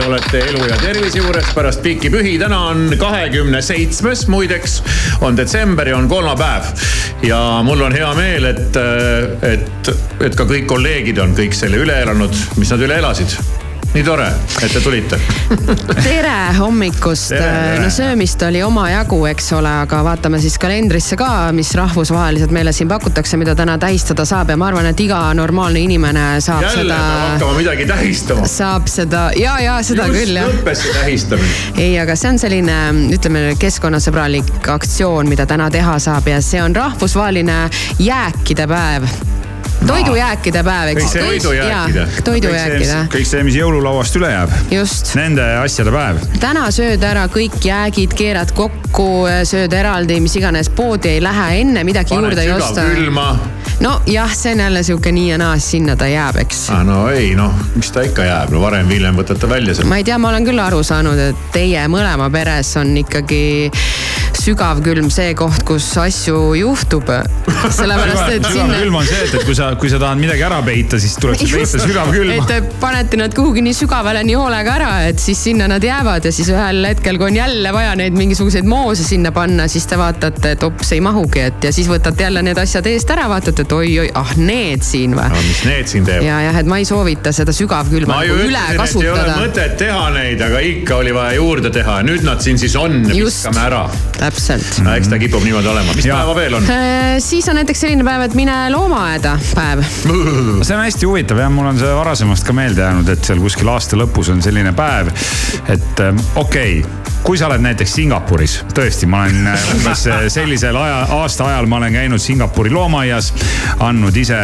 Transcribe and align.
loodetavasti 0.00 0.36
olete 0.36 0.38
elu 0.50 0.68
ja 0.68 0.76
tervise 0.76 1.18
juures 1.18 1.48
pärast 1.54 1.82
pikki 1.82 2.10
pühi. 2.10 2.38
täna 2.38 2.58
on 2.70 2.92
kahekümne 2.98 3.62
seitsmes, 3.62 4.26
muideks 4.28 4.82
on 5.20 5.36
detsember 5.36 5.88
ja 5.88 5.96
on 5.96 6.08
kolmapäev. 6.08 6.64
ja 7.22 7.60
mul 7.64 7.80
on 7.80 7.92
hea 7.92 8.14
meel, 8.14 8.44
et, 8.44 8.80
et, 9.42 9.92
et 10.20 10.36
ka 10.36 10.44
kõik 10.44 10.66
kolleegid 10.66 11.18
on 11.18 11.36
kõik 11.36 11.56
selle 11.56 11.80
üle 11.80 12.00
elanud, 12.02 12.34
mis 12.56 12.70
nad 12.74 12.82
üle 12.82 12.98
elasid 12.98 13.38
nii 13.96 14.04
tore, 14.04 14.26
et 14.60 14.72
te 14.74 14.80
tulite 14.84 15.16
tere 16.04 16.34
hommikust. 16.58 17.32
no 17.80 17.88
söömist 17.92 18.42
oli 18.44 18.60
omajagu, 18.62 19.22
eks 19.30 19.46
ole, 19.56 19.70
aga 19.86 20.02
vaatame 20.04 20.40
siis 20.42 20.58
kalendrisse 20.60 21.16
ka, 21.16 21.28
mis 21.56 21.70
rahvusvaheliselt 21.78 22.52
meile 22.52 22.74
siin 22.76 22.90
pakutakse, 22.90 23.38
mida 23.40 23.54
täna 23.56 23.78
tähistada 23.80 24.26
saab 24.28 24.52
ja 24.52 24.58
ma 24.60 24.68
arvan, 24.68 24.90
et 24.90 25.00
iga 25.00 25.20
normaalne 25.38 25.80
inimene 25.86 26.26
saab 26.44 26.66
Jälle 26.66 26.82
seda. 26.82 26.98
hakkama 27.32 27.56
midagi 27.56 27.86
tähistama. 27.88 28.44
saab 28.50 28.90
seda 28.92 29.30
ja, 29.38 29.56
ja 29.64 29.78
seda 29.86 30.10
Just 30.10 30.20
küll 30.20 30.40
jah. 30.42 30.50
lõppes 30.52 30.84
see 30.84 30.96
tähistamine. 30.98 31.54
ei, 31.86 31.94
aga 32.02 32.18
see 32.20 32.34
on 32.34 32.42
selline, 32.42 32.76
ütleme 33.16 33.46
keskkonnasõbralik 33.62 34.68
aktsioon, 34.76 35.32
mida 35.32 35.48
täna 35.48 35.70
teha 35.72 35.96
saab 36.04 36.28
ja 36.28 36.42
see 36.44 36.60
on 36.60 36.76
rahvusvaheline 36.76 37.62
jääkide 38.02 38.68
päev 38.68 39.08
toidujääkide 39.86 40.62
päev, 40.62 40.88
eks. 40.88 41.12
Toidujääkide. 41.12 42.06
toidujääkide, 42.24 43.00
kõik 43.12 43.28
see, 43.28 43.42
mis 43.46 43.56
jõululauast 43.58 44.16
üle 44.18 44.30
jääb. 44.32 44.54
just. 44.70 45.14
Nende 45.18 45.44
asjade 45.62 45.92
päev. 45.94 46.22
täna 46.40 46.66
sööd 46.74 47.02
ära 47.06 47.26
kõik 47.32 47.58
jäägid, 47.64 48.14
keerad 48.16 48.52
kokku, 48.56 49.26
sööd 49.44 49.72
eraldi, 49.76 50.20
mis 50.20 50.36
iganes, 50.36 50.70
poodi 50.70 51.16
ei 51.16 51.22
lähe, 51.22 51.60
enne 51.60 51.84
midagi 51.84 52.14
paned 52.14 52.30
juurde 52.30 52.42
ei 52.42 52.52
osta. 52.52 52.80
sügavkülma. 52.80 53.28
nojah, 53.80 54.34
see 54.34 54.52
on 54.56 54.64
jälle 54.64 54.82
sihuke 54.82 55.12
nii 55.12 55.28
ja 55.30 55.38
naa, 55.38 55.58
sinna 55.58 55.96
ta 55.96 56.08
jääb, 56.10 56.40
eks. 56.46 56.66
Ah, 56.70 56.84
no 56.86 57.08
ei 57.10 57.34
noh, 57.38 57.54
mis 57.74 57.90
ta 57.92 58.04
ikka 58.06 58.24
jääb, 58.24 58.54
no 58.54 58.60
varem 58.64 58.88
või 58.88 59.00
hiljem 59.00 59.20
võtate 59.22 59.48
välja 59.48 59.74
selle. 59.74 59.88
ma 59.88 60.00
ei 60.00 60.04
tea, 60.04 60.18
ma 60.18 60.32
olen 60.32 60.48
küll 60.48 60.62
aru 60.62 60.82
saanud, 60.86 61.20
et 61.30 61.48
teie 61.52 61.86
mõlema 61.92 62.30
peres 62.32 62.76
on 62.80 62.96
ikkagi 62.96 63.70
sügavkülm 64.46 65.08
see 65.10 65.34
koht, 65.38 65.64
kus 65.66 65.88
asju 65.98 66.54
juhtub. 66.60 67.08
sellepärast, 67.76 68.28
et 68.30 68.44
sinna. 68.46 68.76
sügavkülm 68.76 68.98
on 69.00 69.06
see, 69.08 69.22
et, 69.24 69.34
et 69.34 69.46
kui 69.46 69.56
sa, 69.58 69.70
kui 69.80 69.90
sa 69.90 69.98
tahad 70.02 70.20
midagi 70.20 70.44
ära 70.46 70.60
peita, 70.66 71.00
siis 71.02 71.16
tuleb 71.22 71.38
sul 71.40 71.50
peita 71.56 71.80
sügavkülma. 71.82 72.36
et 72.36 72.50
te 72.50 72.60
panete 72.82 73.18
nad 73.20 73.34
kuhugi 73.34 73.64
nii 73.66 73.74
sügavale 73.76 74.22
nii 74.26 74.36
hoolega 74.38 74.74
ära, 74.76 74.90
et 75.10 75.22
siis 75.22 75.40
sinna 75.48 75.68
nad 75.70 75.82
jäävad 75.84 76.28
ja 76.28 76.32
siis 76.34 76.50
ühel 76.52 76.82
hetkel, 76.86 77.18
kui 77.20 77.30
on 77.30 77.38
jälle 77.40 77.72
vaja 77.74 77.94
neid 77.98 78.16
mingisuguseid 78.18 78.68
moose 78.68 79.06
sinna 79.06 79.32
panna, 79.34 79.66
siis 79.70 79.88
te 79.90 79.98
vaatate, 79.98 80.54
et 80.56 80.66
ops, 80.66 80.92
ei 80.94 81.02
mahugi, 81.04 81.42
et 81.50 81.66
ja 81.68 81.72
siis 81.74 81.90
võtate 81.90 82.26
jälle 82.26 82.44
need 82.46 82.60
asjad 82.60 82.86
eest 82.90 83.10
ära, 83.14 83.26
vaatate, 83.32 83.66
et 83.66 83.76
oi-oi, 83.76 84.10
ah 84.14 84.34
need 84.38 84.86
siin 84.86 85.16
või. 85.18 85.30
no 85.32 85.42
mis 85.42 85.64
need 85.66 85.90
siin 85.90 86.06
teevad? 86.06 86.28
ja 86.28 86.40
jah, 86.48 86.60
et 86.62 86.70
ma 86.70 86.80
ei 86.82 86.88
soovita 86.88 87.34
seda 87.34 87.54
sügavkülma 87.56 88.20
nagu 88.20 88.38
üle 88.46 88.62
ütlesin, 88.76 89.02
et 89.02 89.08
ei 89.08 89.10
ole 89.10 89.20
kasutada. 89.24 89.38
mõtet 89.42 89.76
teha 89.82 90.06
neid, 90.14 90.46
aga 90.46 90.62
ikka 90.70 91.00
oli 91.02 91.14
vaja 91.16 91.36
juurde 91.40 91.72
teha. 91.74 91.98
nüüd 92.06 92.26
nad 92.26 92.42
siin 92.44 92.60
siis 92.62 92.76
on, 92.78 93.02
Just. 93.10 93.42
viskame 93.42 93.64
ära. 93.66 93.84
Täpselt 94.36 94.84
no 94.84 94.92
eks 94.96 95.08
ta 95.10 95.18
kipub 95.20 95.44
niimoodi 95.44 95.68
olema. 95.68 95.94
mis 95.96 96.06
Ja. 96.06 96.20
päeva 96.20 96.34
veel 96.36 96.54
on? 96.54 96.68
Äh, 96.70 97.16
siis 97.18 97.48
on 97.48 97.56
näiteks 97.56 97.80
selline 97.80 98.04
päev, 98.04 98.26
et 98.28 98.34
mine 98.34 98.56
loomaaeda 98.70 99.38
päev. 99.54 99.82
see 100.66 100.76
on 100.76 100.82
hästi 100.82 101.06
huvitav 101.08 101.40
jah, 101.40 101.50
mul 101.52 101.72
on 101.72 101.80
see 101.80 101.94
varasemast 101.96 102.46
ka 102.46 102.56
meelde 102.56 102.84
jäänud, 102.84 103.08
et 103.16 103.24
seal 103.24 103.40
kuskil 103.42 103.70
aasta 103.72 103.98
lõpus 103.98 104.30
on 104.32 104.42
selline 104.44 104.72
päev, 104.76 105.12
et 105.72 106.04
ähm, 106.04 106.20
okei 106.34 106.80
okay, 106.80 107.05
kui 107.26 107.38
sa 107.38 107.48
oled 107.48 107.62
näiteks 107.64 107.90
Singapuris, 107.96 108.52
tõesti, 108.74 109.08
ma 109.10 109.24
olen 109.26 109.48
äh, 109.50 109.64
umbes 109.74 110.04
äh, 110.06 110.20
sellisel 110.30 110.76
aja, 110.78 111.00
aasta 111.16 111.48
ajal 111.50 111.66
ma 111.66 111.80
olen 111.80 111.96
käinud 111.96 112.22
Singapuri 112.22 112.70
loomaaias, 112.70 113.32
andnud 113.82 114.14
ise 114.16 114.38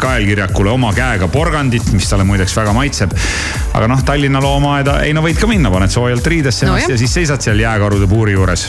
kaelkirjakule 0.00 0.74
oma 0.74 0.92
käega 0.96 1.30
porgandit, 1.32 1.88
mis 1.96 2.08
talle 2.10 2.26
muideks 2.28 2.52
väga 2.58 2.74
maitseb. 2.76 3.14
aga 3.72 3.88
noh, 3.88 4.02
Tallinna 4.04 4.42
loomaaeda, 4.44 4.98
ei 5.08 5.14
no 5.16 5.24
võid 5.24 5.40
ka 5.40 5.48
minna, 5.48 5.72
paned 5.72 5.92
soojalt 5.92 6.28
riidesse 6.28 6.68
No 6.68 6.74
ennast 6.74 6.90
jah. 6.90 6.98
ja 6.98 7.00
siis 7.00 7.16
seisad 7.22 7.40
seal 7.40 7.64
jääkarude 7.64 8.08
puuri 8.10 8.36
juures 8.36 8.66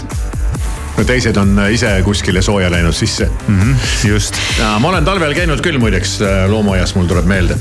no 0.97 1.03
teised 1.03 1.35
on 1.37 1.59
äh, 1.59 1.73
ise 1.75 1.91
kuskile 2.07 2.41
sooja 2.41 2.71
läinud 2.71 2.95
sisse 2.95 3.27
mm. 3.27 3.59
-hmm, 3.59 4.07
just. 4.07 4.39
ma 4.79 4.87
olen 4.93 5.05
talvel 5.05 5.35
käinud 5.35 5.59
küll 5.65 5.79
muideks 5.83 6.21
loomaaias, 6.47 6.95
mul 6.95 7.11
tuleb 7.11 7.27
meelde. 7.27 7.59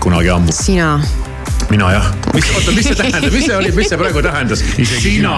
kunagi 0.00 0.30
ammu. 0.36 0.52
sina 0.52 0.98
mina 1.70 1.90
jah. 1.94 2.06
mis, 2.34 2.50
oota, 2.54 2.74
mis 2.74 2.88
see 2.90 2.98
tähendab, 2.98 3.32
mis 3.32 3.46
see 3.46 3.56
oli, 3.56 3.70
mis 3.76 3.90
see 3.90 3.98
praegu 4.00 4.22
tähendas? 4.24 4.62
sina. 4.90 5.34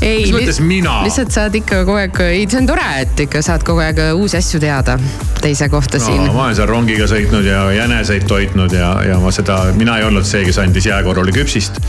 ei, 0.00 0.26
mis 0.26 0.34
mõttes 0.34 0.60
mina? 0.64 1.00
lihtsalt 1.06 1.34
saad 1.34 1.56
ikka 1.60 1.82
kogu 1.88 2.00
aeg, 2.02 2.22
ei, 2.28 2.44
see 2.50 2.60
on 2.60 2.68
tore, 2.68 2.86
et 3.04 3.24
ikka 3.26 3.42
saad 3.44 3.64
kogu 3.66 3.82
aeg 3.84 4.02
uusi 4.12 4.38
asju 4.40 4.60
teada 4.62 4.98
teise 5.40 5.70
kohta 5.72 6.00
no, 6.00 6.06
siin. 6.06 6.24
ma 6.28 6.46
olen 6.46 6.58
seal 6.58 6.70
rongiga 6.70 7.08
sõitnud 7.10 7.48
ja 7.48 7.64
jäneseid 7.74 8.28
toitnud 8.30 8.76
ja, 8.76 8.92
ja 9.08 9.18
ma 9.22 9.32
seda, 9.34 9.62
mina 9.78 9.98
ei 10.00 10.08
olnud 10.08 10.28
see, 10.28 10.44
kes 10.48 10.60
andis 10.62 10.88
jääkorrale 10.90 11.34
küpsist. 11.36 11.80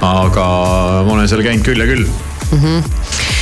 aga 0.00 0.46
ma 1.06 1.18
olen 1.18 1.30
seal 1.30 1.46
käinud 1.46 1.66
küll 1.66 1.84
ja 1.84 1.90
küll 1.90 2.06
mm. 2.06 2.62
-hmm 2.62 3.37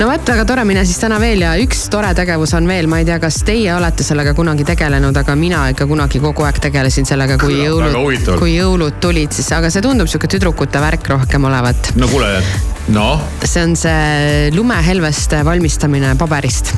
no 0.00 0.06
vot, 0.08 0.22
väga 0.32 0.44
tore, 0.48 0.62
mine 0.64 0.82
siis 0.88 0.96
täna 1.02 1.18
veel 1.20 1.42
ja 1.44 1.50
üks 1.60 1.82
tore 1.92 2.14
tegevus 2.16 2.54
on 2.56 2.68
veel, 2.68 2.88
ma 2.88 3.02
ei 3.02 3.06
tea, 3.08 3.18
kas 3.20 3.42
teie 3.44 3.68
olete 3.74 4.04
sellega 4.06 4.32
kunagi 4.36 4.64
tegelenud, 4.68 5.16
aga 5.20 5.34
mina 5.36 5.66
ikka 5.74 5.84
kunagi 5.90 6.22
kogu 6.22 6.46
aeg 6.48 6.60
tegelesin 6.64 7.08
sellega, 7.08 7.36
kui 7.40 7.58
väga 7.58 7.90
jõulud, 7.90 8.30
kui 8.40 8.54
jõulud 8.54 8.96
tulid, 9.04 9.34
siis, 9.36 9.50
aga 9.56 9.68
see 9.72 9.84
tundub 9.84 10.08
sihuke 10.08 10.30
tüdrukute 10.32 10.80
värk 10.80 11.12
rohkem 11.12 11.44
olevat. 11.50 11.92
no 12.00 12.08
kuule, 12.08 12.32
noh. 12.96 13.20
see 13.44 13.66
on 13.66 13.76
see 13.76 14.48
lumehelveste 14.56 15.44
valmistamine 15.44 16.14
paberist, 16.20 16.72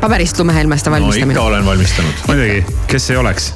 paberist 0.00 0.38
lumehelmeste 0.38 0.90
valmistamine 0.90 1.34
no 1.34 1.40
ikka 1.40 1.48
olen 1.48 1.66
valmistanud. 1.66 2.26
muidugi, 2.26 2.64
kes 2.86 3.10
ei 3.10 3.16
oleks 3.20 3.52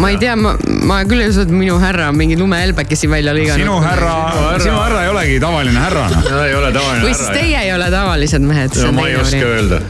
ma 0.00 0.10
ei 0.10 0.18
tea, 0.20 0.34
ma, 0.36 0.52
ma 0.84 1.00
küll 1.08 1.24
ei 1.24 1.30
usu, 1.30 1.44
et 1.46 1.52
minu 1.52 1.78
härra 1.80 2.10
on 2.12 2.18
mingi 2.18 2.36
lumehelbekesi 2.38 3.08
välja 3.10 3.32
lõiganud. 3.36 3.64
sinu 3.64 3.76
härra, 3.84 4.14
sinu 4.60 4.76
härra 4.76 5.04
ei 5.06 5.12
olegi 5.12 5.38
tavaline 5.40 5.80
härra 5.80 6.06
noh. 6.12 6.30
no 6.30 6.42
ei 6.44 6.54
ole 6.56 6.72
tavaline 6.74 7.04
või 7.06 7.16
siis 7.16 7.32
teie 7.32 7.62
ei 7.64 7.72
ole 7.74 7.88
tavalised 7.92 8.44
mehed. 8.44 8.76
no 8.84 8.92
ma 8.96 9.08
ei 9.08 9.16
oska 9.20 9.52
öelda. 9.54 9.80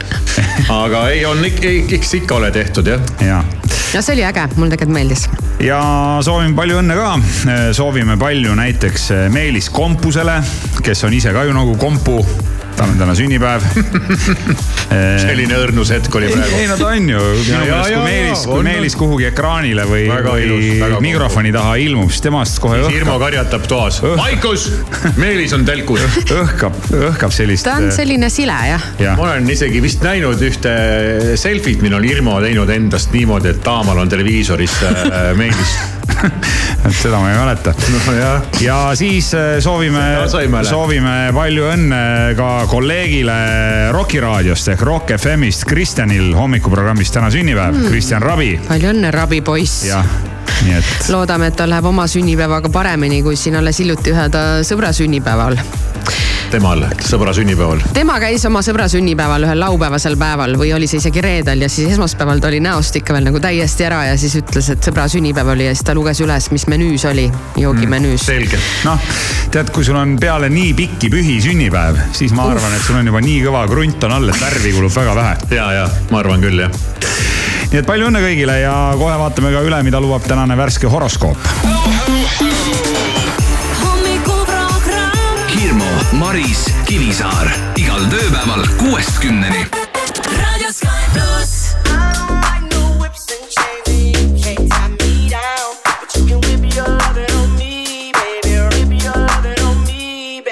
aga 0.77 1.03
ei, 1.11 1.25
on 1.27 1.43
ikka, 1.45 1.73
eks 1.99 2.13
ikka 2.21 2.39
ole 2.39 2.51
tehtud 2.55 2.87
jah. 2.87 3.03
ja. 3.23 3.41
no 3.43 4.01
see 4.01 4.15
oli 4.15 4.27
äge, 4.27 4.47
mulle 4.55 4.75
tegelikult 4.75 4.95
meeldis. 4.95 5.27
ja 5.63 5.81
soovime 6.25 6.55
palju 6.57 6.81
õnne 6.83 6.99
ka. 6.99 7.09
soovime 7.75 8.19
palju 8.21 8.55
näiteks 8.55 9.09
Meelis 9.33 9.71
Kompusele, 9.73 10.39
kes 10.83 11.03
on 11.03 11.19
ise 11.19 11.35
ka 11.35 11.43
ju 11.47 11.57
nagu 11.57 11.75
kompu 11.81 12.21
tal 12.77 12.93
on 12.93 12.99
täna 12.99 13.15
sünnipäev 13.17 13.63
selline 15.25 15.57
õrnus 15.57 15.91
hetk 15.95 16.15
oli 16.19 16.29
praegu. 16.31 16.59
ei 16.61 16.67
no 16.69 16.77
ta 16.79 16.91
on 16.93 17.09
ju, 17.09 17.23
minu 17.47 17.63
meelest 17.65 17.89
kui 17.91 18.03
Meelis, 18.05 18.43
kui 18.47 18.65
Meelis 18.67 18.97
kuhugi 18.99 19.27
ekraanile 19.31 19.87
või, 19.89 20.05
või 20.09 21.01
mikrofoni 21.07 21.53
taha 21.55 21.75
ilmub, 21.81 22.11
siis 22.13 22.23
temast 22.27 22.61
kohe 22.63 22.79
õhkab. 22.83 22.97
Irmo 22.97 23.17
karjatab 23.21 23.67
toas. 23.69 23.99
Maikus, 24.19 24.67
Meelis 25.17 25.55
on 25.57 25.65
telkus. 25.67 26.05
õhkab, 26.37 26.77
õhkab 27.11 27.35
sellist. 27.35 27.67
ta 27.67 27.77
on 27.81 27.91
selline 27.93 28.29
sile 28.33 28.57
jah 28.71 28.89
ja.. 29.01 29.17
ma 29.19 29.31
olen 29.31 29.49
isegi 29.51 29.81
vist 29.83 30.05
näinud 30.05 30.41
ühte 30.47 30.73
selfit, 31.39 31.83
mille 31.85 31.99
on 31.99 32.07
Irmo 32.07 32.39
teinud 32.43 32.69
endast 32.73 33.13
niimoodi, 33.15 33.55
et 33.55 33.63
taamal 33.65 34.05
on 34.05 34.11
televiisoris 34.11 34.81
äh, 34.87 35.31
Meelis 35.37 35.77
et 36.87 36.95
seda 36.95 37.19
ma 37.21 37.31
ei 37.31 37.37
mäleta 37.37 37.73
no,. 37.73 38.27
ja 38.61 38.77
siis 38.97 39.31
äh, 39.37 39.57
soovime, 39.63 40.05
soovime 40.67 41.15
palju 41.35 41.67
õnne 41.73 42.01
ka 42.37 42.51
kolleegile 42.71 43.37
Rocki 43.95 44.21
raadiost 44.23 44.73
ehk 44.73 44.85
Rock 44.87 45.15
FM-ist 45.17 45.67
Kristjanil 45.69 46.33
hommikuprogrammis 46.37 47.13
täna 47.13 47.31
sünnipäev 47.33 47.75
mm., 47.75 47.91
Kristjan 47.91 48.23
Rabi. 48.23 48.55
palju 48.67 48.93
õnne, 48.93 49.11
Rabi 49.15 49.41
poiss. 49.45 49.85
jah, 49.89 50.05
et. 50.77 51.09
loodame, 51.09 51.51
et 51.51 51.59
tal 51.59 51.71
läheb 51.73 51.85
oma 51.85 52.07
sünnipäevaga 52.07 52.71
paremini, 52.73 53.21
kui 53.23 53.35
siin 53.35 53.59
alles 53.59 53.79
hiljuti 53.83 54.15
ühe 54.15 54.29
ta 54.33 54.47
sõbra 54.67 54.93
sünnipäeval 54.95 55.59
temal, 56.51 56.83
sõbra 57.03 57.33
sünnipäeval. 57.35 57.81
tema 57.95 58.17
käis 58.23 58.45
oma 58.47 58.61
sõbra 58.65 58.87
sünnipäeval 58.91 59.43
ühel 59.47 59.59
laupäevasel 59.59 60.15
päeval 60.19 60.55
või 60.59 60.71
oli 60.75 60.87
see 60.87 61.01
isegi 61.01 61.21
reedel 61.23 61.65
ja 61.65 61.69
siis 61.71 61.91
esmaspäeval 61.95 62.39
ta 62.43 62.51
oli 62.51 62.61
näost 62.63 62.95
ikka 62.99 63.15
veel 63.15 63.27
nagu 63.27 63.41
täiesti 63.43 63.87
ära 63.87 64.03
ja 64.07 64.17
siis 64.19 64.37
ütles, 64.39 64.69
et 64.71 64.87
sõbra 64.87 65.07
sünnipäev 65.11 65.51
oli 65.55 65.67
ja 65.67 65.75
siis 65.75 65.85
ta 65.87 65.95
luges 65.97 66.21
üles, 66.23 66.49
mis 66.55 66.67
menüüs 66.71 67.07
oli, 67.09 67.27
joogimenüüs 67.59 68.21
mm,. 68.21 68.27
selge. 68.27 68.61
noh, 68.87 69.09
tead, 69.51 69.73
kui 69.75 69.87
sul 69.87 69.99
on 69.99 70.15
peale 70.21 70.51
nii 70.53 70.71
pikki 70.77 71.11
pühi 71.13 71.39
sünnipäev, 71.43 71.99
siis 72.15 72.35
ma 72.37 72.47
arvan, 72.53 72.77
et 72.77 72.87
sul 72.87 72.99
on 73.01 73.11
juba 73.11 73.23
nii 73.23 73.43
kõva 73.49 73.65
krunt 73.67 74.07
on 74.07 74.17
all, 74.19 74.31
et 74.31 74.41
värvi 74.41 74.75
kulub 74.77 74.95
väga 74.95 75.19
vähe. 75.19 75.37
ja, 75.59 75.71
ja 75.81 75.89
ma 76.13 76.23
arvan 76.23 76.47
küll 76.47 76.63
jah. 76.63 76.81
Nii 77.71 77.81
et 77.81 77.87
palju 77.87 78.07
õnne 78.07 78.21
kõigile 78.23 78.59
ja 78.61 78.73
kohe 78.99 79.15
vaatame 79.19 79.51
ka 79.51 79.63
üle, 79.65 79.81
mida 79.83 79.99
lubab 80.03 80.23
tänane 80.27 80.55
värske 80.57 80.87
horoskoop. 80.91 81.37
Hirmu, 85.57 85.91
Maris, 86.21 86.67
Kivisaar 86.87 87.51
igal 87.79 88.05
tööpäeval 88.13 88.63
kuuest 88.79 89.19
kümneni. 89.23 89.65
raadio 90.37 90.71
Sky 90.71 91.11
pluss. 91.13 91.75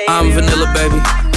I'm 0.08 0.32
vanilla, 0.32 0.68
baby. 0.74 1.25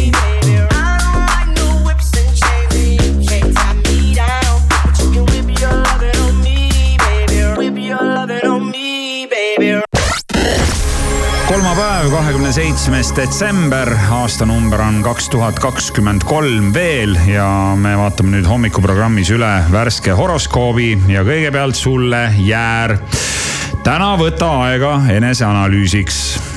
Kolmapäev, 12.01 12.23
kahekümne 12.23 12.51
seitsmes 12.51 13.09
detsember, 13.15 13.89
aastanumber 14.09 14.81
on 14.81 15.03
kaks 15.05 15.27
tuhat 15.29 15.59
kakskümmend 15.61 16.23
kolm 16.25 16.71
veel 16.73 17.13
ja 17.29 17.75
me 17.77 17.93
vaatame 17.97 18.33
nüüd 18.33 18.47
hommikuprogrammis 18.49 19.29
üle 19.35 19.49
värske 19.69 20.15
horoskoobi 20.17 20.95
ja 21.11 21.21
kõigepealt 21.27 21.77
sulle 21.77 22.23
jäär. 22.41 22.97
täna 23.83 24.15
võta 24.17 24.49
aega 24.63 24.95
eneseanalüüsiks 25.13 26.50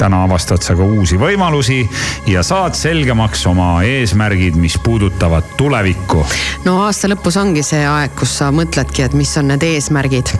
täna 0.00 0.22
avastad 0.24 0.62
sa 0.64 0.72
ka 0.76 0.84
uusi 0.84 1.18
võimalusi 1.20 1.82
ja 2.30 2.40
saad 2.46 2.76
selgemaks 2.78 3.42
oma 3.50 3.82
eesmärgid, 3.84 4.56
mis 4.56 4.78
puudutavad 4.80 5.52
tulevikku. 5.60 6.24
no 6.64 6.76
aasta 6.86 7.10
lõpus 7.12 7.36
ongi 7.40 7.64
see 7.66 7.82
aeg, 7.84 8.14
kus 8.16 8.38
sa 8.40 8.48
mõtledki, 8.54 9.04
et 9.04 9.16
mis 9.16 9.32
on 9.36 9.50
need 9.52 9.66
eesmärgid. 9.66 10.32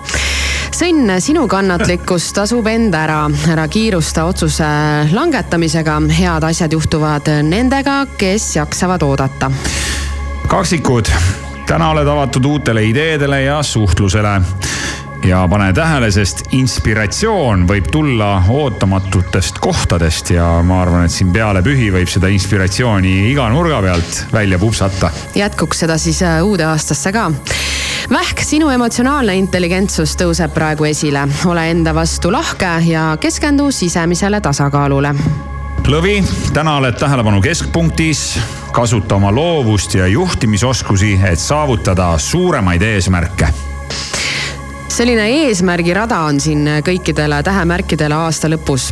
sõnn, 0.72 1.12
sinu 1.20 1.44
kannatlikkus 1.50 2.30
tasub 2.36 2.70
end 2.72 2.96
ära, 2.96 3.26
ära 3.52 3.68
kiirusta 3.68 4.24
otsuse 4.30 4.70
langetamisega, 5.12 5.98
head 6.16 6.48
asjad 6.48 6.72
juhtuvad 6.78 7.28
nendega, 7.44 8.06
kes 8.16 8.54
jaksavad 8.56 9.04
oodata. 9.04 9.52
kaksikud, 10.48 11.12
täna 11.68 11.92
oled 11.92 12.08
avatud 12.08 12.48
uutele 12.54 12.88
ideedele 12.94 13.42
ja 13.42 13.62
suhtlusele 13.62 14.38
ja 15.24 15.48
pane 15.48 15.72
tähele, 15.72 16.10
sest 16.10 16.42
inspiratsioon 16.56 17.66
võib 17.68 17.90
tulla 17.92 18.42
ootamatutest 18.48 19.58
kohtadest 19.62 20.32
ja 20.34 20.46
ma 20.66 20.80
arvan, 20.82 21.04
et 21.04 21.14
siin 21.14 21.32
peale 21.32 21.62
pühi 21.64 21.90
võib 21.92 22.08
seda 22.10 22.30
inspiratsiooni 22.32 23.14
iga 23.30 23.48
nurga 23.52 23.82
pealt 23.84 24.24
välja 24.32 24.58
pupsata. 24.58 25.10
jätkuks 25.34 25.84
seda 25.84 25.98
siis 25.98 26.22
äh, 26.22 26.40
uude 26.44 26.64
aastasse 26.64 27.12
ka. 27.12 27.30
Vähk, 28.10 28.42
sinu 28.42 28.70
emotsionaalne 28.72 29.36
intelligentsus 29.38 30.16
tõuseb 30.18 30.54
praegu 30.54 30.88
esile, 30.88 31.26
ole 31.46 31.68
enda 31.70 31.94
vastu 31.94 32.32
lahke 32.32 32.72
ja 32.88 33.16
keskendu 33.20 33.70
sisemisele 33.70 34.40
tasakaalule. 34.40 35.14
lõvi, 35.86 36.20
täna 36.52 36.76
oled 36.80 36.98
tähelepanu 36.98 37.40
keskpunktis, 37.40 38.38
kasuta 38.72 39.14
oma 39.20 39.34
loovust 39.34 39.94
ja 39.94 40.06
juhtimisoskusi, 40.06 41.18
et 41.24 41.38
saavutada 41.38 42.14
suuremaid 42.18 42.82
eesmärke 42.82 43.69
selline 44.90 45.26
eesmärgirada 45.46 46.18
on 46.26 46.40
siin 46.42 46.66
kõikidele 46.84 47.42
tähemärkidele 47.46 48.14
aasta 48.26 48.50
lõpus. 48.50 48.90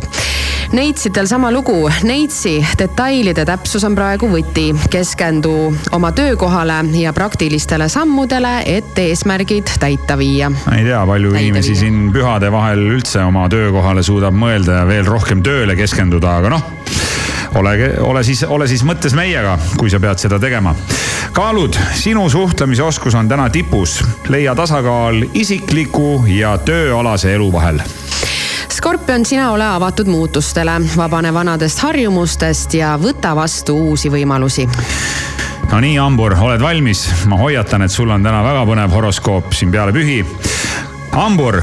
Neitsidel 0.69 1.25
sama 1.25 1.49
lugu, 1.51 1.89
Neitsi 2.05 2.59
detailide 2.77 3.41
täpsus 3.45 3.83
on 3.87 3.95
praegu 3.97 4.29
võti. 4.29 4.67
keskendu 4.89 5.73
oma 5.91 6.11
töökohale 6.11 6.83
ja 6.93 7.13
praktilistele 7.13 7.89
sammudele, 7.89 8.61
et 8.65 8.99
eesmärgid 8.99 9.71
täita 9.79 10.17
viia. 10.17 10.49
ma 10.49 10.77
ei 10.77 10.85
tea, 10.85 11.05
palju 11.05 11.31
Täide 11.31 11.45
inimesi 11.47 11.71
viia. 11.73 11.79
siin 11.79 12.11
pühade 12.13 12.51
vahel 12.51 12.79
üldse 12.79 13.23
oma 13.23 13.49
töökohale 13.49 14.03
suudab 14.03 14.33
mõelda 14.33 14.81
ja 14.81 14.87
veel 14.87 15.05
rohkem 15.05 15.43
tööle 15.43 15.75
keskenduda, 15.75 16.37
aga 16.37 16.49
noh 16.49 16.98
ole, 17.55 17.93
ole 17.99 18.23
siis, 18.23 18.43
ole 18.43 18.67
siis 18.67 18.83
mõttes 18.85 19.15
meiega, 19.17 19.57
kui 19.77 19.89
sa 19.89 19.99
pead 19.99 20.21
seda 20.21 20.39
tegema. 20.39 20.75
kaalud, 21.33 21.77
sinu 21.95 22.29
suhtlemisoskus 22.29 23.15
on 23.15 23.29
täna 23.29 23.49
tipus. 23.49 24.03
leia 24.29 24.55
tasakaal 24.55 25.23
isikliku 25.33 26.23
ja 26.27 26.57
tööalase 26.57 27.33
elu 27.33 27.51
vahel. 27.53 27.81
skorpion, 28.71 29.25
sina 29.25 29.51
ole 29.51 29.65
avatud 29.65 30.07
muutustele, 30.07 30.81
vabane 30.97 31.33
vanadest 31.33 31.79
harjumustest 31.79 32.73
ja 32.73 32.99
võta 33.01 33.35
vastu 33.35 33.77
uusi 33.89 34.09
võimalusi. 34.09 34.69
no 35.71 35.79
nii, 35.79 35.97
Hambur, 35.97 36.35
oled 36.39 36.61
valmis? 36.61 37.09
ma 37.25 37.37
hoiatan, 37.37 37.81
et 37.81 37.91
sul 37.91 38.09
on 38.09 38.23
täna 38.23 38.43
väga 38.43 38.65
põnev 38.65 38.91
horoskoop 38.91 39.53
siin 39.53 39.71
peale 39.71 39.93
pühi. 39.93 40.25
Hambur, 41.11 41.61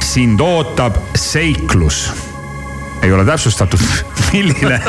sind 0.00 0.40
ootab 0.40 0.96
seiklus. 1.14 2.12
ei 3.02 3.12
ole 3.12 3.24
täpsustatud, 3.24 3.80
milline 4.32 4.80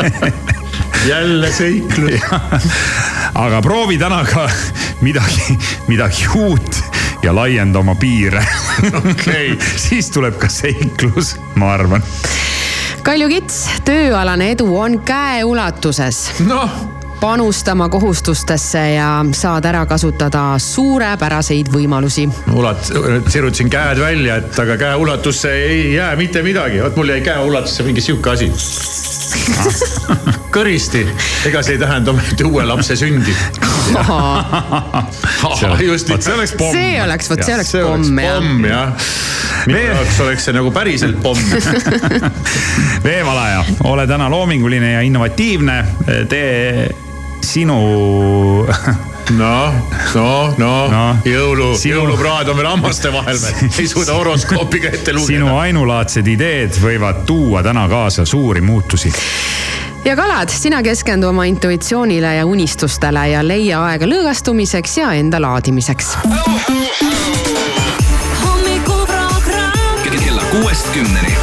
jälle 1.05 1.51
seiklus. 1.51 2.21
aga 3.43 3.61
proovi 3.61 3.97
täna 3.97 4.25
ka 4.25 4.49
midagi, 5.01 5.57
midagi 5.87 6.27
uut 6.35 6.83
ja 7.23 7.35
laienda 7.35 7.79
oma 7.79 7.95
piire. 7.95 8.45
okei, 8.93 9.57
siis 9.87 10.11
tuleb 10.11 10.37
ka 10.37 10.49
seiklus, 10.49 11.35
ma 11.55 11.73
arvan. 11.73 12.03
Kalju 13.01 13.29
Kits, 13.29 13.63
tööalane 13.85 14.51
edu 14.53 14.67
on 14.77 14.99
käeulatuses. 15.05 16.19
noh, 16.45 16.69
panustama 17.21 17.89
kohustustesse 17.89 18.91
ja 18.91 19.25
saad 19.31 19.65
ära 19.69 19.85
kasutada 19.85 20.55
suurepäraseid 20.57 21.67
võimalusi. 21.69 22.25
ulat-, 22.49 22.89
sirutasin 23.29 23.69
käed 23.69 23.99
välja, 24.01 24.39
et 24.41 24.59
aga 24.59 24.77
käeulatusse 24.81 25.51
ei 25.53 25.93
jää 25.93 26.15
mitte 26.17 26.41
midagi, 26.41 26.81
vot 26.81 26.95
mul 26.97 27.13
jäi 27.13 27.21
käeulatusse 27.21 27.85
mingi 27.85 28.01
sihuke 28.01 28.33
asi. 28.33 28.49
kõristi, 30.55 31.03
ega 31.47 31.61
see 31.63 31.77
ei 31.77 31.81
tähenda 31.83 32.11
ometi 32.11 32.43
uue 32.49 32.65
lapse 32.65 32.97
sündi. 32.97 33.35
just 35.85 36.09
vot 36.09 36.25
see 36.25 36.33
oleks 36.33 36.55
pomm. 36.57 36.73
see 36.73 36.97
oleks, 37.03 37.29
vot 37.29 37.43
see 37.45 37.55
oleks 37.55 37.71
pomm 37.77 38.19
jah. 38.19 38.39
pomm 38.39 38.65
jah. 38.65 39.05
minu 39.69 39.85
jaoks 39.85 40.19
oleks 40.25 40.49
see 40.49 40.57
nagu 40.57 40.73
päriselt 40.73 41.21
pomm. 41.21 41.39
veevalaja, 43.07 43.63
ole 43.93 44.09
täna 44.09 44.25
loominguline 44.33 44.91
ja 44.97 45.05
innovatiivne, 45.05 45.79
tee 46.33 46.89
sinu 47.45 47.77
noh, 48.65 48.67
no, 49.41 49.53
no, 50.15 50.25
Noh, 50.57 50.91
no., 50.91 51.03
jõulu, 51.25 51.71
sinu- 51.79 52.01
jõulupraad 52.01 52.49
on 52.51 52.57
veel 52.59 52.67
hammaste 52.71 53.11
vahel 53.13 53.37
veel, 53.41 53.69
ei 53.79 53.87
suuda 53.87 54.13
horoskoopiga 54.17 54.89
ette 54.93 55.13
sinu 55.15 55.45
lugeda. 55.45 55.61
ainulaadsed 55.67 56.27
ideed 56.27 56.77
võivad 56.83 57.23
tuua 57.29 57.63
täna 57.63 57.87
kaasa 57.91 58.25
suuri 58.25 58.61
muutusi. 58.61 59.11
ja 60.05 60.15
kalad, 60.17 60.49
sina 60.49 60.81
keskendu 60.83 61.27
oma 61.31 61.45
intuitsioonile 61.49 62.35
ja 62.41 62.45
unistustele 62.45 63.27
ja 63.35 63.43
leia 63.47 63.83
aega 63.85 64.05
lõõgastumiseks 64.09 64.97
ja 65.01 65.13
enda 65.19 65.39
laadimiseks. 65.41 66.15
hommikuprogramm 68.43 70.03
kella 70.19 70.43
kuuest 70.51 70.89
kümneni. 70.93 71.35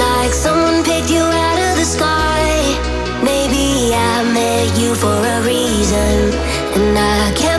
Like 0.00 0.32
someone 0.32 0.82
picked 0.82 1.10
you 1.10 1.20
out 1.20 1.58
of 1.66 1.72
the 1.76 1.84
sky. 1.84 2.48
Maybe 3.22 3.92
I 3.92 4.24
met 4.32 4.78
you 4.80 4.94
for 4.94 5.18
a 5.34 5.38
reason. 5.44 6.32
And 6.76 6.98
I 6.98 7.32
can't 7.36 7.49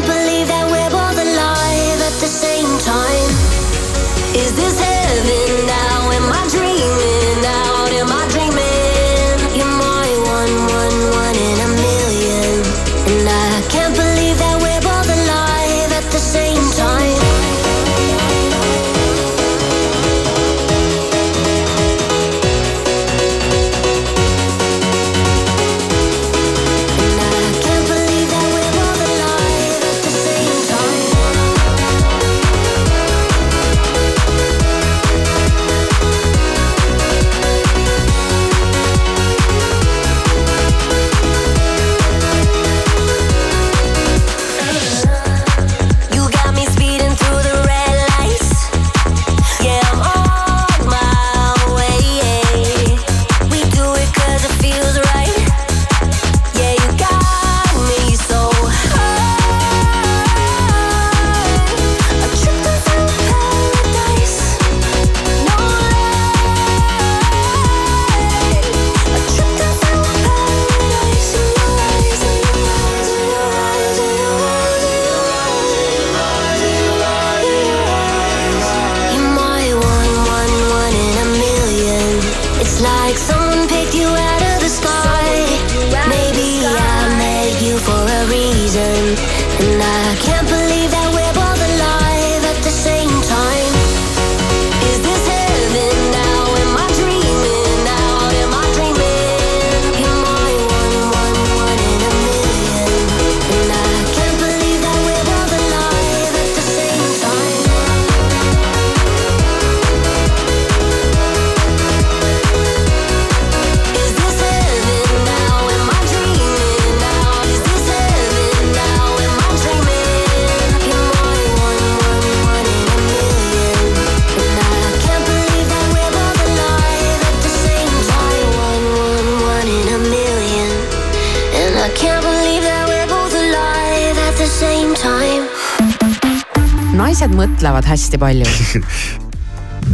hästi 137.91 138.17
palju 138.17 138.45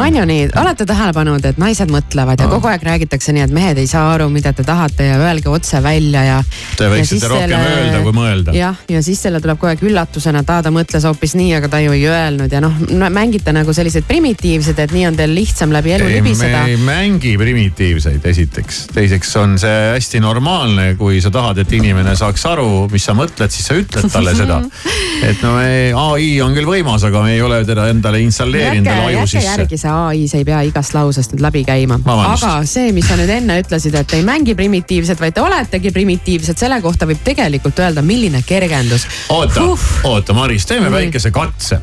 on 0.07 0.15
ju 0.15 0.25
nii, 0.25 0.49
olete 0.55 0.85
tähele 0.87 1.13
pannud, 1.13 1.45
et 1.45 1.57
naised 1.59 1.91
mõtlevad 1.91 2.39
ja 2.39 2.47
kogu 2.47 2.69
aeg 2.71 2.83
räägitakse 2.87 3.33
nii, 3.35 3.43
et 3.47 3.53
mehed 3.53 3.79
ei 3.81 3.87
saa 3.89 4.05
aru, 4.13 4.29
mida 4.31 4.53
te 4.55 4.63
tahate 4.63 5.09
ja 5.09 5.17
öelge 5.19 5.49
otse 5.51 5.81
välja 5.83 6.23
ja. 6.23 6.37
Te 6.77 6.87
võiksite 6.91 7.27
rohkem 7.27 7.55
öelda 7.57 7.99
kui 8.05 8.13
mõelda. 8.15 8.55
jah, 8.55 8.77
ja 8.89 9.01
siis 9.03 9.19
selle 9.25 9.41
tuleb 9.43 9.59
kogu 9.59 9.73
aeg 9.73 9.83
üllatusena, 9.83 10.43
et 10.45 10.53
aa 10.53 10.63
ta 10.63 10.71
mõtles 10.73 11.07
hoopis 11.07 11.35
nii, 11.39 11.51
aga 11.57 11.71
ta 11.73 11.81
ju 11.83 11.95
ei 11.95 12.05
öelnud 12.07 12.53
ja 12.53 12.61
noh, 12.63 12.77
mängite 13.11 13.51
nagu 13.55 13.75
sellised 13.75 14.07
primitiivsed, 14.07 14.79
et 14.79 14.95
nii 14.95 15.07
on 15.09 15.19
teil 15.19 15.35
lihtsam 15.35 15.75
läbi 15.75 15.97
elu 15.97 16.07
ei, 16.07 16.15
me 16.15 16.21
libiseda. 16.21 16.63
ei 16.71 16.79
mängi 16.79 17.35
primitiivseid, 17.41 18.23
esiteks. 18.31 18.85
teiseks 18.95 19.35
on 19.41 19.57
see 19.59 19.75
hästi 19.97 20.23
normaalne, 20.23 20.93
kui 20.99 21.19
sa 21.23 21.33
tahad, 21.33 21.59
et 21.65 21.75
inimene 21.75 22.15
saaks 22.19 22.47
aru, 22.47 22.87
mis 22.93 23.03
sa 23.03 23.17
mõtled, 23.17 23.51
siis 23.51 23.67
sa 23.67 23.75
ütled 23.79 24.07
talle 24.13 24.35
seda. 24.37 24.61
et 25.29 25.43
no 25.43 25.57
me, 25.57 25.91
ai 25.91 26.31
on 26.45 26.55
küll 26.55 26.69
võimas, 26.69 27.03
aga 27.07 27.25
me 27.25 27.35
ei 27.35 27.43
ole 27.43 27.63
teda 27.67 27.89
endale 27.91 28.23
installeerinud 28.23 28.87
veel 28.87 29.05
aju 29.11 29.27
sisse 29.35 29.67
järgi, 29.97 30.27
see 30.27 30.27
ai, 30.27 30.27
see 30.27 30.41
ei 30.41 30.45
pea 30.45 30.61
igast 30.67 30.93
lausest 30.95 31.33
nüüd 31.33 31.43
läbi 31.43 31.63
käima. 31.67 31.99
Aga 32.05 32.61
see, 32.67 32.91
mis 32.95 33.07
sa 33.07 33.17
nüüd 33.17 33.31
enne 33.31 33.59
ütlesid, 33.61 33.95
et 33.95 34.13
ei 34.13 34.23
mängi 34.25 34.55
primitiivset, 34.55 35.19
vaid 35.19 35.35
te 35.35 35.41
oletegi 35.41 35.91
primitiivsed, 35.91 36.57
selle 36.57 36.79
kohta 36.81 37.07
võib 37.07 37.21
tegelikult 37.23 37.79
öelda, 37.79 38.01
milline 38.01 38.43
kergendus. 38.45 39.07
oota, 39.29 39.63
oota, 40.03 40.33
Maris, 40.33 40.65
teeme 40.65 40.91
väikese 40.91 41.31
katse. 41.31 41.81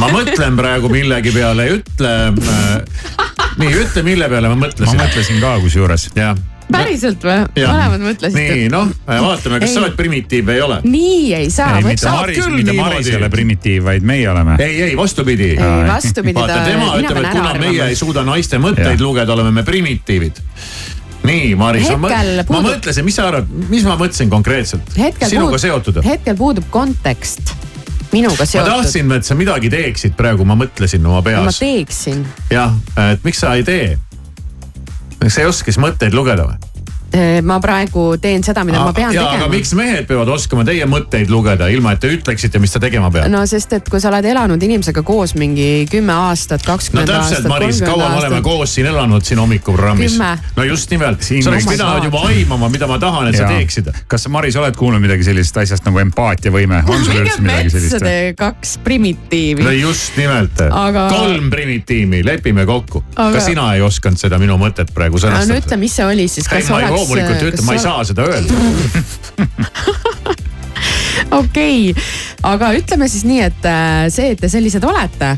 ma 0.00 0.08
mõtlen 0.08 0.56
praegu 0.56 0.88
millegi 0.88 1.30
peale, 1.34 1.68
ütle 1.78 2.14
äh,. 2.32 2.80
nii, 3.60 3.74
ütle, 3.82 4.02
mille 4.02 4.28
peale 4.28 4.48
ma 4.48 4.56
ma 4.56 4.66
mõtlesin. 4.66 4.98
mõtlesin 4.98 5.40
ka 5.40 5.58
kusjuures. 5.60 6.08
jah, 6.16 6.36
päriselt 6.72 7.24
või? 7.24 7.36
mõlemad 7.58 8.04
mõtlesite 8.04 8.56
nii,? 8.56 8.68
noh, 8.72 8.90
vaatame, 9.06 9.60
kas 9.62 9.70
Ei. 9.70 9.74
sa 9.74 9.82
oled 9.82 9.96
primitiiv 9.98 10.48
või 10.48 10.56
ei 10.56 10.64
ole. 10.64 10.78
nii 10.86 11.34
ei 11.38 11.50
saa. 11.52 11.78
ei, 11.78 11.86
mitte 11.86 12.10
Maris, 12.10 12.48
mitte. 12.54 12.76
Maris 12.78 13.10
ei 13.10 13.18
ole 13.18 13.30
primitiiv, 13.32 13.84
vaid 13.88 14.06
meie 14.06 14.28
oleme. 14.30 14.56
ei, 14.64 14.80
ei 14.88 14.96
vastupidi. 14.98 15.50
ei, 15.56 15.88
vastupidi, 15.88 16.36
vaata, 16.38 16.60
ta, 16.60 16.64
tema 16.68 16.92
ütleb, 17.00 17.20
et 17.22 17.30
kuna 17.38 17.54
meie 17.60 17.90
ei 17.90 17.98
suuda 17.98 18.24
naiste 18.26 18.60
mõtteid 18.62 18.96
Jah. 18.96 19.04
lugeda, 19.04 19.36
oleme 19.36 19.52
me 19.60 19.66
primitiivid. 19.66 20.40
nii, 21.24 21.52
Maris, 21.60 21.90
ma, 21.96 22.08
ma 22.08 22.22
puudub- 22.48 22.70
mõtlesin, 22.70 23.04
mis 23.04 23.20
sa 23.20 23.28
arvad, 23.32 23.52
mis 23.68 23.84
ma 23.84 23.98
mõtlesin 24.00 24.32
konkreetselt? 24.32 24.96
hetkel 24.98 25.36
sinuga 25.36 25.60
seotud. 25.60 26.02
hetkel 26.06 26.38
puudub 26.40 26.68
kontekst 26.72 27.54
minuga 28.14 28.44
ma 28.44 28.46
seotud. 28.46 28.70
tahtsin, 28.70 29.12
et 29.16 29.26
sa 29.26 29.36
midagi 29.38 29.70
teeksid 29.72 30.16
praegu, 30.18 30.46
ma 30.46 30.56
mõtlesin 30.58 31.04
oma 31.06 31.20
ma 31.20 31.26
peas. 31.26 31.58
teeksin. 31.62 32.24
jah, 32.52 32.74
et 33.10 33.24
miks 33.26 33.42
sa 33.42 33.54
ei 33.58 33.66
tee? 33.66 33.94
Sa 35.32 35.44
ei 35.44 35.50
oska 35.50 35.70
siis 35.70 35.80
mõtteid 35.80 36.16
lugeda 36.16 36.48
või? 36.48 36.73
Ma 37.44 37.58
praegu 37.62 38.06
teen 38.20 38.42
seda, 38.44 38.64
mida 38.66 38.80
ma 38.82 38.92
pean 38.96 39.12
ja, 39.14 39.22
aga 39.22 39.38
tegema. 39.38 39.50
miks 39.54 39.72
mehed 39.78 40.06
peavad 40.08 40.30
oskama 40.34 40.64
teie 40.66 40.86
mõtteid 40.90 41.30
lugeda, 41.30 41.68
ilma 41.72 41.94
et 41.94 42.02
te 42.02 42.10
ütleksite, 42.14 42.60
mis 42.62 42.74
ta 42.74 42.80
tegema 42.82 43.10
peab? 43.14 43.28
no 43.32 43.44
sest, 43.48 43.72
et 43.76 43.88
kui 43.90 44.02
sa 44.02 44.10
oled 44.10 44.26
elanud 44.30 44.62
inimesega 44.62 45.04
koos 45.06 45.34
mingi 45.38 45.86
kümme 45.90 46.14
aastat, 46.14 46.64
no 46.64 46.74
kakskümmend 46.74 47.10
täpselt, 47.10 47.38
aastat, 47.38 47.50
Maris, 47.52 47.80
kaua 47.80 47.92
kolmkümmend 47.92 48.14
me 48.14 48.20
oleme 48.20 48.40
aastat. 48.40 48.48
koos 48.48 48.74
siin 48.74 48.90
elanud 48.90 49.28
siin 49.28 49.42
hommikuprogrammis 49.42 50.18
no 50.56 50.66
just 50.66 50.90
nimelt, 50.90 51.22
sa 51.22 51.52
oleks 51.52 51.68
pidanud 51.70 52.08
juba 52.08 52.24
aimama, 52.30 52.70
mida 52.72 52.88
ma 52.90 52.98
tahan, 53.02 53.30
et 53.30 53.38
sa 53.38 53.50
teeksid. 53.50 53.92
kas 54.10 54.26
sa, 54.26 54.32
Maris, 54.34 54.58
oled 54.60 54.76
kuulnud 54.78 55.02
midagi 55.04 55.26
sellisest 55.28 55.62
asjast 55.64 55.86
nagu 55.88 56.02
empaatiavõime? 56.02 56.82
on 56.88 57.04
sul 57.06 57.22
üldse 57.22 57.44
midagi 57.44 57.74
sellist 57.76 58.08
kaks 58.38 58.76
primitiivi 58.84 59.64
no. 59.64 59.70
just 59.74 60.18
nimelt 60.18 60.64
Aga- 60.70 61.08
kolm 61.12 61.50
primitiivi, 61.50 62.24
lepime 62.26 62.66
kokku 62.66 63.04
Aga- 63.14 63.38
ka 63.38 63.44
sina 63.44 63.70
ei 63.74 63.82
osanud 63.84 64.20
seda 64.20 64.38
minu 64.42 64.58
mõtet 64.60 64.90
praegu 64.94 65.18
no 65.18 65.26
sõnastada 65.26 65.60
ütle, 65.62 65.78
mis 65.80 65.96
see 65.96 66.06
oli 66.06 66.26
siis, 66.30 66.48
kas 66.50 66.68
ei, 66.68 66.76
oleks. 66.76 67.03
Loomulikult 67.04 67.42
ei 67.42 67.48
ütle, 67.52 67.62
ma 67.68 67.72
ei 67.76 67.82
saa 67.82 67.98
seda 68.08 68.22
öelda. 68.28 68.52
okei 71.40 71.90
okay., 71.92 72.04
aga 72.44 72.72
ütleme 72.78 73.08
siis 73.12 73.24
nii, 73.28 73.40
et 73.46 73.62
äh, 73.68 74.06
see, 74.14 74.28
et 74.34 74.40
te 74.42 74.48
sellised 74.52 74.84
olete, 74.88 75.28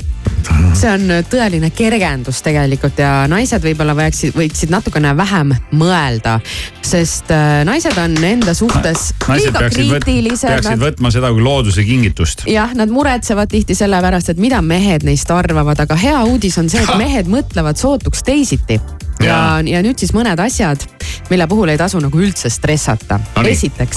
see 0.77 0.91
on 0.91 1.11
tõeline 1.31 1.71
kergendus 1.75 2.43
tegelikult 2.45 2.99
ja 3.01 3.11
naised 3.31 3.63
võib-olla 3.65 3.95
võiksid, 3.97 4.35
võiksid 4.37 4.73
natukene 4.73 5.13
vähem 5.17 5.55
mõelda, 5.77 6.37
sest 6.85 7.31
äh, 7.35 7.63
naised 7.67 7.97
on 8.01 8.17
enda 8.25 8.55
suhtes 8.57 9.11
naised 9.27 9.57
liiga 9.57 9.71
kriitilised. 9.73 10.51
peaksid 10.51 10.83
võtma 10.83 11.13
seda 11.15 11.33
kui 11.35 11.45
looduse 11.45 11.85
kingitust. 11.87 12.47
jah, 12.51 12.75
nad 12.79 12.93
muretsevad 12.93 13.51
tihti 13.53 13.77
selle 13.79 14.01
pärast, 14.05 14.33
et 14.33 14.43
mida 14.43 14.61
mehed 14.63 15.07
neist 15.09 15.31
arvavad, 15.33 15.81
aga 15.87 15.99
hea 16.01 16.23
uudis 16.29 16.59
on 16.63 16.71
see, 16.73 16.85
et 16.85 17.01
mehed 17.05 17.31
mõtlevad 17.33 17.81
sootuks 17.81 18.25
teisiti. 18.27 18.81
ja 19.21 19.31
Jaa., 19.33 19.61
ja 19.67 19.83
nüüd 19.85 19.99
siis 20.01 20.13
mõned 20.17 20.41
asjad, 20.43 20.85
mille 21.31 21.49
puhul 21.49 21.73
ei 21.73 21.81
tasu 21.81 22.01
nagu 22.03 22.21
üldse 22.21 22.51
stressata 22.53 23.21
No 23.37 23.49
esiteks 23.49 23.97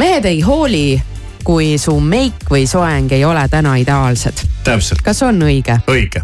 mehed 0.00 0.24
ei 0.28 0.40
hooli, 0.44 0.96
kui 1.46 1.76
su 1.78 1.94
meik 2.02 2.48
või 2.50 2.66
soeng 2.66 3.12
ei 3.14 3.24
ole 3.24 3.44
täna 3.50 3.76
ideaalsed. 3.78 4.42
täpselt, 4.66 5.02
kas 5.06 5.22
on 5.22 5.38
õige? 5.46 5.78
õige. 5.90 6.22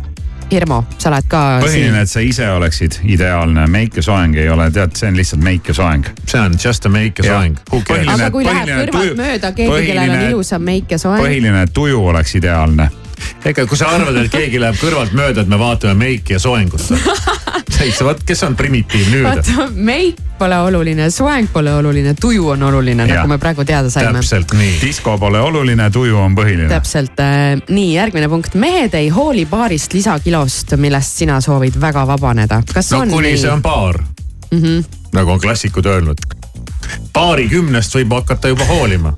Hirmu, 0.52 0.82
sa 1.00 1.08
oled 1.08 1.28
ka 1.32 1.38
põhiline, 1.62 2.02
et 2.04 2.10
sa 2.10 2.20
ise 2.20 2.44
oleksid 2.52 2.98
ideaalne, 3.08 3.64
meik 3.72 3.96
ja 3.96 4.02
soeng 4.04 4.34
ei 4.36 4.50
ole, 4.52 4.66
tead, 4.74 4.92
see 4.98 5.08
on 5.08 5.16
lihtsalt 5.16 5.40
meik 5.46 5.70
ja 5.70 5.74
soeng. 5.78 6.10
see 6.26 6.40
on 6.40 6.58
just 6.64 6.86
a 6.86 6.90
make 6.92 7.22
ja 7.22 7.28
soeng. 7.30 7.56
Põhiline- 7.70 8.12
aga 8.12 8.30
kui 8.30 8.44
läheb 8.44 8.68
kõrvalt 8.68 8.98
tuju- 8.98 9.16
mööda 9.16 9.52
keegi, 9.52 9.86
kellel 9.86 10.10
on 10.10 10.26
ilusam 10.28 10.62
meik 10.62 10.90
ja 10.90 10.98
soeng, 10.98 11.22
põhiline, 11.24 11.62
et 11.62 11.72
tuju 11.72 12.02
oleks 12.06 12.34
ideaalne. 12.34 12.90
Ega 13.44 13.66
kui 13.66 13.78
sa 13.78 13.92
arvad, 13.96 14.16
et 14.24 14.32
keegi 14.32 14.60
läheb 14.60 14.78
kõrvalt 14.80 15.16
mööda, 15.16 15.42
et 15.42 15.48
me 15.48 15.58
vaatame 15.60 15.94
meiki 15.94 16.36
ja 16.36 16.42
soengut. 16.42 16.84
täitsa, 17.78 18.04
vot 18.04 18.20
kes 18.26 18.42
on 18.46 18.56
primitiivne 18.56 19.16
nüüd. 19.16 19.24
vaata 19.26 19.68
meik 19.74 20.20
pole 20.38 20.58
oluline, 20.58 21.10
soeng 21.10 21.48
pole 21.52 21.74
oluline, 21.74 22.14
tuju 22.18 22.48
on 22.54 22.62
oluline, 22.62 23.06
nagu 23.06 23.28
me 23.30 23.38
praegu 23.42 23.64
teada 23.64 23.90
saime. 23.90 24.18
täpselt 24.18 24.54
nii. 24.58 24.76
disko 24.82 25.16
pole 25.18 25.40
oluline, 25.40 25.90
tuju 25.90 26.18
on 26.18 26.36
põhiline. 26.38 26.68
täpselt, 26.70 27.22
nii 27.68 27.94
järgmine 27.94 28.28
punkt, 28.32 28.54
mehed 28.54 28.94
ei 28.98 29.08
hooli 29.14 29.46
paarist 29.50 29.94
lisakilost, 29.94 30.76
millest 30.82 31.22
sina 31.22 31.40
soovid 31.40 31.78
väga 31.80 32.06
vabaneda. 32.06 32.62
kas 32.74 32.90
no 32.94 33.04
on 33.04 33.14
kuni 33.14 33.36
see 33.36 33.48
nii 33.48 33.56
on? 33.56 33.62
paar 33.62 33.98
mm. 34.50 34.62
-hmm. 34.62 34.84
nagu 35.12 35.30
on 35.36 35.40
klassikud 35.40 35.86
öelnud. 35.86 36.26
paarikümnest 37.12 37.94
võib 37.94 38.14
hakata 38.18 38.48
juba 38.48 38.64
hoolima. 38.64 39.14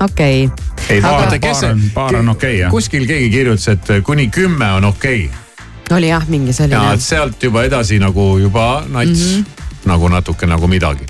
okei, 0.00 0.50
ei, 0.88 0.98
Aga- 0.98 1.08
paar, 1.08 1.38
kes 1.38 1.60
paar 1.60 1.70
on, 1.70 1.82
paar 1.94 2.16
on 2.16 2.28
okei 2.28 2.50
okay, 2.50 2.60
jah. 2.60 2.70
kuskil 2.70 3.06
keegi 3.06 3.30
kirjutas, 3.30 3.68
et 3.68 4.04
kuni 4.04 4.28
kümme 4.28 4.72
on 4.72 4.84
okei 4.84 5.24
okay. 5.26 5.96
oli 5.96 6.08
jah 6.08 6.28
mingi 6.28 6.50
ja 6.50 6.54
selline 6.62 6.94
et. 6.94 7.02
sealt 7.02 7.42
juba 7.42 7.64
edasi 7.68 7.98
nagu 7.98 8.38
juba 8.38 8.84
nats 8.88 9.08
mm. 9.10 9.42
-hmm. 9.42 9.90
nagu 9.90 10.08
natuke 10.08 10.46
nagu 10.46 10.66
midagi. 10.66 11.04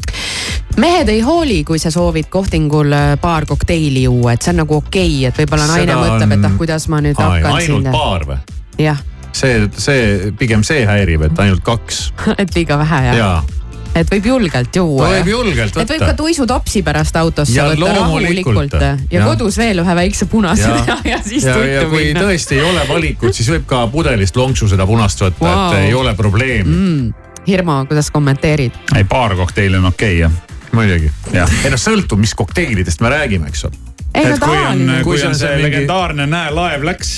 mehed 0.77 1.09
ei 1.09 1.21
hooli, 1.21 1.65
kui 1.65 1.79
sa 1.79 1.91
soovid 1.91 2.25
kohtingul 2.31 2.93
äh, 2.93 3.21
paar 3.21 3.47
kokteili 3.47 4.03
juua, 4.03 4.33
et 4.33 4.43
see 4.43 4.51
on 4.51 4.57
nagu 4.57 4.77
okei 4.77 5.09
okay,, 5.17 5.29
et 5.29 5.39
võib-olla 5.39 5.67
naine 5.67 5.93
Seda 5.93 6.03
mõtleb, 6.05 6.39
et 6.39 6.45
ah, 6.45 6.59
kuidas 6.59 6.89
ma 6.89 7.01
nüüd 7.01 7.19
Aa, 7.19 7.31
hakkan 7.31 7.53
ainult 7.53 7.83
siin. 7.83 7.93
paar 7.93 8.27
või? 8.27 8.37
jah, 8.79 9.03
see, 9.33 9.69
see 9.77 10.33
pigem 10.39 10.63
see 10.63 10.87
häirib, 10.87 11.23
et 11.23 11.39
ainult 11.39 11.63
kaks 11.65 12.13
et 12.43 12.55
liiga 12.55 12.79
vähe 12.79 13.05
jah 13.07 13.17
ja., 13.17 13.25
ja 13.25 13.62
et 13.95 14.11
võib 14.13 14.27
julgelt 14.27 14.77
juua. 14.77 15.09
võib 15.17 15.31
julgelt 15.33 15.77
et 15.77 15.83
võib 15.83 16.01
ka 16.01 16.11
võtta. 16.11 16.17
tuisutopsi 16.21 16.83
pärast 16.87 17.17
autosse 17.21 17.57
Ja 17.57 17.69
võtta 17.71 17.93
rahulikult 17.99 18.77
ja, 18.79 18.93
ja 19.11 19.21
Ja. 19.23 19.27
kodus 19.29 19.59
veel 19.61 19.83
ühe 19.83 19.97
väikse 19.99 20.27
punase 20.33 20.65
ja, 20.65 20.79
teha 20.79 20.99
ja 21.13 21.19
siis 21.25 21.45
ja, 21.45 21.57
ja 21.57 21.83
tuitu 21.83 21.91
kui 21.93 22.07
minna. 22.11 22.25
tõesti 22.27 22.59
ei 22.59 22.65
ole 22.67 22.87
valikut, 22.89 23.37
siis 23.37 23.51
võib 23.53 23.67
ka 23.69 23.85
pudelist 23.93 24.37
lonksu 24.37 24.71
seda 24.73 24.87
punast 24.89 25.21
võtta 25.25 25.45
wow., 25.45 25.77
et 25.77 25.89
ei 25.89 25.95
ole 25.95 26.15
probleemi 26.19 26.71
mm.. 26.71 27.29
Hirmu, 27.47 27.81
kuidas 27.91 28.11
kommenteerid? 28.15 28.77
ei, 28.97 29.05
paar 29.05 29.37
kokteili 29.37 29.81
on 29.81 29.91
okei 29.91 30.17
okay, 30.17 30.21
jah. 30.23 30.69
muidugi. 30.73 31.11
Jah. 31.35 31.57
ei 31.65 31.73
noh, 31.75 31.81
sõltub, 31.81 32.21
mis 32.23 32.35
kokteilidest 32.39 33.03
me 33.03 33.11
räägime, 33.13 33.51
eks 33.53 33.67
ole. 33.69 33.82
Ei 34.15 34.25
no 34.25 34.35
et 34.35 34.41
kui 34.41 34.57
on, 34.57 34.63
tavaline. 34.63 35.03
kui 35.05 35.19
see 35.19 35.29
on 35.29 35.35
see 35.35 35.47
see 35.49 35.57
mingi- 35.57 35.69
legendaarne 35.71 36.27
Näe 36.27 36.51
laev 36.55 36.85
läks. 36.85 37.13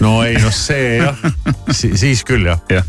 no 0.00 0.22
ei 0.26 0.36
noh, 0.42 0.52
see 0.54 0.96
jah 0.98 1.18
si, 1.70 1.92
siis 1.96 2.24
küll 2.28 2.46
jah. 2.50 2.60
jah, 2.70 2.84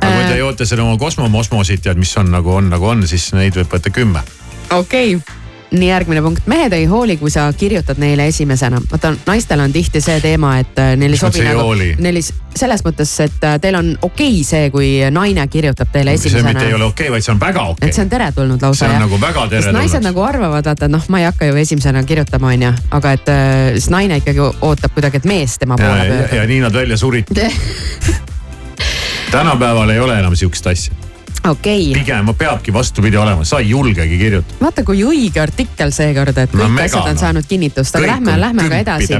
aga 0.00 0.14
kui 0.16 0.24
te 0.32 0.38
joote 0.40 0.66
seda 0.66 0.82
oma 0.86 0.98
kosmomosmosit 0.98 1.86
ja 1.86 1.94
mis 1.94 2.16
on 2.20 2.30
nagu 2.34 2.54
on, 2.54 2.70
nagu 2.72 2.88
on, 2.94 3.06
siis 3.10 3.30
neid 3.36 3.56
võib 3.58 3.70
võtta 3.76 3.92
kümme. 3.94 4.22
okei 4.70 5.14
okay. 5.16 5.39
Nii 5.70 5.88
järgmine 5.88 6.22
punkt, 6.22 6.46
mehed 6.50 6.72
ei 6.72 6.84
hooli, 6.90 7.16
kui 7.16 7.30
sa 7.30 7.52
kirjutad 7.52 7.98
neile 8.02 8.26
esimesena. 8.26 8.80
vaata 8.90 9.14
naistel 9.26 9.60
on 9.60 9.72
tihti 9.72 10.00
see 10.00 10.20
teema, 10.20 10.56
et 10.58 10.78
äh, 10.78 10.94
neil 10.96 11.14
ei 11.14 11.18
sobi 11.18 11.44
nagu 11.46 11.66
neil 11.74 12.20
ei, 12.20 12.24
selles 12.56 12.82
mõttes, 12.86 13.12
et 13.24 13.44
äh, 13.46 13.58
teil 13.62 13.78
on 13.78 13.92
okei 14.02 14.32
okay 14.40 14.44
see, 14.44 14.70
kui 14.74 14.90
naine 15.10 15.46
kirjutab 15.48 15.92
teile 15.92 16.16
see 16.16 16.30
esimesena 16.30 16.54
mitte 16.54 16.66
ei 16.68 16.74
ole 16.74 16.88
okei 16.88 17.06
okay,, 17.06 17.14
vaid 17.14 17.26
see 17.26 17.34
on 17.34 17.42
väga 17.42 17.66
okei 17.74 17.88
et 17.88 17.94
see 17.94 18.02
okay.. 18.02 18.06
on 18.06 18.14
teretulnud 18.16 18.66
lausa 18.66 18.80
See 18.80 18.88
on 18.88 18.96
jah. 18.96 19.04
nagu 19.04 19.20
väga 19.20 19.46
sest 19.50 19.52
naised 19.52 19.76
teretulnud. 19.76 20.08
nagu 20.08 20.24
arvavad, 20.26 20.70
vaata, 20.70 20.88
et 20.88 20.96
noh, 20.96 21.06
ma 21.08 21.22
ei 21.22 21.28
hakka 21.28 21.50
ju 21.50 21.60
esimesena 21.62 22.02
kirjutama, 22.08 22.54
onju, 22.56 22.72
aga 22.98 23.14
et 23.18 23.30
äh, 23.34 23.52
siis 23.76 23.90
naine 23.94 24.18
ikkagi 24.22 24.42
ootab 24.48 24.96
kuidagi, 24.96 25.22
et 25.22 25.30
mees 25.30 25.58
tema 25.60 25.78
poole 25.80 26.08
pöördub 26.08 26.34
ja 26.40 26.48
nii 26.50 26.64
nad 26.66 26.74
välja 26.82 26.98
suriti. 26.98 27.46
tänapäeval 29.36 29.90
ei 29.90 30.00
ole 30.00 30.18
enam 30.18 30.36
sihukest 30.36 30.66
asja. 30.66 31.09
okei, 31.48 31.92
pigem 31.94 32.26
peabki 32.38 32.72
vastupidi 32.72 33.16
olema, 33.16 33.44
sa 33.44 33.58
ei 33.58 33.70
julgegi 33.70 34.18
kirjutada. 34.18 34.54
vaata 34.60 34.84
kui 34.84 35.02
õige 35.04 35.40
artikkel 35.40 35.90
seekord, 35.92 36.36
et 36.38 36.52
No 36.54 36.64
kõik 36.64 36.74
mega, 36.74 36.84
asjad 36.84 37.06
on 37.08 37.14
noh. 37.14 37.20
saanud 37.20 37.46
kinnitust, 37.48 37.96
aga 37.96 38.04
Kõik 38.04 38.10
lähme, 38.12 38.40
lähme 38.40 38.66
aga 38.66 38.78
edasi 38.84 39.18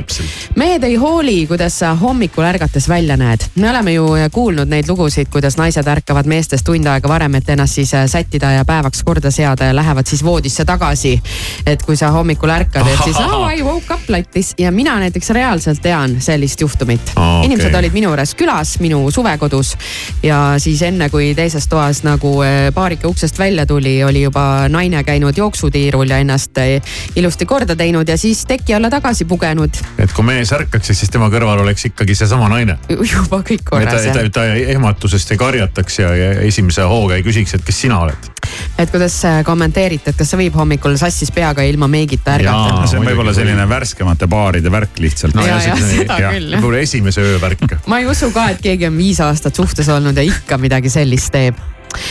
mehed 0.57 0.85
ei 0.85 0.95
hooli, 1.01 1.47
kuidas 1.47 1.79
sa 1.79 1.95
hommikul 1.95 2.45
ärgates 2.45 2.89
välja 2.89 3.17
näed. 3.17 3.45
me 3.57 3.71
oleme 3.71 3.93
ju 3.93 4.07
kuulnud 4.33 4.69
neid 4.69 4.89
lugusid, 4.89 5.29
kuidas 5.31 5.57
naised 5.57 5.87
ärkavad 5.87 6.27
meestest 6.27 6.65
tund 6.65 6.87
aega 6.87 7.09
varem, 7.09 7.35
et 7.35 7.49
ennast 7.49 7.75
siis 7.75 7.95
äh, 7.95 8.07
sättida 8.07 8.51
ja 8.53 8.65
päevaks 8.65 9.03
korda 9.03 9.31
seada 9.31 9.65
ja 9.65 9.77
lähevad 9.77 10.07
siis 10.07 10.25
voodisse 10.25 10.65
tagasi. 10.65 11.23
et 11.67 11.83
kui 11.83 11.97
sa 11.97 12.11
hommikul 12.11 12.51
ärkad, 12.51 12.87
et 12.87 13.05
siis 13.05 13.17
oh, 13.17 13.49
I 13.53 13.63
woke 13.63 13.95
up 13.95 14.09
like 14.09 14.31
this 14.33 14.55
ja 14.59 14.71
mina 14.71 14.99
näiteks 14.99 15.31
reaalselt 15.31 15.83
tean 15.83 16.17
sellist 16.21 16.61
juhtumit 16.61 17.01
Aa, 17.17 17.39
okei. 17.39 17.47
inimesed 17.47 17.75
olid 17.75 17.93
minu 17.93 18.11
juures 18.11 18.35
külas, 18.35 18.79
minu 18.81 19.11
suvekodus 19.11 19.77
ja 20.23 20.55
siis 20.59 20.83
enne, 20.83 21.09
kui 21.11 21.35
teises 21.35 21.69
toas 21.69 22.03
nagu 22.11 22.35
eh, 22.47 22.71
paarike 22.75 23.09
uksest 23.11 23.39
välja 23.39 23.67
tuli, 23.67 23.99
oli 24.05 24.23
juba 24.23 24.69
naine 24.69 25.03
käinud 25.07 25.37
jooksutiirul 25.37 26.11
ja 26.11 26.21
ennast 26.23 26.59
eh, 26.59 26.83
ilusti 27.17 27.47
korda 27.47 27.77
teinud 27.77 28.09
ja 28.09 28.17
siis 28.21 28.45
teki 28.49 28.75
alla 28.75 28.91
tagasi 28.91 29.25
pugenud. 29.25 29.81
et 29.99 30.13
kui 30.13 30.27
mees 30.27 30.53
ärkaks, 30.53 30.93
siis 30.93 31.11
tema 31.11 31.31
kõrval 31.33 31.63
oleks 31.65 31.87
ikkagi 31.91 32.15
seesama 32.19 32.49
naine. 32.53 32.79
juba 32.89 33.43
kõik 33.47 33.65
korras 33.71 34.03
ta, 34.05 34.21
jah. 34.21 34.31
ta 34.35 34.47
ehmatusest 34.75 35.35
ei 35.35 35.41
karjataks 35.41 35.99
ja, 36.03 36.13
ja 36.17 36.31
esimese 36.47 36.87
hooga 36.91 37.19
ei 37.19 37.27
küsiks, 37.27 37.55
et 37.57 37.65
kes 37.67 37.81
sina 37.87 38.01
oled. 38.05 38.31
et 38.79 38.91
kuidas 38.91 39.17
äh, 39.29 39.41
kommenteerite, 39.47 40.13
et 40.13 40.21
kas 40.21 40.33
see 40.33 40.43
võib 40.45 40.59
hommikul 40.61 40.97
sassis 41.01 41.33
peaga 41.35 41.65
ilma 41.67 41.89
meigita 41.91 42.37
ärgata 42.39 42.87
see 42.91 43.01
on 43.01 43.09
võib-olla 43.09 43.35
võib. 43.35 43.43
selline 43.43 43.69
värskemate 43.71 44.31
baaride 44.31 44.73
värk 44.73 45.03
lihtsalt 45.03 45.37
No 45.37 45.47
ja, 45.47 45.59
ja 45.63 45.77
seda 45.79 46.17
küll, 46.19 46.51
jah. 46.51 46.59
võib-olla 46.59 46.85
esimese 46.85 47.25
öö 47.25 47.41
värk, 47.43 47.67
ma 47.91 48.01
ei 48.03 48.09
usu 48.11 48.33
ka, 48.35 48.51
et 48.55 48.65
keegi 48.65 48.89
on 48.91 48.97
viis 48.99 49.21
aastat 49.25 49.57
suhtes 49.57 49.89
olnud 49.93 50.17
ja 50.17 50.27
ikka 50.27 50.59
midagi 50.61 50.93
sellist 50.93 51.33
teeb 51.35 51.59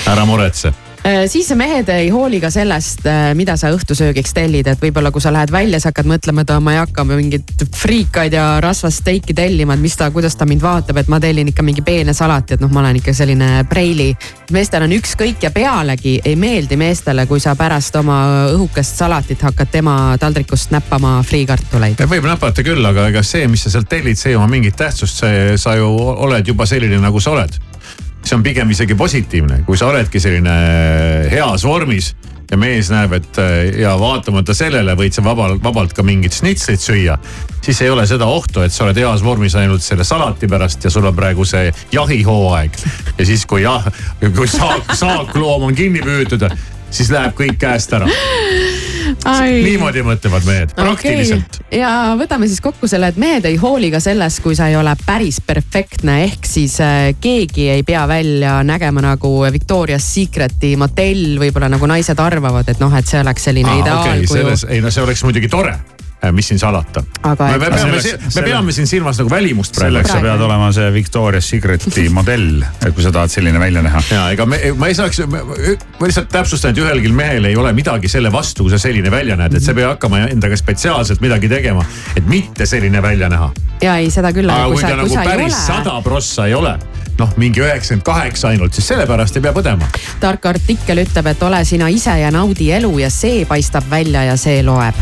ära 0.09 0.25
muretse. 0.25 0.73
Äh, 1.05 1.29
siis 1.31 1.47
mehed 1.55 1.87
ei 1.89 2.09
hooli 2.11 2.41
ka 2.43 2.49
sellest, 2.51 3.05
mida 3.39 3.55
sa 3.57 3.69
õhtusöögiks 3.71 4.33
tellid, 4.35 4.67
et 4.67 4.81
võib-olla 4.83 5.13
kui 5.15 5.23
sa 5.23 5.31
lähed 5.31 5.51
välja, 5.51 5.79
sa 5.79 5.93
hakkad 5.93 6.09
mõtlema, 6.11 6.43
et 6.43 6.51
ma 6.59 6.73
ei 6.75 6.79
hakka 6.81 7.05
mingit 7.07 7.63
friikaid 7.75 8.35
ja 8.35 8.47
rasvast 8.59 8.99
steiki 8.99 9.33
tellima, 9.33 9.77
et 9.77 9.83
mis 9.83 9.95
ta, 9.95 10.09
kuidas 10.11 10.35
ta 10.35 10.45
mind 10.49 10.61
vaatab, 10.61 10.99
et 10.99 11.07
ma 11.07 11.21
tellin 11.23 11.47
ikka 11.53 11.63
mingi 11.63 11.85
peene 11.87 12.13
salati, 12.13 12.57
et 12.57 12.63
noh, 12.63 12.71
ma 12.73 12.83
olen 12.83 12.99
ikka 12.99 13.15
selline 13.15 13.63
preili. 13.71 14.09
meestel 14.51 14.83
on 14.83 14.97
ükskõik 14.97 15.47
ja 15.47 15.53
pealegi 15.55 16.19
ei 16.25 16.35
meeldi 16.35 16.75
meestele, 16.75 17.25
kui 17.31 17.39
sa 17.39 17.55
pärast 17.55 17.95
oma 17.95 18.19
õhukest 18.51 18.99
salatit 18.99 19.41
hakkad 19.41 19.71
tema 19.71 19.95
taldrikust 20.19 20.75
näppama 20.75 21.21
friikartuleid. 21.23 22.03
võib 22.11 22.27
näpata 22.27 22.63
küll, 22.63 22.85
aga 22.85 23.07
ega 23.07 23.23
see, 23.23 23.47
mis 23.47 23.63
sa 23.63 23.71
sealt 23.71 23.87
tellid, 23.89 24.19
see 24.19 24.33
ei 24.33 24.35
oma 24.35 24.51
mingit 24.51 24.75
tähtsust, 24.75 25.23
see, 25.23 25.57
sa 25.57 25.79
ju 25.79 25.87
oled 26.27 26.47
juba 26.47 26.67
selline, 26.67 26.99
nagu 26.99 27.23
sa 27.23 27.37
oled. 27.37 27.68
See 28.29 28.37
on 28.37 28.45
pigem 28.45 28.69
isegi 28.69 28.95
positiivne, 28.97 29.63
kui 29.65 29.77
sa 29.77 29.89
oledki 29.89 30.21
selline 30.21 30.53
heas 31.31 31.65
vormis 31.65 32.11
ja 32.49 32.57
mees 32.57 32.89
näeb, 32.89 33.13
et 33.17 33.37
äh, 33.41 33.79
ja 33.83 33.93
vaatamata 33.99 34.53
sellele 34.57 34.95
võid 34.97 35.13
sa 35.13 35.23
vabalt, 35.25 35.61
vabalt 35.63 35.93
ka 35.97 36.05
mingit 36.05 36.33
šnitslit 36.37 36.81
süüa. 36.81 37.17
siis 37.61 37.81
ei 37.81 37.89
ole 37.89 38.05
seda 38.09 38.25
ohtu, 38.25 38.63
et 38.65 38.73
sa 38.73 38.85
oled 38.85 38.97
heas 38.97 39.23
vormis 39.25 39.55
ainult 39.55 39.85
selle 39.85 40.03
salati 40.03 40.47
pärast 40.49 40.83
ja 40.83 40.89
sul 40.93 41.05
on 41.05 41.15
praegu 41.15 41.45
see 41.45 41.71
jahihooaeg. 41.93 42.81
ja 43.17 43.25
siis, 43.25 43.45
kui 43.45 43.61
jah, 43.65 43.85
kui 44.21 44.47
saak, 44.47 44.95
saakloom 44.97 45.69
on 45.69 45.77
kinni 45.77 46.01
püütud, 46.05 46.45
siis 46.91 47.11
läheb 47.13 47.35
kõik 47.37 47.57
käest 47.61 47.93
ära. 47.93 48.07
niimoodi 49.63 50.03
mõtlevad 50.05 50.45
mehed, 50.45 50.73
praktiliselt 50.77 51.59
okay.. 51.59 51.79
ja 51.79 52.15
võtame 52.19 52.47
siis 52.49 52.61
kokku 52.61 52.87
selle, 52.87 53.09
et 53.09 53.19
mehed 53.19 53.47
ei 53.49 53.57
hooli 53.59 53.89
ka 53.93 54.01
sellest, 54.03 54.41
kui 54.45 54.57
sa 54.57 54.69
ei 54.69 54.77
ole 54.77 54.93
päris 55.05 55.39
perfektne, 55.45 56.19
ehk 56.27 56.49
siis 56.49 56.77
äh, 56.85 57.11
keegi 57.21 57.69
ei 57.73 57.85
pea 57.87 58.05
välja 58.09 58.59
nägema 58.63 59.03
nagu 59.03 59.33
Victoria's 59.53 60.05
Secreti 60.13 60.75
motell, 60.79 61.39
võib-olla 61.41 61.71
nagu 61.73 61.89
naised 61.89 62.19
arvavad, 62.21 62.69
et 62.69 62.83
noh, 62.83 62.93
et 62.95 63.09
see 63.09 63.21
oleks 63.21 63.49
selline 63.49 63.71
Aa, 63.73 63.79
ideaalkuju 63.83 64.35
selles, 64.35 64.67
ei 64.69 64.83
no 64.85 64.93
see 64.93 65.05
oleks 65.05 65.25
muidugi 65.27 65.49
tore. 65.51 65.73
Mis 66.31 66.47
siin 66.47 66.59
salata. 66.59 67.03
Aga 67.23 67.47
me, 67.47 67.59
peame, 67.59 67.77
Selleks- 67.77 68.23
me 68.25 68.31
selle- 68.31 68.49
peame 68.49 68.71
siin 68.75 68.87
silmas 68.87 69.17
nagu 69.21 69.29
välimust 69.31 69.75
praegu. 69.75 69.93
selleks 69.93 70.11
sa 70.11 70.19
pead 70.21 70.41
olema 70.41 70.71
see 70.75 70.91
Victoria's 70.93 71.47
Secreti 71.49 72.09
modell, 72.09 72.63
kui 72.93 73.03
sa 73.03 73.11
tahad 73.11 73.31
selline 73.31 73.59
välja 73.59 73.81
näha. 73.81 74.01
ja 74.11 74.25
ega 74.35 74.45
me, 74.45 74.59
ma 74.77 74.87
ei 74.87 74.95
saaks, 74.97 75.21
ma 75.29 76.05
lihtsalt 76.05 76.29
täpsustan, 76.29 76.71
et 76.75 76.83
ühelgi 76.83 77.11
mehel 77.15 77.45
ei 77.45 77.55
ole 77.55 77.73
midagi 77.73 78.07
selle 78.11 78.31
vastu, 78.31 78.63
kui 78.67 78.71
sa 78.71 78.77
selline 78.81 79.11
välja 79.11 79.35
näed, 79.39 79.55
et 79.55 79.63
sa 79.63 79.71
ei 79.71 79.79
pea 79.81 79.93
hakkama 79.93 80.25
endaga 80.27 80.57
spetsiaalselt 80.59 81.21
midagi 81.21 81.49
tegema, 81.49 81.85
et 82.15 82.27
mitte 82.27 82.65
selline 82.65 83.01
välja 83.01 83.29
näha. 83.29 83.51
ja 83.81 83.95
ei, 83.97 84.09
seda 84.11 84.33
küll, 84.35 84.49
aga 84.49 84.67
kui 84.73 84.81
ta 84.83 84.95
nagu 84.95 85.15
päris 85.23 85.53
ole 85.53 85.65
sada 85.67 86.01
prossa 86.03 86.45
ei 86.47 86.53
ole, 86.53 86.75
noh, 87.19 87.31
mingi 87.37 87.61
üheksakümmend 87.63 88.03
kaheksa 88.03 88.47
ainult, 88.51 88.73
siis 88.73 88.87
sellepärast 88.91 89.35
ei 89.39 89.41
pea 89.41 89.53
põdema. 89.55 89.87
tark 90.19 90.45
artikkel 90.45 91.05
ütleb, 91.05 91.31
et 91.31 91.43
ole 91.43 91.63
sina 91.65 91.87
ise 91.87 92.19
ja 92.19 92.31
naudi 92.31 92.71
elu 92.75 92.91
ja 92.99 93.09
see 93.09 93.45
paistab 93.45 93.87
välja 93.89 94.23
ja 94.23 94.37
see 94.37 94.63
loeb. 94.63 94.95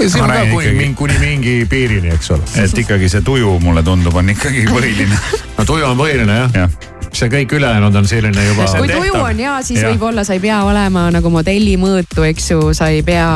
Siin 0.00 0.24
on 0.24 0.30
ka 0.32 0.46
kuni 0.50 0.72
mingi, 0.72 0.94
kuni 0.94 1.18
mingi 1.18 1.54
piirini, 1.70 2.10
eks 2.14 2.30
ole. 2.34 2.48
et 2.64 2.78
ikkagi 2.84 3.08
see 3.08 3.22
tuju, 3.26 3.58
mulle 3.62 3.82
tundub, 3.86 4.14
on 4.14 4.34
ikkagi 4.34 4.66
põhiline. 4.74 5.20
no 5.58 5.64
tuju 5.64 5.86
on 5.90 5.98
põhiline 5.98 6.38
jah 6.40 6.58
jah, 6.64 6.76
see 7.14 7.30
kõik 7.32 7.54
ülejäänud 7.58 7.94
on 8.00 8.08
selline 8.08 8.46
juba. 8.48 8.66
kui 8.78 8.90
tuju 8.90 9.14
on 9.20 9.42
hea, 9.44 9.54
siis 9.62 9.80
Jah. 9.80 9.92
võib-olla 9.92 10.24
sa 10.26 10.36
ei 10.36 10.42
pea 10.42 10.62
olema 10.66 11.06
nagu 11.14 11.30
modelli 11.30 11.76
mõõtu, 11.80 12.26
eks 12.28 12.50
ju, 12.50 12.72
sa 12.76 12.90
ei 12.92 13.02
pea. 13.06 13.28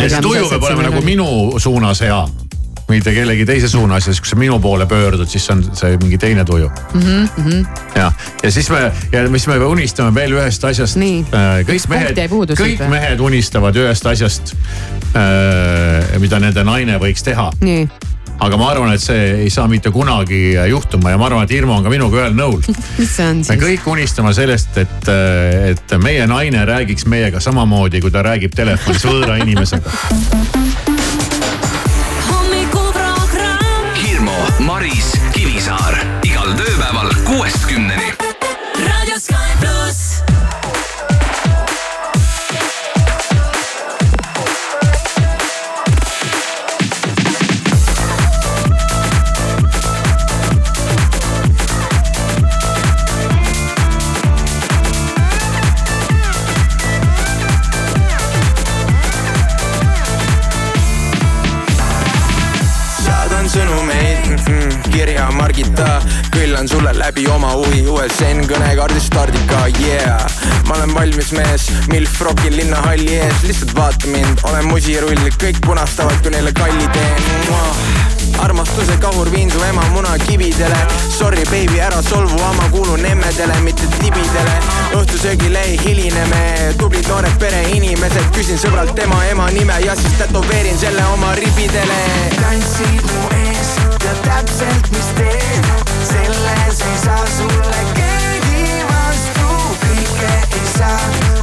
ja 0.00 0.08
see 0.08 0.24
tuju 0.24 0.48
peab 0.52 0.68
olema 0.70 0.88
nagu 0.88 1.04
minu 1.04 1.28
suunas 1.62 2.00
hea, 2.04 2.22
mitte 2.94 3.14
kellegi 3.16 3.46
teise 3.48 3.68
suunas 3.70 4.06
ja 4.06 4.12
siis, 4.12 4.22
kui 4.22 4.30
sa 4.30 4.38
minu 4.40 4.58
poole 4.62 4.86
pöördud, 4.90 5.28
siis 5.30 5.46
on 5.52 5.64
see 5.74 5.98
mingi 6.02 6.18
teine 6.20 6.44
tuju 6.44 6.70
mm. 6.70 7.00
Mhm, 7.00 7.28
-hmm. 7.36 7.66
ja, 7.98 8.12
ja 8.42 8.52
siis 8.52 8.70
me 8.70 8.92
ja 9.12 9.26
mis 9.28 9.46
me 9.50 9.58
unistame 9.64 10.14
veel 10.14 10.38
ühest 10.38 10.64
asjast. 10.64 10.96
Nii. 10.96 11.24
kõik 11.68 11.88
mehed 11.88 12.18
kõik 12.58 12.88
mehed 12.88 13.20
unistavad 13.20 13.76
ühest 13.76 14.06
asjast, 14.06 14.54
mida 16.20 16.40
nende 16.40 16.64
naine 16.64 16.98
võiks 17.02 17.24
teha 17.26 17.50
nii, 17.60 17.88
aga 18.40 18.56
ma 18.58 18.70
arvan, 18.70 18.94
et 18.94 19.02
see 19.02 19.26
ei 19.44 19.50
saa 19.50 19.66
mitte 19.70 19.90
kunagi 19.94 20.54
juhtuma 20.70 21.14
ja 21.14 21.18
ma 21.20 21.28
arvan, 21.28 21.44
et 21.46 21.54
Irmo 21.56 21.76
on 21.76 21.84
ka 21.86 21.92
minuga 21.92 22.22
ühel 22.22 22.38
nõul. 22.38 22.62
me 22.98 23.06
siis? 23.06 23.52
kõik 23.60 23.86
unistame 23.90 24.34
sellest, 24.36 24.78
et, 24.82 25.12
et 25.74 25.96
meie 26.02 26.26
naine 26.30 26.64
räägiks 26.68 27.08
meiega 27.10 27.40
samamoodi, 27.40 28.02
kui 28.04 28.14
ta 28.14 28.24
räägib 28.26 28.56
telefonis 28.56 29.06
võõra 29.08 29.38
inimesega. 29.42 29.94
kirja 65.54 65.64
Margita, 65.64 66.02
küllan 66.30 66.68
sulle 66.68 66.98
läbi 66.98 67.26
oma 67.30 67.52
huvi 67.54 67.84
USN 67.86 68.42
kõnekaardi 68.50 69.00
stardika, 69.00 69.60
yeah. 69.78 70.24
ma 70.66 70.74
olen 70.74 70.94
valmis 70.94 71.30
mees, 71.32 71.68
milf 71.92 72.20
rokin 72.26 72.56
linnahalli 72.56 73.20
ees, 73.20 73.44
lihtsalt 73.46 73.74
vaata 73.76 74.10
mind, 74.10 74.42
olen 74.50 74.66
musirull, 74.66 75.28
kõik 75.38 75.60
punastavad, 75.62 76.18
kui 76.22 76.34
neile 76.34 76.52
kalli 76.58 76.88
teen. 76.96 77.22
armastuse 78.42 78.96
kahur 79.00 79.30
viin 79.30 79.50
su 79.50 79.62
ema 79.62 79.82
munakividele. 79.94 80.76
Sorry 81.18 81.44
baby, 81.44 81.78
ära 81.80 82.02
solvu, 82.02 82.38
ma 82.56 82.68
kuulun 82.70 83.04
emmedele, 83.06 83.54
mitte 83.62 83.86
tibidele. 84.00 84.56
Õhtusöögile 84.98 85.62
ei 85.62 85.78
hiline 85.84 86.26
me, 86.32 86.42
tublid 86.78 87.06
noored 87.08 87.38
pereinimesed, 87.38 88.26
küsin 88.34 88.58
sõbralt 88.58 88.94
tema 88.98 89.22
ema 89.30 89.46
nime 89.54 89.78
ja 89.86 89.94
siis 89.96 90.18
tätoveerin 90.18 90.78
selle 90.78 91.06
oma 91.14 91.34
ribidele. 91.38 92.00
Tantsid 92.40 93.06
mu 93.12 93.28
ees, 93.38 93.53
tead 94.04 94.20
täpselt, 94.24 94.90
mis 94.92 95.06
teen, 95.16 95.64
selles 96.04 96.80
ei 96.80 96.98
saa 97.04 97.24
sulle 97.36 97.84
keegi 97.96 98.84
vastu, 98.90 99.48
kõike 99.84 100.32
ei 100.58 100.66
saa, 100.74 101.33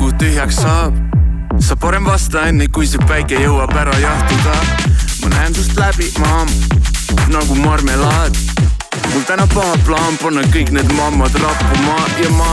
aku 0.00 0.16
tühjaks 0.16 0.56
saab. 0.56 0.96
sa 1.60 1.76
parem 1.76 2.04
vasta 2.04 2.46
enne, 2.48 2.64
kui 2.72 2.86
see 2.88 3.00
päike 3.04 3.36
jõuab 3.36 3.72
ära 3.76 3.92
jahtuda. 4.00 4.54
ma 5.20 5.28
näen 5.34 5.52
sust 5.54 5.76
läbi, 5.76 6.08
maam, 6.24 6.48
nagu 7.28 7.54
marmelaad. 7.60 8.32
mul 9.12 9.24
täna 9.28 9.44
paha 9.52 9.76
plaan 9.84 10.16
panna 10.22 10.40
kõik 10.54 10.72
need 10.72 10.88
mammad 10.96 11.36
rappuma 11.42 11.98
ja 12.22 12.30
ma 12.38 12.48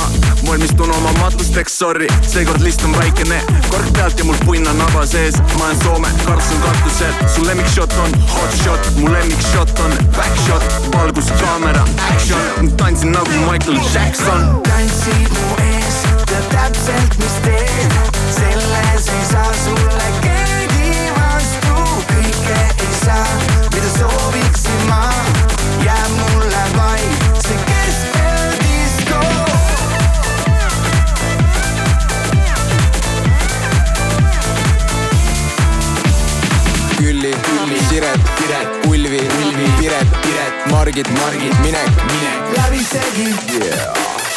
valmistun 0.48 0.92
oma 0.92 1.14
matlusteks, 1.22 1.78
sorry, 1.80 2.10
seekord 2.28 2.60
list 2.68 2.84
on 2.84 2.92
väikene, 3.00 3.40
kork 3.70 3.88
pealt 3.96 4.20
ja 4.20 4.28
mul 4.28 4.44
punn 4.44 4.68
on 4.68 4.78
naba 4.84 5.06
sees, 5.08 5.40
ma 5.56 5.70
olen 5.70 5.82
Soome, 5.86 6.12
Karlsson 6.26 6.62
katusel, 6.66 7.16
su 7.32 7.48
lemmikshot 7.48 7.96
on 8.04 8.20
hot 8.34 8.60
shot, 8.60 8.92
mu 9.00 9.08
lemmikshot 9.14 9.72
on 9.88 9.96
back 10.20 10.36
shot, 10.44 10.68
valgus, 10.98 11.32
kaamera, 11.40 11.88
action, 12.12 12.76
tantsin 12.76 13.16
nagu 13.16 13.44
Michael 13.48 13.80
Jackson. 13.94 14.48
tantsid 14.68 15.32
mu 15.40 15.56
ees, 15.64 15.77
tead 16.28 16.48
täpselt, 16.52 17.18
mis 17.22 17.36
teen, 17.44 17.92
selles 18.36 19.08
ei 19.14 19.26
saa 19.32 19.52
sulle 19.64 20.08
keegi 20.24 21.12
vastu, 21.16 21.76
kõike 22.12 22.58
ei 22.86 22.96
saa, 23.00 23.28
mida 23.74 23.92
sooviksin 23.96 24.84
ma, 24.90 25.02
jääb 25.86 26.16
mulle 26.18 26.64
vaid 26.76 27.40
see 27.46 27.60
keskeldisko. 27.70 29.22
Külli, 36.98 37.32
Külli, 37.48 37.80
Siret, 37.90 38.34
Piret, 38.42 38.92
Ulvi, 38.92 39.24
Ulvi, 39.46 39.72
Piret, 39.80 40.20
Piret, 40.26 40.68
Margit, 40.74 41.16
Margit, 41.22 41.56
Minek, 41.64 42.06
Minek, 42.12 42.54
läbisegi 42.58 43.32
yeah.. 43.62 44.07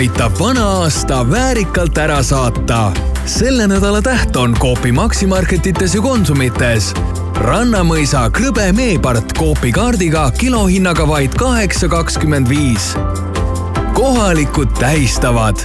Aitab 0.00 0.32
vana 0.40 0.62
aasta 0.64 1.30
väärikalt 1.30 1.98
ära 1.98 2.22
saata. 2.22 2.92
selle 3.26 3.66
nädala 3.68 4.00
täht 4.02 4.36
on 4.36 4.54
Coopi 4.54 4.92
Maximarketites 4.92 5.94
ja 5.94 6.00
Konsumites. 6.00 6.94
rannamõisa 7.34 8.22
krõbe 8.32 8.70
meepart 8.72 9.34
Coopi 9.38 9.72
kaardiga 9.72 10.30
kilohinnaga 10.38 11.08
vaid 11.08 11.36
kaheksa 11.36 11.88
kakskümmend 11.88 12.48
viis. 12.48 12.94
kohalikud 13.94 14.72
tähistavad 14.78 15.60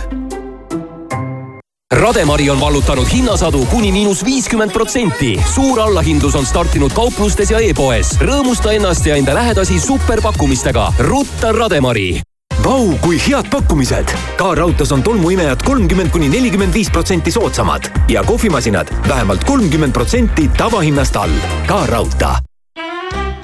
Rademari 1.93 2.49
on 2.49 2.59
vallutanud 2.59 3.07
hinnasadu 3.13 3.65
kuni 3.65 3.91
miinus 3.91 4.25
viiskümmend 4.25 4.71
protsenti. 4.71 5.39
suur 5.53 5.79
allahindlus 5.79 6.35
on 6.35 6.45
startinud 6.45 6.91
kauplustes 6.93 7.51
ja 7.51 7.59
e-poes. 7.59 8.17
rõõmusta 8.19 8.75
ennast 8.75 9.05
ja 9.05 9.15
enda 9.15 9.33
lähedasi 9.33 9.79
superpakkumistega. 9.79 10.93
rutta 10.99 11.51
Rademari 11.51 12.34
Vau, 12.65 12.95
kui 12.97 13.19
head 13.21 13.45
pakkumised! 13.54 14.10
ka 14.39 14.47
raudtees 14.58 14.89
on 14.95 15.04
tolmuimejad 15.06 15.62
kolmkümmend 15.67 16.10
kuni 16.10 16.32
nelikümmend 16.34 16.73
viis 16.73 16.88
protsenti 16.89 17.30
soodsamad 17.32 17.86
ja 18.10 18.23
kohvimasinad 18.25 18.89
vähemalt 19.06 19.43
kolmkümmend 19.45 19.93
protsenti 19.93 20.47
tavahinnast 20.58 21.15
all. 21.15 21.36
ka 21.69 21.84
raudtee. 21.86 22.41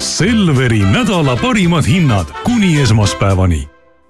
Selveri 0.02 0.80
nädala 0.82 1.36
parimad 1.38 1.86
hinnad 1.86 2.34
kuni 2.42 2.80
esmaspäevani. 2.82 3.68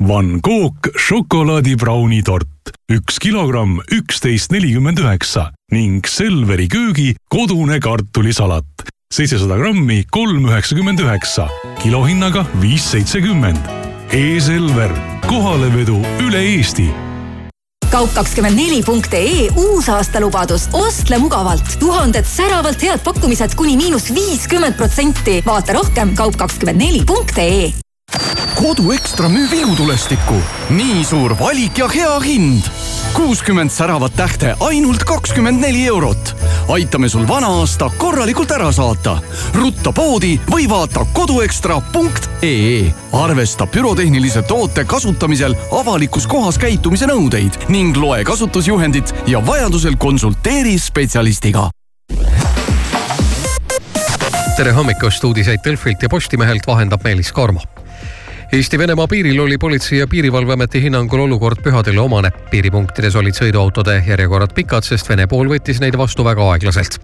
Van 0.08 0.40
Gogh 0.40 0.88
šokolaadibrauni 0.96 2.22
tort, 2.22 2.72
üks 2.88 3.20
kilogramm, 3.20 3.82
üksteist 3.92 4.52
nelikümmend 4.52 5.04
üheksa 5.04 5.50
ning 5.76 6.08
Selveri 6.08 6.70
köögi 6.72 7.12
kodune 7.28 7.80
kartulisalat, 7.80 8.88
seitsesada 9.12 9.60
grammi, 9.60 10.06
kolm 10.10 10.48
üheksakümmend 10.48 11.04
üheksa, 11.04 11.50
kilohinnaga 11.84 12.48
viis 12.64 12.88
seitsekümmend. 12.96 13.91
E-Selver, 14.12 14.90
kohalevedu 15.24 15.94
üle 16.20 16.40
Eesti 16.44 16.90
kaup24.ee 17.92 19.48
uusaastalubadus, 19.56 20.66
ostle 20.72 21.16
mugavalt, 21.20 21.78
tuhanded 21.80 22.28
säravalt 22.28 22.84
head 22.84 23.00
pakkumised 23.04 23.56
kuni 23.56 23.76
miinus 23.76 24.10
viiskümmend 24.14 24.76
protsenti. 24.76 25.38
vaata 25.46 25.72
rohkem 25.72 26.12
kaup24.ee 26.20 27.72
kodu 28.62 28.92
Ekstra 28.92 29.28
müüb 29.32 29.52
ilutulestikku. 29.52 30.36
nii 30.70 31.04
suur 31.04 31.32
valik 31.38 31.78
ja 31.78 31.88
hea 31.88 32.20
hind. 32.20 32.68
kuuskümmend 33.16 33.70
säravat 33.70 34.16
tähte 34.16 34.56
ainult 34.60 35.04
kakskümmend 35.04 35.60
neli 35.60 35.86
eurot. 35.86 36.36
Aitame 36.72 37.08
sul 37.08 37.26
vana 37.28 37.46
aasta 37.60 37.90
korralikult 37.98 38.50
ära 38.50 38.70
saata. 38.72 39.18
rutta 39.54 39.92
poodi 39.92 40.40
või 40.50 40.68
vaata 40.68 41.04
koduekstra.ee. 41.12 42.92
arvesta 43.12 43.66
pürotehnilise 43.66 44.42
toote 44.42 44.84
kasutamisel 44.84 45.54
avalikus 45.80 46.26
kohas 46.26 46.58
käitumise 46.58 47.06
nõudeid 47.06 47.68
ning 47.68 47.96
loe 47.96 48.24
kasutusjuhendit 48.24 49.14
ja 49.26 49.44
vajadusel 49.46 49.96
konsulteeri 49.98 50.78
spetsialistiga 50.78 51.68
tere 54.56 54.72
hommikust, 54.72 55.24
uudiseid 55.24 55.60
Delfilt 55.64 56.02
ja 56.02 56.08
Postimehelt 56.08 56.66
vahendab 56.66 57.04
Meelis 57.04 57.32
Karmo 57.32 57.60
Eesti-Venemaa 58.52 59.06
piiril 59.08 59.40
oli 59.40 59.58
Politsei- 59.58 59.98
ja 59.98 60.06
Piirivalveameti 60.06 60.82
hinnangul 60.82 61.18
olukord 61.18 61.62
pühadele 61.62 62.00
omane. 62.00 62.30
piiripunktides 62.50 63.16
olid 63.16 63.34
sõiduautode 63.34 64.02
järjekorrad 64.06 64.52
pikad, 64.54 64.84
sest 64.84 65.08
Vene 65.08 65.26
pool 65.26 65.48
võttis 65.48 65.80
neid 65.80 65.96
vastu 65.96 66.24
väga 66.24 66.50
aeglaselt. 66.52 66.98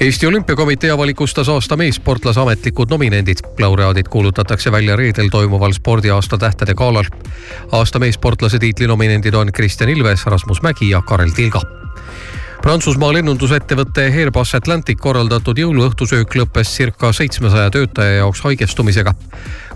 Eesti 0.00 0.26
Olümpiakomitee 0.26 0.90
avalikustas 0.90 1.48
aasta 1.48 1.76
meessportlase 1.76 2.40
ametlikud 2.40 2.90
nominendid. 2.90 3.38
laureaadid 3.58 4.08
kuulutatakse 4.08 4.72
välja 4.72 4.96
reedel 4.96 5.28
toimuval 5.28 5.72
spordiaasta 5.72 6.38
tähtede 6.38 6.74
galal. 6.74 7.04
aasta 7.72 7.98
meessportlase 7.98 8.58
tiitli 8.58 8.86
nominendid 8.86 9.34
on 9.34 9.52
Kristjan 9.52 9.90
Ilves, 9.90 10.26
Rasmus 10.26 10.62
Mägi 10.62 10.90
ja 10.90 11.02
Karel 11.02 11.30
Tilga 11.30 11.85
Prantsusmaa 12.66 13.12
lennundusettevõtte 13.14 14.08
Airbus 14.10 14.56
Atlantic 14.58 14.98
korraldatud 14.98 15.54
jõuluõhtusöök 15.60 16.32
lõppes 16.34 16.72
circa 16.74 17.12
seitsmesaja 17.14 17.68
töötaja 17.70 18.16
jaoks 18.16 18.40
haigestumisega. 18.42 19.12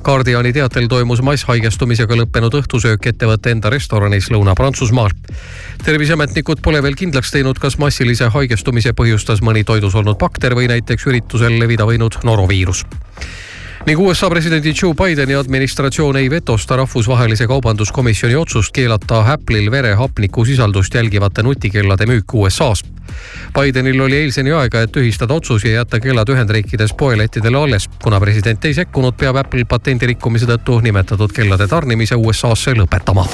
Guardiani 0.02 0.50
teatel 0.56 0.88
toimus 0.90 1.22
masshaigestumisega 1.22 2.18
lõppenud 2.18 2.56
õhtusöök 2.58 3.06
ettevõtte 3.12 3.52
enda 3.54 3.70
restoranis 3.70 4.26
Lõuna-Prantsusmaal. 4.34 5.14
terviseametnikud 5.84 6.64
pole 6.66 6.82
veel 6.82 6.98
kindlaks 6.98 7.30
teinud, 7.30 7.62
kas 7.62 7.78
massilise 7.78 8.26
haigestumise 8.26 8.90
põhjustas 8.90 9.38
mõni 9.38 9.62
toidus 9.64 9.94
olnud 9.94 10.18
bakter 10.18 10.58
või 10.58 10.66
näiteks 10.74 11.06
üritusel 11.06 11.60
levida 11.62 11.86
võinud 11.86 12.18
noroviirus 12.24 12.82
ning 13.86 14.00
USA 14.00 14.28
presidendi 14.28 14.72
Joe 14.82 14.94
Bideni 14.94 15.34
administratsioon 15.34 16.16
ei 16.16 16.30
vetosta 16.30 16.76
rahvusvahelise 16.76 17.46
kaubanduskomisjoni 17.46 18.36
otsust 18.36 18.72
keelata 18.72 19.24
Apple'il 19.32 19.70
verehapnikusisaldust 19.70 20.94
jälgivate 20.94 21.42
nutikellade 21.42 22.06
müük 22.06 22.34
USA-s. 22.34 22.84
Bidenil 23.54 24.00
oli 24.00 24.16
eilseni 24.16 24.52
aega, 24.52 24.82
et 24.82 24.92
tühistada 24.92 25.34
otsus 25.34 25.64
ja 25.64 25.72
jätta 25.80 26.00
kellad 26.00 26.28
Ühendriikides 26.28 26.94
poelettidele 26.94 27.56
alles. 27.56 27.88
kuna 28.02 28.20
president 28.20 28.64
ei 28.64 28.74
sekkunud, 28.74 29.14
peab 29.16 29.36
Apple 29.36 29.64
patendi 29.64 30.06
rikkumise 30.06 30.46
tõttu 30.46 30.80
nimetatud 30.80 31.32
kellade 31.32 31.68
tarnimise 31.68 32.14
USA-sse 32.14 32.76
lõpetama. 32.76 33.26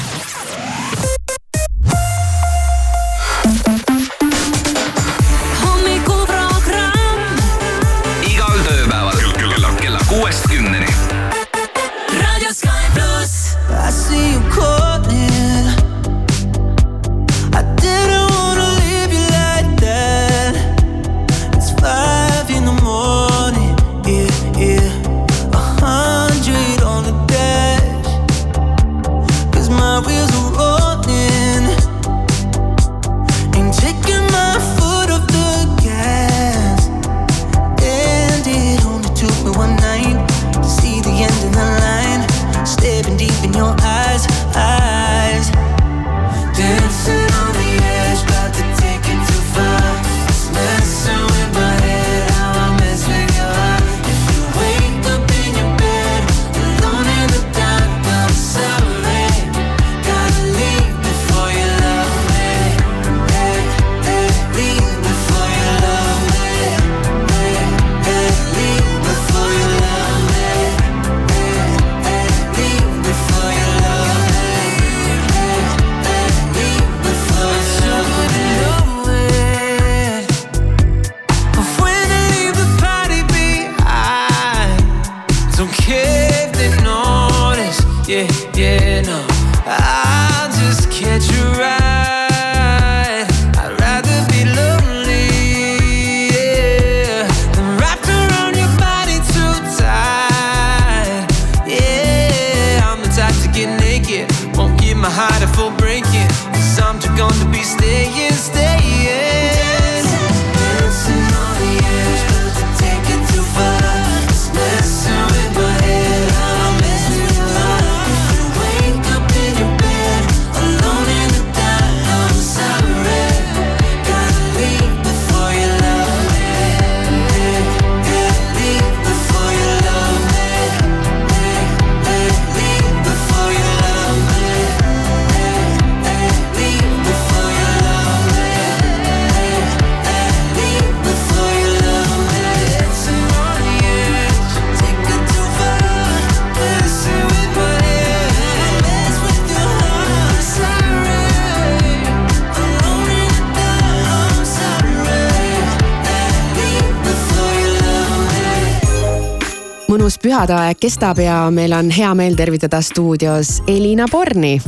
Mõnus 160.26 160.46
pühadeaeg 160.46 160.78
kestab 160.80 161.18
ja 161.22 161.50
meil 161.50 161.72
on 161.72 161.90
hea 161.90 162.10
meel 162.14 162.34
tervitada 162.36 162.80
stuudios 162.82 163.62
Elina 163.68 164.06
Borni. 164.10 164.60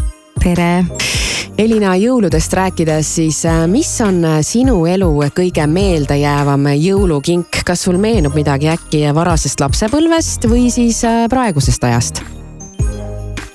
tere. 0.43 0.85
Elina, 1.59 1.97
jõuludest 1.99 2.53
rääkides, 2.55 3.15
siis 3.17 3.45
äh, 3.45 3.67
mis 3.67 3.91
on 4.01 4.23
äh, 4.25 4.39
sinu 4.43 4.87
elu 4.87 5.11
kõige 5.35 5.67
meeldejäävam 5.67 6.71
jõulukink, 6.77 7.65
kas 7.67 7.83
sul 7.83 7.99
meenub 7.99 8.35
midagi 8.39 8.71
äkki 8.71 9.09
varasest 9.15 9.61
lapsepõlvest 9.61 10.47
või 10.47 10.71
siis 10.71 11.03
äh, 11.05 11.27
praegusest 11.29 11.85
ajast? 11.85 12.38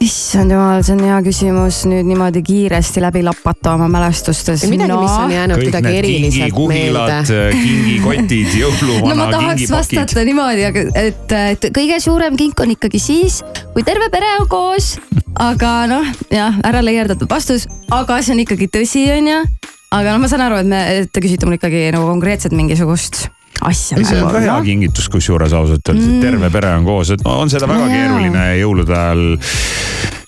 Issand 0.04 0.52
jumal, 0.52 0.82
see 0.86 0.96
on 0.96 1.02
hea 1.06 1.18
küsimus 1.26 1.80
nüüd 1.89 2.08
niimoodi 2.08 2.44
kiiresti 2.46 3.02
läbi 3.04 3.24
lapata 3.26 3.76
oma 3.78 3.88
mälestustes. 3.92 4.66
midagi 4.72 4.92
no., 4.92 5.00
mis 5.04 5.16
on 5.16 5.34
jäänud 5.34 5.60
kõik 5.60 5.70
kuidagi 5.70 5.94
eriliselt 6.00 6.60
meelde. 6.72 7.20
kingikotid, 7.52 8.56
jõuluvana 8.62 9.10
no 9.10 9.18
ma 9.20 9.28
tahaks 9.32 9.62
kingipakid. 9.62 9.76
vastata 9.76 10.26
niimoodi, 10.30 10.66
aga 10.70 10.86
et, 11.04 11.36
et 11.56 11.70
kõige 11.76 12.00
suurem 12.04 12.39
kink 12.39 12.63
on 12.63 12.74
ikkagi 12.76 13.02
siis, 13.02 13.42
kui 13.76 13.86
terve 13.88 14.10
pere 14.13 14.34
on 14.39 14.50
koos. 14.52 14.96
aga 15.39 15.76
noh, 15.92 16.10
jah, 16.34 16.60
ära 16.66 16.84
leierdatud 16.86 17.30
vastus, 17.30 17.68
aga 17.92 18.20
see 18.22 18.36
on 18.36 18.44
ikkagi 18.44 18.70
tõsi, 18.74 19.06
onju. 19.18 19.39
aga 19.94 20.12
no 20.12 20.24
ma 20.24 20.32
saan 20.32 20.48
aru, 20.50 20.63
et 20.63 20.74
me, 20.74 20.84
et 21.04 21.13
te 21.13 21.24
küsite 21.24 21.48
mul 21.48 21.60
ikkagi 21.62 21.88
nagu 21.96 22.10
konkreetselt 22.12 22.58
mingisugust 22.58 23.28
asja. 23.67 23.99
see 24.04 24.21
on 24.21 24.32
ka 24.34 24.43
hea 24.43 24.60
kingitus, 24.65 25.10
kusjuures 25.13 25.54
ausalt 25.58 25.89
öeldes, 25.89 26.10
et 26.10 26.23
terve 26.23 26.49
pere 26.54 26.73
on 26.78 26.88
koos, 26.88 27.13
et 27.15 27.26
on 27.28 27.52
seda 27.52 27.69
väga 27.69 27.84
No 27.84 27.91
keeruline 27.91 28.45
jõulude 28.60 28.95
ajal 28.97 29.23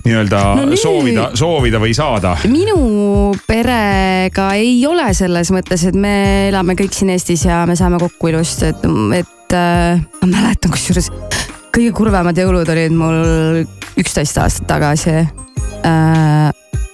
nii-öelda 0.05 0.41
No 0.59 0.77
soovida, 0.77 1.29
soovida 1.37 1.79
või 1.81 1.95
saada. 1.97 2.35
minu 2.51 3.33
perega 3.47 4.51
ei 4.59 4.77
ole 4.87 5.07
selles 5.17 5.51
mõttes, 5.55 5.87
et 5.89 5.97
me 5.97 6.15
elame 6.49 6.77
kõik 6.77 6.93
siin 6.93 7.13
Eestis 7.15 7.47
ja 7.47 7.63
me 7.69 7.77
saame 7.79 7.99
kokku 8.01 8.29
ilusti, 8.31 8.69
et, 8.73 8.85
et 9.21 9.57
äh, 9.57 10.03
ma 10.21 10.29
mäletan 10.29 10.73
kusjuures 10.73 11.09
kõige 11.75 11.91
kurvemad 11.95 12.37
jõulud 12.39 12.69
olid 12.71 12.93
mul 12.95 13.63
üksteist 13.99 14.37
aastat 14.39 14.69
tagasi 14.69 15.15
äh, 15.19 16.51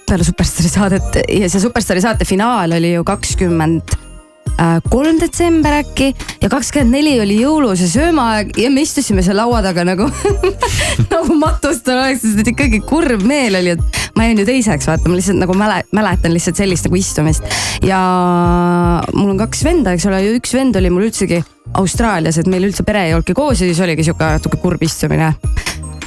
peale 0.08 0.26
Superstaari 0.26 0.70
saadet 0.72 1.20
ja 1.28 1.50
see 1.50 1.62
Superstaari 1.62 2.02
saate 2.04 2.26
finaal 2.28 2.74
oli 2.78 2.94
ju 2.96 3.04
kakskümmend 3.06 3.94
kolm 4.90 5.18
detsember 5.20 5.78
äkki 5.80 6.12
ja 6.42 6.50
kakskümmend 6.52 6.94
neli 6.94 7.14
oli 7.22 7.38
jõulus 7.40 7.82
ja 7.82 7.88
söömaaeg 7.90 8.56
ja 8.60 8.70
me 8.70 8.84
istusime 8.86 9.24
seal 9.24 9.38
laua 9.40 9.62
taga 9.64 9.84
nagu 9.86 10.08
nagu 11.14 11.38
matustel 11.38 11.98
oleks, 11.98 12.22
sest 12.24 12.42
et 12.42 12.52
ikkagi 12.54 12.82
kurb 12.86 13.24
meel 13.28 13.58
oli, 13.58 13.76
et 13.76 14.02
ma 14.16 14.28
jäin 14.28 14.42
ju 14.42 14.46
teiseks, 14.48 14.88
vaata, 14.90 15.08
ma 15.08 15.18
lihtsalt 15.18 15.40
nagu 15.40 15.56
mäle, 15.58 15.80
mäletan 15.96 16.34
lihtsalt 16.34 16.60
sellist 16.60 16.88
nagu 16.88 16.98
istumist. 17.00 17.48
ja 17.86 18.00
mul 19.14 19.32
on 19.32 19.40
kaks 19.40 19.64
venda, 19.66 19.96
eks 19.96 20.06
ole, 20.10 20.22
ja 20.24 20.36
üks 20.36 20.54
vend 20.56 20.78
oli 20.78 20.92
mul 20.92 21.08
üldsegi 21.08 21.42
Austraalias, 21.78 22.36
et 22.38 22.48
meil 22.50 22.66
üldse 22.68 22.84
pere 22.84 23.06
ei 23.06 23.14
olnudki 23.16 23.34
koos 23.36 23.62
ja 23.62 23.68
siis 23.68 23.80
oligi 23.80 24.04
sihuke 24.04 24.28
natuke 24.36 24.58
kurb 24.60 24.82
istumine. 24.84 25.32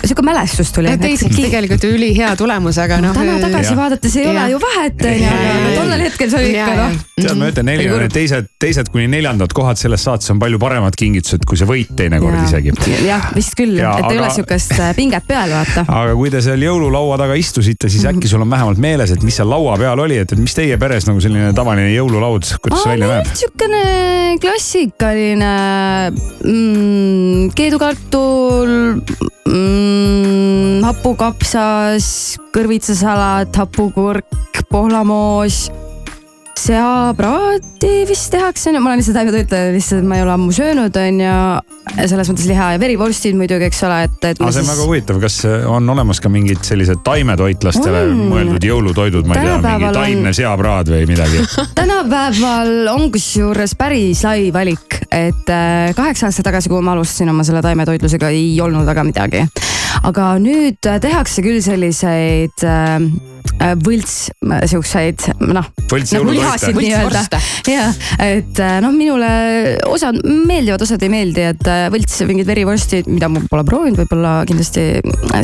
Sihuke 0.08 0.26
mälestus 0.26 0.72
tuli. 0.76 0.94
teiseks 1.02 1.36
tegelikult 1.36 1.84
ju 1.84 1.92
ülihea 1.96 2.34
tulemus, 2.40 2.78
aga 2.82 3.00
noh. 3.04 3.16
täna 3.16 3.38
tagasi 3.42 3.72
Jah. 3.72 3.80
vaadates 3.80 4.18
ei 4.22 4.28
ole 4.32 4.46
ju 4.52 4.60
vahet, 4.62 5.06
onju, 5.12 5.32
aga 5.32 5.74
tollel 5.80 6.04
hetkel 6.06 6.32
see 6.32 6.42
oli 6.42 6.52
ikka 6.54 6.76
noh. 6.80 6.98
tead, 7.20 7.40
ma 7.40 7.50
ütlen, 7.52 7.70
Neli, 7.70 7.88
need 7.90 8.16
teised, 8.16 8.50
teised 8.62 8.92
kuni 8.94 9.08
neljandad 9.12 9.56
kohad 9.56 9.80
selles 9.82 10.06
saates 10.06 10.32
on 10.34 10.42
palju 10.42 10.60
paremad 10.62 10.98
kingitused 11.00 11.46
kui 11.48 11.60
see 11.60 11.70
võit 11.70 11.94
teinekord 11.98 12.38
isegi. 12.44 12.74
jah, 13.06 13.30
vist 13.36 13.56
küll, 13.58 13.80
et 13.80 14.10
ei 14.12 14.20
ole 14.20 14.32
sihukest 14.36 14.76
äh, 14.80 14.94
pinget 14.98 15.28
peal, 15.28 15.52
vaata 15.54 15.86
aga 15.88 16.16
kui 16.18 16.34
te 16.34 16.42
seal 16.46 16.62
jõululaua 16.66 17.20
taga 17.22 17.38
istusite, 17.40 17.90
siis 17.92 18.06
äkki 18.10 18.30
sul 18.32 18.46
on 18.46 18.52
vähemalt 18.52 18.82
meeles, 18.82 19.14
et 19.16 19.26
mis 19.26 19.38
seal 19.40 19.50
laua 19.52 19.78
peal 19.82 20.02
oli, 20.06 20.20
et, 20.22 20.32
et 20.32 20.42
mis 20.42 20.56
teie 20.56 20.78
peres 20.82 21.08
nagu 21.10 21.24
selline 21.24 21.54
tavaline 21.58 21.92
jõululaud, 21.94 22.50
kuidas 22.62 22.84
see 22.84 22.94
välja 22.96 23.12
näeb? 23.12 23.32
sihukene 23.42 23.84
klassikaline 24.44 25.54
mm, 26.44 27.52
keedukartul 27.58 28.72
mm,, 29.00 29.95
hapukapsas, 30.86 32.08
kõrvitsasalat, 32.56 33.56
hapukurk, 33.58 34.62
pohlamoos, 34.72 35.66
seapraati 36.66 38.06
vist 38.10 38.32
tehakse 38.34 38.72
ma 38.74 38.90
olen 38.90 39.00
lihtsalt 39.02 39.18
taimetoitleja, 39.20 39.74
lihtsalt 39.76 40.06
ma 40.08 40.18
ei 40.18 40.24
ole 40.24 40.34
ammu 40.34 40.54
söönud 40.56 40.96
onju, 40.98 41.34
selles 42.08 42.30
mõttes 42.32 42.48
liha 42.50 42.70
ja 42.76 42.80
verivorstid 42.82 43.36
muidugi, 43.38 43.68
eks 43.68 43.84
ole, 43.86 44.00
et, 44.08 44.16
et 44.32 44.40
aga 44.40 44.54
see 44.56 44.64
on 44.64 44.66
siis 44.66 44.72
väga 44.72 44.88
huvitav, 44.88 45.20
kas 45.22 45.38
on 45.70 45.92
olemas 45.94 46.22
ka 46.24 46.32
mingid 46.32 46.64
sellised 46.66 47.04
taimetoitlastele 47.06 48.06
On. 48.08 48.24
mõeldud 48.32 48.66
jõulutoidud, 48.70 49.28
ma 49.30 49.38
ei 49.38 49.44
tea, 49.46 49.58
mingi 49.60 49.68
Tänapäeval 49.68 49.90
on- 49.92 50.00
taimne 50.00 50.34
seapraad 50.40 50.94
või 50.96 51.10
midagi? 51.12 51.44
tänapäeval 51.82 52.74
on 52.96 53.08
kusjuures 53.14 53.76
päris 53.78 54.24
lai 54.26 54.50
valik, 54.56 55.02
et 55.12 55.54
äh, 55.54 55.92
kaheksa 55.98 56.32
aastat 56.32 56.50
tagasi, 56.50 56.72
kui 56.72 56.82
ma 56.82 56.96
alustasin 56.96 57.30
oma 57.36 57.46
selle 57.46 57.62
taimetoitlusega, 57.66 58.32
ei 58.34 58.56
olnud 58.64 58.88
väga 58.90 59.06
midagi. 59.06 59.46
Aga 60.04 60.36
nüüd 60.42 60.90
äh, 60.90 61.00
tehakse 61.04 61.44
küll 61.46 61.62
selliseid 61.64 62.64
äh, 62.66 62.96
äh, 63.62 63.74
võlts 63.86 64.30
äh, 64.46 64.66
siukseid 64.70 65.28
noh. 65.42 65.70
Võlts 65.92 66.16
nagu 66.16 66.32
nii-öelda 66.32 66.76
Võltsvorste. 66.76 67.40
ja 67.72 67.88
et 68.26 68.60
noh, 68.84 68.94
minule 68.96 69.30
osad 69.90 70.18
meeldivad, 70.26 70.82
osad 70.82 71.04
ei 71.06 71.12
meeldi, 71.14 71.46
et 71.54 71.70
võlts 71.94 72.22
mingid 72.28 72.48
verivorstid, 72.50 73.10
mida 73.12 73.30
ma 73.32 73.44
pole 73.50 73.66
proovinud, 73.68 74.00
võib-olla 74.02 74.38
kindlasti 74.50 74.88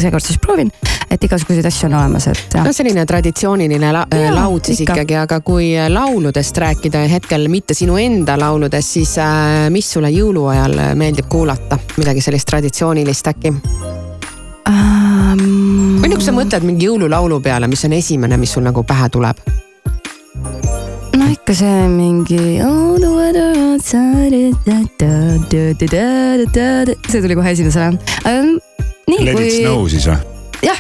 seekord 0.02 0.26
siis 0.26 0.42
proovin, 0.42 0.72
et 1.12 1.24
igasuguseid 1.28 1.68
asju 1.70 1.90
on 1.90 1.98
olemas, 2.02 2.28
et 2.32 2.58
no 2.60 2.74
selline 2.76 3.06
traditsiooniline 3.08 3.94
la 3.94 4.06
Jaa, 4.10 4.36
laud 4.36 4.72
siis 4.72 4.84
ikka. 4.84 4.98
ikkagi, 5.00 5.20
aga 5.22 5.42
kui 5.46 5.72
lauludest 5.94 6.62
rääkida 6.66 7.06
hetkel 7.12 7.48
mitte 7.54 7.78
sinu 7.78 8.00
enda 8.02 8.38
lauludest, 8.42 8.98
siis 9.00 9.18
äh, 9.22 9.68
mis 9.74 9.90
sulle 9.94 10.12
jõuluajal 10.14 10.80
meeldib 11.00 11.30
kuulata, 11.32 11.80
midagi 12.02 12.24
sellist 12.26 12.50
traditsioonilist 12.50 13.36
äkki? 13.36 13.60
um,. 14.70 16.02
või 16.02 16.12
nagu 16.12 16.24
sa 16.24 16.34
mõtled 16.36 16.66
mingi 16.68 16.88
jõululaulu 16.90 17.42
peale, 17.44 17.70
mis 17.72 17.86
on 17.88 17.96
esimene, 17.98 18.38
mis 18.42 18.54
sul 18.56 18.66
nagu 18.66 18.84
pähe 18.88 19.10
tuleb? 19.14 19.42
no 21.18 21.30
ikka 21.32 21.56
see 21.58 21.88
mingi 21.92 22.60
all 22.64 23.00
the 23.00 23.10
weather 23.10 23.56
outside. 23.72 24.36
see 27.10 27.22
tuli 27.22 27.36
kohe 27.40 27.56
esimesena 27.56 27.96
um,. 28.26 28.60
Let 29.12 29.36
kui 29.36 29.48
it. 29.50 29.58
snow 29.60 29.88
siis 29.92 30.06
või? 30.08 30.20
jah, 30.64 30.80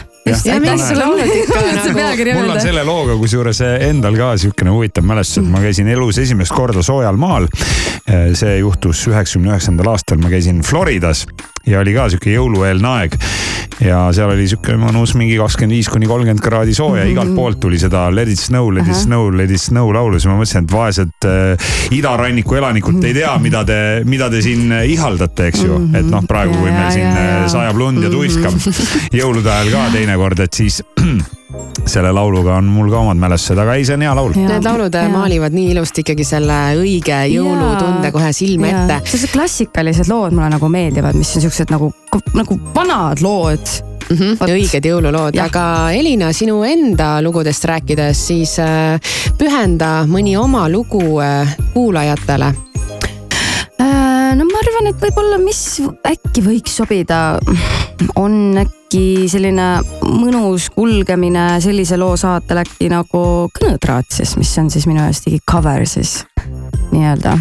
nagu- 2.25 2.41
mul 2.41 2.53
on 2.53 2.61
selle 2.61 2.83
looga 2.85 3.17
kusjuures 3.21 3.61
endal 3.89 4.17
ka 4.19 4.33
siukene 4.41 4.73
huvitav 4.73 5.07
mälestus, 5.07 5.41
et 5.41 5.49
ma 5.49 5.63
käisin 5.63 5.89
elus 5.91 6.21
esimest 6.21 6.53
korda 6.55 6.83
soojal 6.85 7.17
maal. 7.17 7.49
see 8.33 8.57
juhtus 8.57 9.05
üheksakümne 9.07 9.53
üheksandal 9.53 9.93
aastal, 9.93 10.17
ma 10.21 10.29
käisin 10.29 10.61
Floridas 10.65 11.25
ja 11.67 11.81
oli 11.81 11.93
ka 11.93 12.07
sihuke 12.09 12.33
jõulueelne 12.33 12.87
aeg. 12.89 13.17
ja 13.81 13.99
seal 14.13 14.29
oli 14.33 14.45
sihuke 14.49 14.75
mõnus 14.77 15.13
mingi 15.17 15.37
kakskümmend 15.39 15.73
viis 15.73 15.89
kuni 15.89 16.09
kolmkümmend 16.09 16.41
kraadi 16.43 16.73
sooja, 16.77 17.05
igalt 17.09 17.33
poolt 17.35 17.59
tuli 17.61 17.79
seda 17.81 18.09
Let 18.13 18.29
it 18.29 18.39
snow, 18.39 18.69
let 18.73 18.87
it 18.89 18.97
snow, 18.97 19.29
let 19.33 19.49
it 19.49 19.61
snow 19.61 19.89
laulu, 19.93 20.19
siis 20.19 20.29
ma 20.29 20.35
mõtlesin, 20.37 20.65
et 20.65 20.73
vaesed 20.73 21.27
äh, 21.29 21.71
idaranniku 21.97 22.57
elanikud, 22.59 22.99
te 23.01 23.09
ei 23.09 23.15
tea, 23.17 23.31
mida 23.41 23.63
te, 23.65 23.79
mida 24.05 24.29
te 24.33 24.41
siin 24.43 24.73
ihaldate, 24.85 25.49
eks 25.51 25.63
ju. 25.65 25.79
et 25.97 26.09
noh, 26.09 26.25
praegu, 26.29 26.57
kui 26.57 26.73
meil 26.73 26.91
siin 26.93 27.49
sajab 27.51 27.79
lund 27.79 28.05
ja. 28.05 28.11
tuiskab 28.13 28.57
jõulude 29.21 29.53
ajal 29.53 29.71
ka 29.73 29.85
teinekord, 30.11 30.39
et 30.43 30.53
siis 30.53 30.81
selle 31.93 32.11
lauluga 32.11 32.57
on 32.59 32.67
mul 32.71 32.89
ka 32.91 33.01
omad 33.01 33.19
mälestused, 33.19 33.59
aga 33.59 33.75
ei, 33.77 33.85
see 33.87 33.95
on 33.95 34.03
hea 34.05 34.15
laul. 34.15 34.33
Need 34.35 34.65
laulud 34.67 34.95
äh, 34.97 35.07
maalivad 35.11 35.55
nii 35.55 35.71
ilusti 35.75 36.03
ikkagi 36.03 36.25
selle 36.27 36.57
õige 36.79 37.21
jõulutunde 37.31 38.11
kohe 38.13 38.31
silme 38.35 38.71
ette. 38.71 38.99
sellised 39.05 39.31
klassikalised 39.35 40.11
lood 40.11 40.35
mulle 40.35 40.51
nagu 40.55 40.71
meeldivad, 40.71 41.15
mis 41.19 41.31
on 41.37 41.45
siuksed 41.45 41.71
nagu, 41.73 41.91
nagu 42.37 42.59
vanad 42.75 43.23
lood. 43.23 43.63
Mm 44.11 44.17
-hmm, 44.17 44.49
õiged 44.51 44.85
jõululood, 44.89 45.37
aga 45.39 45.91
Elina, 45.95 46.33
sinu 46.35 46.65
enda 46.67 47.21
lugudest 47.23 47.63
rääkides, 47.63 48.25
siis 48.27 48.57
äh, 48.59 48.99
pühenda 49.39 50.03
mõni 50.03 50.35
oma 50.35 50.65
lugu 50.69 51.21
äh, 51.23 51.55
kuulajatele. 51.73 52.51
Äh, 53.79 54.35
no 54.35 54.49
ma 54.49 54.59
arvan, 54.59 54.91
et 54.91 54.99
võib-olla, 54.99 55.39
mis 55.39 55.79
äkki 56.03 56.43
võiks 56.43 56.75
sobida, 56.81 57.39
on 58.19 58.57
äkki 58.57 58.80
selline 59.31 59.67
mõnus 60.03 60.69
kulgemine 60.75 61.45
sellise 61.63 61.97
loo 61.99 62.17
saatel 62.19 62.63
äkki 62.63 62.89
nagu 62.91 63.23
Kõnetraat 63.55 64.11
siis, 64.11 64.35
mis 64.39 64.51
on 64.59 64.69
siis 64.73 64.87
minu 64.89 65.03
jaoks 65.03 65.23
mingi 65.27 65.39
cover 65.51 65.87
siis 65.87 66.21
nii-öelda. 66.91 67.37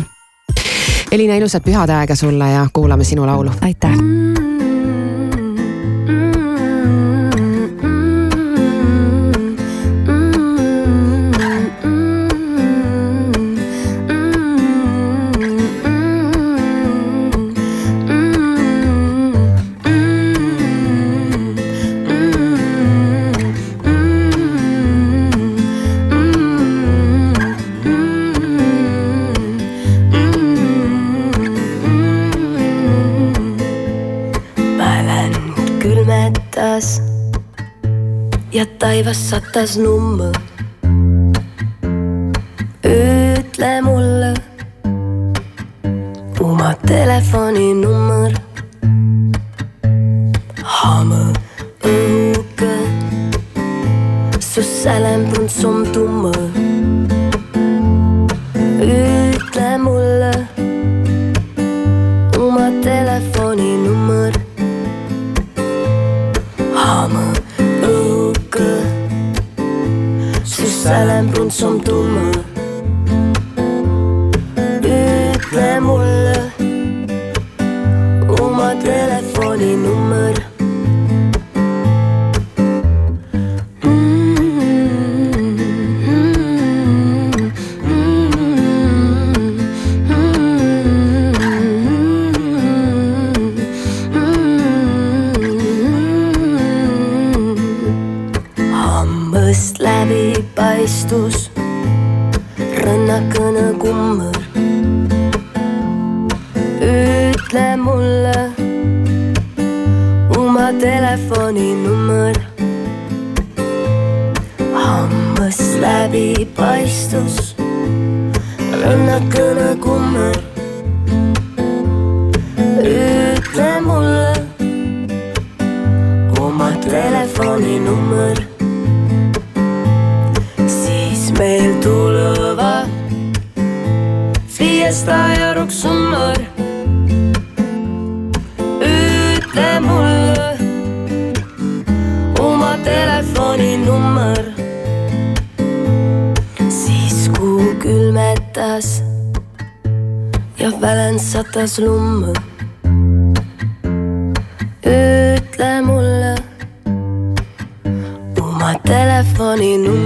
Elina, 1.11 1.35
ilusat 1.41 1.67
pühadeaega 1.67 2.15
sulle 2.15 2.53
ja 2.53 2.67
kuulame 2.73 3.05
sinu 3.05 3.27
laulu. 3.27 3.51
aitäh. 3.61 3.97
Mm-hmm. 3.97 4.60
taevas 39.11 39.29
satas 39.31 39.77
nummu. 39.77 40.33
ütle 42.85 43.81
mulle 43.83 44.35
oma 46.41 46.75
telefoninumber. 46.87 48.33
Hame 50.63 51.33
õhuke, 51.83 52.75
su 54.41 54.63
sälebrund 54.63 55.51
on 55.65 55.87
tumme. 55.93 56.33
ütle 58.81 59.79
mulle. 59.79 60.00
son 71.51 71.80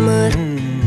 mm 0.04 0.30
-hmm. 0.30 0.83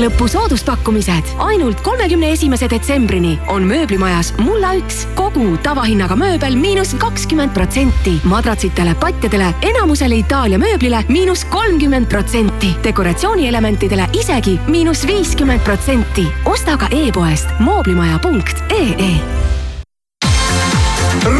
Aastalõpu 0.00 0.28
sooduspakkumised 0.32 1.34
ainult 1.44 1.80
kolmekümne 1.84 2.30
esimese 2.32 2.68
detsembrini 2.70 3.34
on 3.52 3.66
mööblimajas 3.68 4.30
Mulla 4.40 4.72
üks 4.78 5.02
kogu 5.18 5.58
tavahinnaga 5.62 6.16
mööbel 6.16 6.56
miinus 6.56 6.94
kakskümmend 6.98 7.52
protsenti. 7.52 8.14
madratsitele, 8.24 8.94
patjadele, 8.94 9.54
enamusele 9.62 10.16
Itaalia 10.16 10.58
mööblile 10.58 11.04
miinus 11.08 11.44
kolmkümmend 11.44 12.06
protsenti. 12.08 12.72
dekoratsioonielementidele 12.84 14.08
isegi 14.12 14.60
miinus 14.66 15.06
viiskümmend 15.06 15.60
protsenti. 15.60 16.26
osta 16.44 16.76
ka 16.76 16.88
e-poest 16.90 17.48
mooblimaja.ee 17.58 19.12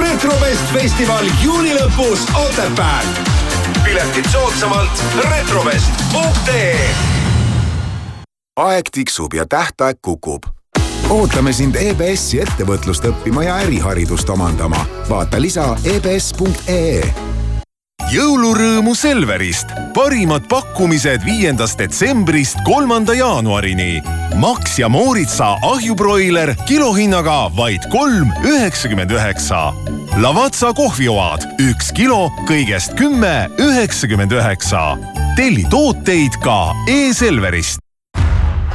retrovest 0.00 0.72
festival 0.72 1.24
juuni 1.42 1.72
lõpus 1.74 2.28
Otepääl. 2.34 3.06
piletid 3.84 4.28
soodsamalt 4.28 5.02
retrovest.ee 5.30 7.19
aeg 8.60 8.90
tiksub 8.92 9.34
ja 9.34 9.46
tähtaeg 9.46 9.98
kukub. 10.02 10.42
ootame 11.10 11.52
sind 11.52 11.76
EBS-i 11.76 12.40
ettevõtlust 12.44 13.04
õppima 13.04 13.44
ja 13.44 13.56
äriharidust 13.64 14.30
omandama. 14.30 14.86
vaata 15.08 15.40
lisa 15.40 15.76
E 15.84 15.96
ebs.ee 15.96 17.30
jõulurõõmu 18.10 18.94
Selverist. 18.94 19.70
parimad 19.94 20.48
pakkumised 20.48 21.22
viiendast 21.24 21.78
detsembrist 21.78 22.58
kolmanda 22.64 23.14
jaanuarini. 23.14 24.02
Max 24.34 24.78
ja 24.78 24.88
Mooritsa 24.88 25.56
ahjubroiler 25.62 26.54
kilohinnaga 26.66 27.50
vaid 27.56 27.86
kolm 27.90 28.32
üheksakümmend 28.44 29.10
üheksa. 29.10 29.72
Lavazza 30.18 30.72
kohvioad 30.74 31.46
üks 31.70 31.92
kilo 31.94 32.30
kõigest 32.48 32.96
kümme 32.98 33.50
üheksakümmend 33.58 34.32
üheksa. 34.32 34.98
telli 35.36 35.64
tooteid 35.70 36.34
ka 36.42 36.74
e-Selverist 36.88 37.89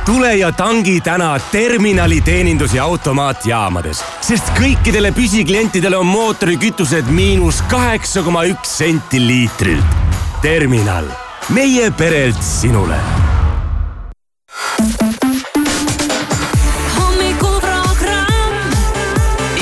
tule 0.05 0.35
ja 0.35 0.51
tangi 0.51 1.01
täna 1.01 1.39
terminali 1.51 2.21
teenindus- 2.21 2.73
ja 2.75 2.83
automaatjaamades, 2.83 4.03
sest 4.21 4.49
kõikidele 4.59 5.11
püsiklientidele 5.13 5.97
on 5.97 6.05
mootorikütused 6.05 7.09
miinus 7.09 7.61
kaheksa 7.61 8.23
koma 8.23 8.43
üks 8.43 8.77
senti 8.77 9.19
liitrilt. 9.27 9.85
terminal, 10.41 11.05
meie 11.49 11.91
perelt 11.91 12.43
sinule 12.43 12.97
hommikuprogramm 16.97 18.73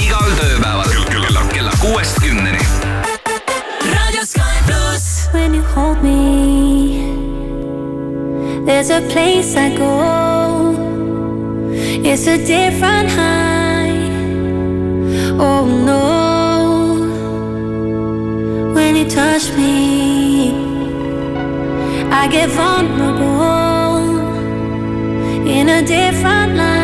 igal 0.04 0.32
tööpäeval 0.40 0.92
kella, 1.10 1.46
kella 1.54 1.72
kuuest 1.82 2.20
kümneni. 2.20 2.60
raadio 3.94 4.26
Sky 4.26 4.60
pluss. 4.66 5.30
When 5.34 5.56
you 5.56 5.64
hold 5.76 6.04
me, 6.04 6.43
there's 8.66 8.90
a 8.90 9.02
place 9.02 9.56
I 9.56 9.76
go. 9.76 10.74
It's 12.06 12.28
a 12.28 12.38
different 12.38 13.10
high. 13.10 14.10
Oh 15.40 15.66
no. 15.66 16.04
When 18.74 18.96
you 18.96 19.10
touch 19.10 19.52
me, 19.54 20.54
I 22.12 22.28
get 22.28 22.50
vulnerable 22.50 24.04
in 25.48 25.70
a 25.70 25.82
different 25.86 26.56
light. 26.56 26.83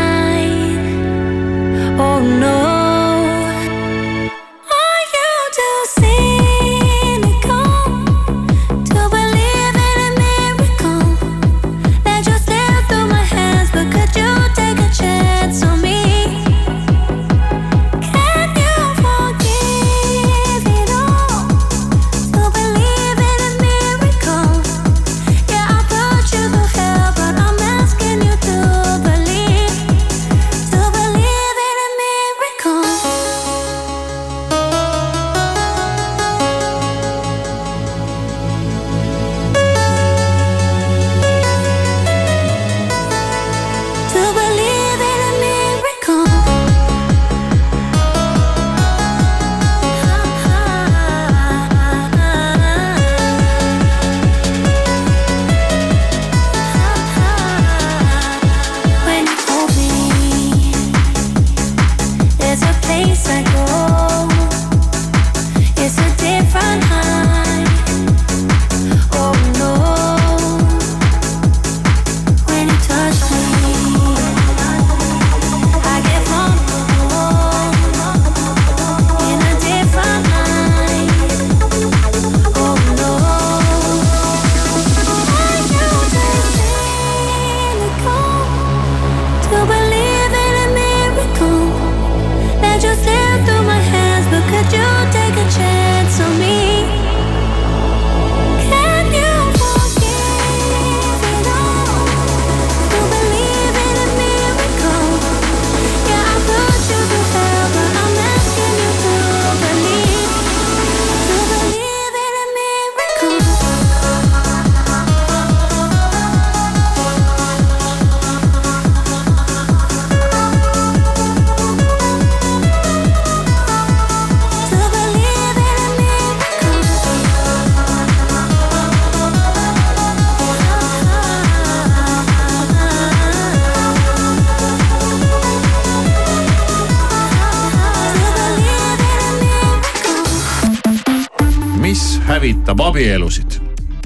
Hävitab 142.80 142.88
abielusid 142.88 143.59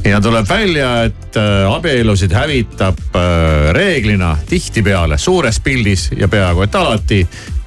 ja 0.04 0.22
tuleb 0.22 0.50
välja, 0.50 1.04
et 1.04 1.36
äh, 1.38 1.72
abielusid 1.72 2.32
hävitab 2.34 2.98
äh, 3.16 3.70
reeglina 3.72 4.38
tihtipeale 4.50 5.18
suures 5.18 5.60
pildis 5.60 6.10
ja 6.18 6.28
peaaegu 6.28 6.64
et 6.66 6.76
alati 6.76 7.20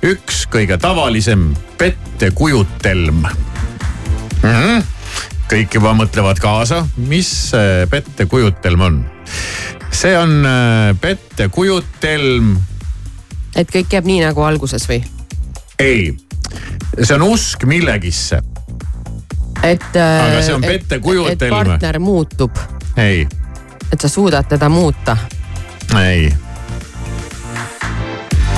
üks 0.02 0.46
kõige 0.50 0.78
tavalisem 0.78 1.54
pettekujutelm 1.78 3.22
mm. 3.22 4.50
-hmm. 4.50 4.82
kõik 5.52 5.78
juba 5.78 5.94
mõtlevad 5.94 6.42
kaasa, 6.42 6.82
mis 6.96 7.30
see 7.50 7.86
pettekujutelm 7.86 8.80
on. 8.80 9.04
see 9.90 10.18
on 10.18 10.42
äh, 10.46 10.96
pettekujutelm, 11.00 12.56
et 13.56 13.70
kõik 13.70 13.92
jääb 13.92 14.04
nii 14.10 14.20
nagu 14.26 14.42
alguses 14.42 14.88
või? 14.90 15.04
ei, 15.78 16.16
see 17.02 17.14
on 17.14 17.22
usk 17.30 17.64
millegisse, 17.64 18.42
et. 19.62 19.86
Aga 19.96 20.42
see 20.42 20.54
on 20.54 20.64
pettekujutelm. 20.64 21.32
et 21.32 21.50
partner 21.50 21.98
muutub, 21.98 22.58
ei, 22.96 23.28
et 23.92 24.00
sa 24.00 24.08
suudad 24.08 24.48
teda 24.48 24.68
muuta. 24.68 25.16
ei. 26.00 26.32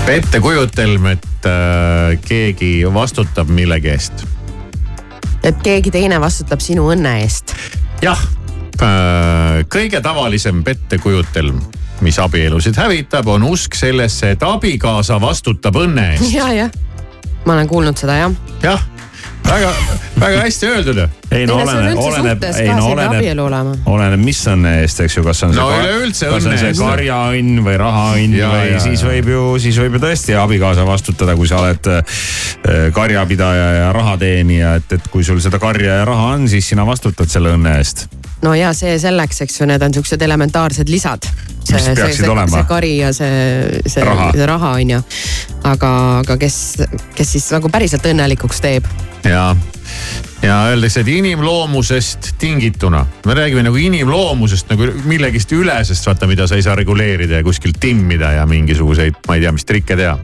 pettekujutelm, 0.07 1.07
et 1.07 1.46
äh, 1.46 2.18
keegi 2.28 2.72
vastutab 2.94 3.49
millegi 3.49 3.92
eest 3.92 4.26
et 5.44 5.62
keegi 5.62 5.90
teine 5.94 6.20
vastutab 6.20 6.61
sinu 6.61 6.88
õnne 6.92 7.18
eest. 7.22 7.55
jah, 8.03 8.20
kõige 9.68 10.01
tavalisem 10.03 10.62
pettekujutelm 10.64 11.61
mis 12.01 12.18
abielusid 12.22 12.76
hävitab, 12.78 13.26
on 13.26 13.42
usk 13.42 13.74
sellesse, 13.74 14.30
et 14.30 14.42
abikaasa 14.46 15.16
vastutab 15.20 15.80
õnne 15.80 16.12
eest. 16.12 16.30
ja, 16.38 16.46
jah, 16.55 16.70
ma 17.46 17.57
olen 17.57 17.68
kuulnud 17.70 17.99
seda 17.99 18.20
jah. 18.20 18.36
jah, 18.62 18.84
väga, 19.49 19.72
väga 20.20 20.42
hästi 20.44 20.66
öeldud. 20.66 21.01
ei 21.30 21.46
no 21.46 21.59
oleneb, 21.62 21.99
oleneb, 21.99 22.44
ei 22.49 22.68
no 22.74 22.90
oleneb 22.92 23.86
oleneb, 23.88 24.22
mis 24.22 24.40
õnne 24.51 24.74
eest, 24.82 25.03
eks 25.05 25.18
ju, 25.18 25.24
kas 25.26 25.42
on 25.46 25.55
see 25.55 25.62
No 25.62 25.68
üleüldse 25.76 26.30
kas 26.30 26.44
on 26.46 26.53
õnne 26.53 26.61
see 26.61 26.72
eest. 26.72 26.82
karjaõnn 26.82 27.62
või 27.66 27.78
rahaõnn 27.80 28.36
või 28.38 28.68
ja, 28.72 28.82
siis 28.84 29.05
ja. 29.05 29.12
võib 29.12 29.32
ju, 29.34 29.44
siis 29.62 29.80
võib 29.82 29.99
ju 29.99 30.05
tõesti 30.05 30.36
abikaasa 30.38 30.86
vastutada, 30.88 31.36
kui 31.38 31.51
sa 31.51 31.62
oled 31.64 31.90
äh, 31.92 32.22
karjapidaja 32.96 33.68
ja 33.78 33.90
rahateenija, 33.96 34.76
et, 34.82 34.96
et 34.99 35.11
kui 35.12 35.26
sul 35.26 35.40
seda 35.44 35.61
karja 35.62 36.01
ja 36.03 36.09
raha 36.09 36.34
on, 36.36 36.49
siis 36.51 36.68
sina 36.74 36.86
vastutad 36.88 37.30
selle 37.32 37.55
õnne 37.57 37.78
eest. 37.80 38.09
No 38.43 38.55
ja 38.55 38.72
see 38.76 38.99
selleks, 39.01 39.43
eks 39.45 39.61
ju, 39.61 39.68
need 39.68 39.82
on 39.82 39.95
siuksed 39.95 40.22
elementaarsed 40.22 40.91
lisad. 40.91 41.28
Mis 41.68 41.89
peaksid 41.93 42.28
olema? 42.28 42.49
see 42.49 42.68
kari 42.68 42.95
ja 42.97 43.12
see, 43.12 43.80
see 43.84 44.05
Raha. 44.05 44.30
see 44.32 44.47
raha 44.49 44.70
on 44.78 44.95
ju. 44.95 45.01
aga, 45.68 45.91
aga 46.22 46.36
kes, 46.41 46.57
kes 47.16 47.34
siis 47.36 47.51
nagu 47.53 47.68
päriselt 47.72 48.07
õnnelikuks 48.09 48.62
teeb? 48.64 48.86
ja, 49.26 49.51
ja 50.43 50.57
öeldakse, 50.70 51.03
et 51.03 51.11
inimloomusest 51.12 52.30
tingituna, 52.41 53.05
me 53.26 53.36
räägime 53.36 53.66
nagu 53.66 53.76
inimloomusest 53.76 54.72
nagu 54.72 54.89
millegist 55.11 55.53
ülesest, 55.53 56.07
vaata, 56.07 56.30
mida 56.30 56.47
sa 56.49 56.57
ei 56.57 56.64
saa 56.64 56.78
reguleerida 56.78 57.43
ja 57.43 57.45
kuskilt 57.45 57.80
timmida 57.80 58.32
ja 58.39 58.47
mingisuguseid, 58.49 59.20
ma 59.28 59.36
ei 59.36 59.45
tea, 59.45 59.53
mis 59.53 59.68
trikke 59.68 59.99
teha. 59.99 60.16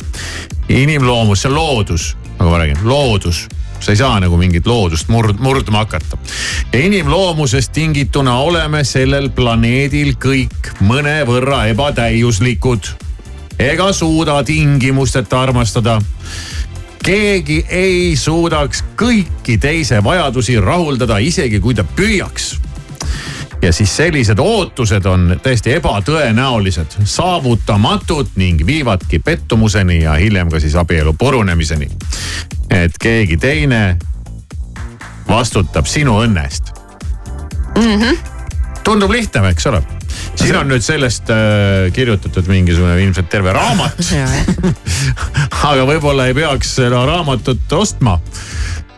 inimloomus, 0.69 1.45
see 1.45 1.53
on 1.53 1.59
loodus, 1.59 2.15
nagu 2.39 2.55
ma 2.55 2.63
räägin, 2.63 2.81
loodus 2.89 3.45
sa 3.85 3.93
ei 3.93 4.01
saa 4.01 4.19
nagu 4.21 4.37
mingit 4.41 4.67
loodust 4.67 5.09
murd-, 5.13 5.41
murdma 5.45 5.85
hakata. 5.85 6.19
ja 6.73 6.81
inimloomusest 6.81 7.73
tingituna 7.73 8.39
oleme 8.41 8.85
sellel 8.85 9.31
planeedil 9.31 10.15
kõik 10.17 10.75
mõnevõrra 10.81 11.67
ebatäiuslikud 11.75 12.93
ega 13.59 13.93
suuda 13.93 14.43
tingimusteta 14.45 15.43
armastada 15.43 16.01
keegi 17.05 17.65
ei 17.69 18.17
suudaks 18.17 18.81
kõiki 18.97 19.59
teise 19.61 20.01
vajadusi 20.05 20.57
rahuldada, 20.61 21.19
isegi 21.21 21.61
kui 21.61 21.77
ta 21.77 21.85
püüaks. 21.85 22.55
Ja 23.65 23.73
siis 23.73 23.97
sellised 23.97 24.39
ootused 24.39 25.07
on 25.09 25.41
täiesti 25.43 25.73
ebatõenäolised, 25.79 26.99
saavutamatud 27.09 28.35
ning 28.37 28.61
viivadki 28.67 29.19
pettumuseni 29.25 30.03
ja 30.03 30.19
hiljem 30.21 30.51
ka 30.53 30.61
siis 30.61 30.77
abielu 30.77 31.15
purunemiseni. 31.19 31.89
et 32.71 32.99
keegi 33.01 33.37
teine 33.37 33.97
vastutab 35.29 35.87
sinu 35.87 36.19
õnne 36.27 36.45
eest. 36.45 36.73
tundub 38.85 39.11
lihtne, 39.11 39.49
eks 39.49 39.67
ole. 39.67 39.83
siin 40.35 40.57
on 40.57 40.69
nüüd 40.69 40.85
sellest 40.85 41.31
äh, 41.33 41.93
kirjutatud 41.93 42.47
mingisugune 42.47 43.01
ilmselt 43.03 43.29
terve 43.29 43.53
raamat. 43.53 43.97
aga 45.71 45.89
võib-olla 45.89 46.27
ei 46.27 46.35
peaks 46.35 46.77
seda 46.83 47.07
raamatut 47.07 47.73
ostma 47.73 48.19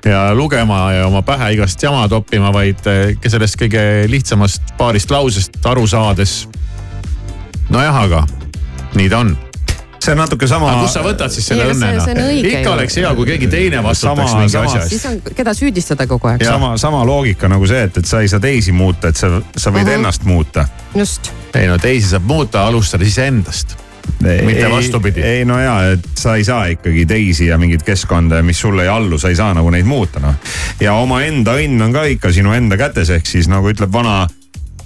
ja 0.04 0.34
lugema 0.34 0.92
ja 0.92 1.06
oma 1.06 1.22
pähe 1.22 1.52
igast 1.56 1.82
jama 1.82 2.08
toppima, 2.08 2.52
vaid 2.52 2.78
äh, 2.86 3.16
sellest 3.26 3.56
kõige 3.60 3.80
lihtsamast 4.10 4.62
paarist 4.78 5.10
lausest 5.10 5.56
aru 5.66 5.86
saades. 5.86 6.48
nojah, 7.70 7.96
aga 8.04 8.24
nii 8.94 9.08
ta 9.10 9.18
on. 9.24 9.36
see 10.06 10.12
on 10.14 10.18
natuke 10.22 10.46
sama 10.46 10.68
aga 10.70 10.82
kust 10.84 10.94
sa 10.94 11.00
võtad 11.02 11.32
siis 11.34 11.46
selle 11.48 11.64
Ei, 11.64 11.70
aga 11.70 11.78
see- 11.78 11.88
õnne 11.88 12.04
see 12.04 12.12
on 12.14 12.20
õige 12.30 12.50
ikka 12.60 12.72
oleks 12.76 12.96
hea, 12.96 13.14
kui 13.18 13.26
keegi 13.26 13.46
teine 13.50 13.80
vastutaks 13.82 14.30
Sama- 14.30 14.40
mingi 14.44 14.56
asja 14.56 14.80
eest. 14.80 14.88
siis 14.92 15.06
on, 15.10 15.16
keda 15.34 15.54
süüdistada 15.54 16.06
kogu 16.06 16.28
aeg. 16.30 16.44
sama, 16.46 16.76
sama 16.78 17.00
loogika 17.06 17.48
nagu 17.50 17.66
see, 17.66 17.82
et, 17.88 17.96
et 17.98 18.06
sa 18.06 18.20
ei 18.22 18.28
saa 18.28 18.38
teisi 18.40 18.72
muuta, 18.72 19.08
et 19.08 19.16
sa, 19.16 19.40
sa 19.56 19.70
võid 19.74 19.82
Mhm. 19.88 19.90
ennast 19.98 20.22
muuta. 20.24 20.68
just. 20.94 21.32
ei 21.54 21.66
no 21.66 21.78
teisi 21.78 22.08
saab 22.08 22.22
muuta, 22.22 22.66
alustades 22.66 23.08
iseendast. 23.08 23.74
Mitte 24.44 24.70
vastupidi. 24.70 25.20
ei 25.20 25.44
no 25.44 25.58
ja, 25.60 25.76
et 25.92 26.08
sa 26.14 26.36
ei 26.36 26.44
saa 26.44 26.66
ikkagi 26.66 27.06
teisi 27.06 27.46
ja 27.46 27.58
mingit 27.58 27.82
keskkonda, 27.82 28.42
mis 28.42 28.60
sulle 28.60 28.82
ei 28.82 28.88
allu, 28.88 29.18
sa 29.18 29.28
ei 29.28 29.36
saa 29.36 29.54
nagu 29.54 29.70
neid 29.70 29.86
muuta 29.86 30.20
noh. 30.20 30.34
ja 30.80 30.94
omaenda 30.94 31.56
õnn 31.60 31.84
on 31.84 31.92
ka 31.92 32.06
ikka 32.16 32.32
sinu 32.32 32.52
enda 32.56 32.78
kätes, 32.80 33.10
ehk 33.10 33.26
siis 33.26 33.48
nagu 33.52 33.68
ütleb 33.70 33.92
vana, 33.92 34.26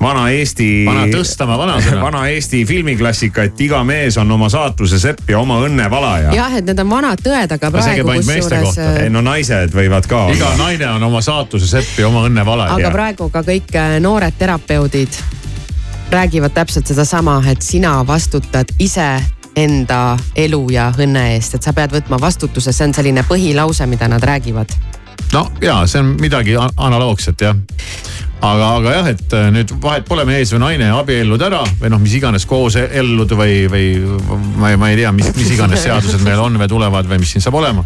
vana 0.01 0.27
Eesti. 0.35 0.69
Vana 0.87 1.07
Tõstamaa 1.13 1.59
vanasõna. 1.61 2.03
vana 2.09 2.27
Eesti 2.33 2.63
filmiklassika, 2.69 3.49
et 3.51 3.61
iga 3.61 3.83
mees 3.87 4.19
on 4.21 4.31
oma 4.31 4.51
saatuse 4.53 5.01
sepp 5.03 5.31
ja 5.31 5.41
oma 5.41 5.61
õnne 5.67 5.91
valaja. 5.91 6.35
jah, 6.37 6.57
et 6.61 6.67
need 6.67 6.85
on 6.85 6.91
vanad 6.91 7.25
tõed, 7.25 7.57
aga 7.59 7.73
praegu 7.75 7.91
käib 8.03 8.15
ainult 8.15 8.31
meeste 8.31 8.63
kusjuures 8.63 8.79
kohta. 8.81 9.03
ei 9.05 9.11
no 9.15 9.25
naised 9.25 9.77
võivad 9.77 10.09
ka 10.11 10.25
iga 10.35 10.55
naine 10.61 10.89
on 10.97 11.11
oma 11.11 11.23
saatuse 11.25 11.69
sepp 11.71 12.01
ja 12.01 12.09
oma 12.09 12.27
õnne 12.29 12.47
valaja. 12.47 12.79
aga 12.79 12.95
praegu 12.95 13.31
ka 13.33 13.45
kõik 13.47 13.77
äh, 13.77 13.99
noored 14.03 14.39
terapeudid 14.39 15.23
räägivad 16.11 16.51
täpselt 16.51 16.87
sedasama, 16.87 17.43
et 17.47 17.63
sina 17.63 18.07
vastutad 18.07 18.65
ise 18.79 19.21
enda 19.57 20.17
elu 20.37 20.61
ja 20.71 20.91
õnne 20.99 21.23
eest, 21.35 21.55
et 21.55 21.67
sa 21.67 21.73
pead 21.75 21.93
võtma 21.95 22.19
vastutuse, 22.21 22.73
see 22.73 22.87
on 22.89 22.95
selline 22.95 23.23
põhilause, 23.29 23.87
mida 23.87 24.09
nad 24.09 24.25
räägivad. 24.25 24.73
no 25.33 25.47
ja 25.63 25.87
see 25.87 26.01
on 26.01 26.17
midagi 26.21 26.57
analoogset 26.77 27.41
jah. 27.41 27.57
aga, 28.41 28.71
aga 28.77 28.95
jah, 28.95 29.11
et 29.13 29.37
äh, 29.37 29.51
nüüd 29.55 29.75
vahet 29.83 30.09
pole 30.09 30.25
mees 30.25 30.53
või 30.55 30.63
naine, 30.65 30.91
abiellud 30.91 31.43
ära 31.43 31.63
või 31.81 31.91
noh, 31.91 32.01
mis 32.01 32.15
iganes 32.15 32.47
koos 32.47 32.77
elluda 32.77 33.37
või, 33.37 33.69
või 33.71 33.87
ma 34.57 34.71
ei, 34.71 34.77
ma 34.77 34.91
ei 34.91 34.97
tea, 35.03 35.13
mis, 35.13 35.31
mis 35.37 35.55
iganes 35.55 35.83
seadused 35.85 36.27
meil 36.27 36.41
on 36.41 36.59
või 36.59 36.69
tulevad 36.69 37.07
või 37.07 37.21
mis 37.23 37.37
siin 37.37 37.43
saab 37.45 37.61
olema. 37.61 37.85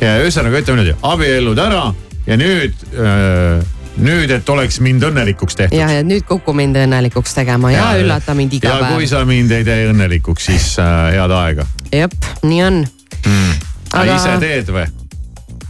ühesõnaga 0.00 0.64
ütleme 0.64 0.82
niimoodi, 0.82 0.98
abiellud 1.02 1.58
ära 1.58 1.84
ja 2.26 2.36
nüüd 2.36 2.86
äh, 2.96 3.60
nüüd, 4.00 4.30
et 4.32 4.48
oleks 4.48 4.80
mind 4.80 5.04
õnnelikuks 5.08 5.56
tehtud. 5.58 5.76
ja, 5.78 5.90
ja 5.98 6.06
nüüd 6.06 6.24
kuku 6.28 6.54
mind 6.56 6.78
õnnelikuks 6.84 7.34
tegema 7.36 7.72
ja, 7.72 7.92
ja 7.92 8.04
üllata 8.04 8.34
mind 8.38 8.56
iga 8.56 8.72
ja 8.72 8.80
päev 8.80 8.96
kui. 8.96 9.08
sa 9.10 9.24
mind 9.28 9.52
ei 9.52 9.66
tee 9.66 9.88
õnnelikuks, 9.90 10.48
siis 10.52 10.68
äh, 10.82 11.12
head 11.16 11.36
aega 11.36 11.66
jep, 11.92 12.16
nii 12.42 12.62
on. 12.64 12.82
mm.. 13.26 13.56
aga 13.92 14.04
Aga- 14.04 14.18
ise 14.18 14.36
teed 14.42 14.72
või? 14.72 14.86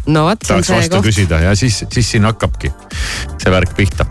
no 0.06 0.26
vot, 0.28 0.42
tahaks 0.46 0.70
vastu 0.74 0.98
koht. 0.98 1.08
küsida 1.10 1.40
ja 1.42 1.56
siis, 1.58 1.82
siis 1.90 2.12
siin 2.14 2.26
hakkabki 2.28 2.72
see 3.38 3.54
värk 3.54 3.74
pihta. 3.78 4.06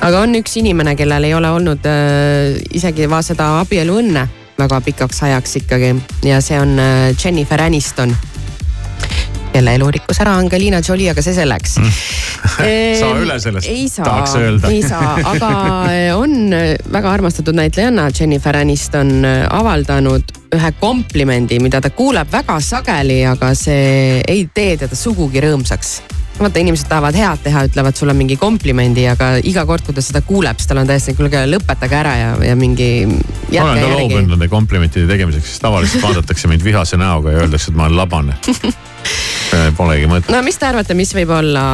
aga 0.00 0.24
on 0.24 0.36
üks 0.40 0.58
inimene, 0.60 0.96
kellel 0.96 1.28
ei 1.28 1.34
ole 1.36 1.50
olnud 1.56 1.88
äh, 1.88 2.60
isegi 2.76 3.08
seda 3.26 3.54
abieluõnne 3.62 4.28
väga 4.60 4.80
pikaks 4.84 5.22
ajaks 5.24 5.56
ikkagi 5.62 5.94
ja 6.28 6.40
see 6.44 6.60
on 6.60 6.76
äh, 6.78 7.16
Jennifer 7.16 7.62
Aniston 7.62 8.12
kelle 9.52 9.74
elu 9.78 9.90
rikkus 9.96 10.20
ära 10.22 10.34
Angelina 10.38 10.80
Jolie, 10.86 11.10
aga 11.12 11.24
see 11.24 11.34
selleks. 11.36 11.78
Saa 13.00 13.16
üle 13.20 13.36
sellest, 13.42 13.68
tahaks 14.00 14.36
öelda. 14.38 14.70
ei 14.72 14.82
saa, 14.84 15.16
aga 15.32 15.50
äh, 15.90 16.10
on 16.16 16.54
äh, 16.56 16.74
väga 16.92 17.12
armastatud 17.12 17.56
näitlejanna 17.56 18.08
Jennifer 18.16 18.56
Aniston 18.56 19.24
äh, 19.24 19.42
avaldanud 19.50 20.32
ühe 20.56 20.72
komplimendi, 20.80 21.60
mida 21.62 21.82
ta 21.84 21.92
kuuleb 21.94 22.32
väga 22.32 22.56
sageli, 22.64 23.20
aga 23.28 23.52
see 23.58 24.22
ei 24.26 24.48
tee 24.54 24.74
teda 24.80 24.98
sugugi 24.98 25.44
rõõmsaks 25.44 26.19
vaata, 26.40 26.60
inimesed 26.62 26.88
tahavad 26.88 27.16
head 27.16 27.42
teha, 27.44 27.64
ütlevad 27.68 27.96
sulle 27.98 28.14
mingi 28.16 28.36
komplimendi, 28.40 29.04
aga 29.10 29.34
iga 29.44 29.64
kord, 29.68 29.84
kui 29.86 29.96
ta 29.96 30.04
seda 30.04 30.22
kuuleb, 30.24 30.58
siis 30.60 30.70
tal 30.70 30.80
on 30.82 30.88
täiesti, 30.88 31.14
kuulge 31.18 31.42
lõpetage 31.50 31.98
ära 32.00 32.14
ja, 32.16 32.30
ja 32.50 32.56
mingi. 32.56 32.90
ma 33.06 33.64
olen 33.66 33.82
ka 33.82 33.90
loobunud 33.92 34.34
nende 34.34 34.48
komplimentide 34.52 35.08
tegemiseks, 35.10 35.52
sest 35.52 35.64
tavaliselt 35.64 36.04
vaadatakse 36.04 36.48
mind 36.48 36.64
vihase 36.64 36.96
näoga 37.00 37.34
ja 37.34 37.44
öeldakse, 37.44 37.70
et 37.70 37.76
ma 37.76 37.88
olen 37.88 37.96
labane. 38.00 38.36
Polegi 39.80 40.06
mõtet. 40.06 40.30
no 40.32 40.42
mis 40.46 40.58
te 40.60 40.68
arvate, 40.68 40.94
mis 40.94 41.12
võib 41.16 41.32
olla 41.34 41.64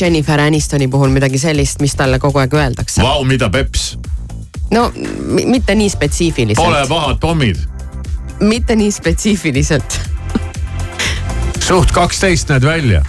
Jennifer 0.00 0.40
Anistoni 0.42 0.88
puhul 0.90 1.12
midagi 1.14 1.38
sellist, 1.38 1.80
mis 1.80 1.94
talle 1.96 2.18
kogu 2.22 2.42
aeg 2.42 2.54
öeldakse? 2.54 3.02
Vau, 3.02 3.22
mida 3.26 3.48
peps, 3.50 3.94
no 4.74 4.90
mi- 4.94 5.46
mitte 5.46 5.74
nii 5.74 5.88
spetsiifiliselt. 5.90 6.64
pole 6.66 6.84
pahad 6.90 7.18
pommid, 7.22 7.58
mitte 8.40 8.76
nii 8.76 8.92
spetsiifiliselt. 8.92 10.00
suht 11.64 11.90
kaksteist 11.96 12.48
näed 12.52 12.62
välja. 12.66 13.02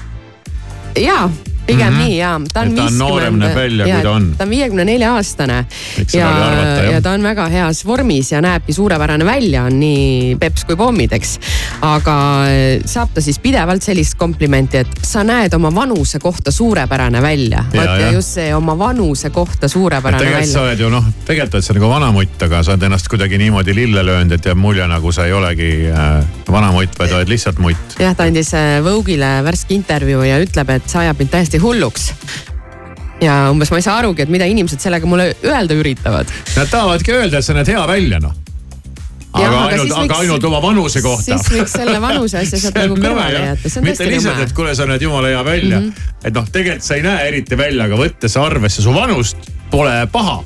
jaa, 0.96 1.30
pigem 1.66 1.94
mm. 1.94 2.00
-hmm. 2.00 2.08
nii 2.08 2.18
jaa. 2.18 2.42
ta 2.54 2.60
on 2.60 2.68
Et 2.68 2.76
ta 2.76 2.86
on 2.86 2.98
noorem 2.98 3.40
näeb 3.40 3.56
välja, 3.56 3.86
kui 3.86 4.04
ta 4.04 4.12
on. 4.12 4.34
ta 4.38 4.44
on 4.44 4.50
viiekümne 4.50 4.86
nelja 4.86 5.14
aastane. 5.16 5.66
Jah. 6.14 6.92
ja 6.92 7.02
ta 7.02 7.12
on 7.12 7.24
väga 7.24 7.48
heas 7.50 7.86
vormis 7.86 8.32
ja 8.32 8.42
näebki 8.42 8.74
suurepärane 8.74 9.26
välja, 9.26 9.64
on 9.64 9.80
nii 9.80 10.36
peps 10.40 10.66
kui 10.66 10.76
pommid, 10.76 11.14
eks. 11.14 11.40
aga 11.82 12.18
eh, 12.50 12.82
saab 12.86 13.14
ta 13.14 13.22
siis 13.22 13.40
pidevalt 13.40 13.84
sellist 13.84 14.16
komplimenti, 14.18 14.78
et 14.78 15.00
sa 15.04 15.24
näed 15.24 15.54
oma 15.54 15.74
vanuse 15.76 16.20
kohta 16.20 16.52
suurepärane 16.52 17.22
välja. 17.22 17.64
Ja, 17.74 17.82
vot 17.82 18.02
ja 18.02 18.12
just 18.12 18.36
see 18.36 18.56
oma 18.56 18.78
vanuse 18.80 19.30
kohta 19.30 19.68
suurepärane 19.68 20.24
tegelikult 20.24 20.52
sa 20.52 20.60
välja. 20.60 20.70
oled 20.70 20.80
ju 20.80 20.90
noh, 20.90 21.10
tegelikult 21.26 21.60
oled 21.60 21.68
sa 21.68 21.76
nagu 21.78 21.90
vanamutt, 21.90 22.42
aga 22.48 22.64
sa 22.64 22.76
oled 22.76 22.88
ennast 22.90 23.08
kuidagi 23.12 23.40
niimoodi 23.42 23.76
lille 23.76 24.04
löönud, 24.06 24.36
et 24.36 24.46
jääb 24.46 24.60
mulje 24.60 24.88
nagu 24.88 25.12
sa 25.16 25.26
ei 25.26 25.34
olegi 25.34 25.72
äh, 25.92 26.26
vanamutt, 26.52 26.98
vaid 27.00 27.14
oled 27.16 27.32
lihtsalt 27.32 27.60
mutt. 27.64 27.98
jah, 28.00 28.16
ta 28.16 28.28
andis 28.30 28.54
eh, 28.58 28.80
Vogue'ile 28.86 29.32
värske 29.46 29.76
intervjuu 29.78 30.24
ja 30.28 30.40
ütleb, 30.44 30.74
et 30.76 30.90
see 30.90 31.04
ajab 31.06 31.22
mind 31.22 31.34
täiesti 31.36 31.55
hulluks. 31.62 32.14
ja 33.22 33.36
umbes 33.52 33.72
ma 33.72 33.80
ei 33.80 33.86
saa 33.86 34.00
arugi, 34.02 34.26
et 34.26 34.32
mida 34.32 34.48
inimesed 34.50 34.82
sellega 34.84 35.08
mulle 35.08 35.30
öelda 35.44 35.78
üritavad. 35.78 36.32
Nad 36.56 36.72
tahavadki 36.72 37.14
öelda, 37.16 37.40
et 37.40 37.48
sa 37.48 37.56
näed 37.56 37.72
hea 37.72 37.86
välja 37.88 38.20
noh. 38.24 38.34
aga 39.36 39.48
aga 39.48 39.60
ainult, 39.68 39.92
aga 39.92 40.02
võiks- 40.02 40.20
ainult 40.20 40.44
oma 40.48 40.62
vanuse 40.64 41.02
kohta. 41.04 41.24
siis 41.38 41.50
võiks 41.52 41.76
selle 41.76 42.02
vanuse 42.02 42.40
asja 42.40 42.60
sealt 42.60 42.78
nagu 42.80 42.98
kõrvale 43.06 43.46
jätta, 43.46 43.82
mitte 43.84 44.10
lihtsalt, 44.10 44.44
et. 44.46 44.54
kuule, 44.56 44.76
sa 44.76 44.88
näed 44.88 45.02
jumala 45.04 45.32
hea 45.32 45.46
välja 45.46 45.80
mm. 45.80 45.90
-hmm. 45.90 46.20
et 46.24 46.34
noh, 46.34 46.50
tegelikult 46.52 46.88
sa 46.88 46.96
ei 46.96 47.04
näe 47.04 47.28
eriti 47.28 47.58
välja, 47.58 47.88
aga 47.90 48.00
võttes 48.00 48.38
arvesse 48.40 48.82
su 48.82 48.94
vanust, 48.96 49.50
pole 49.72 50.08
paha. 50.12 50.44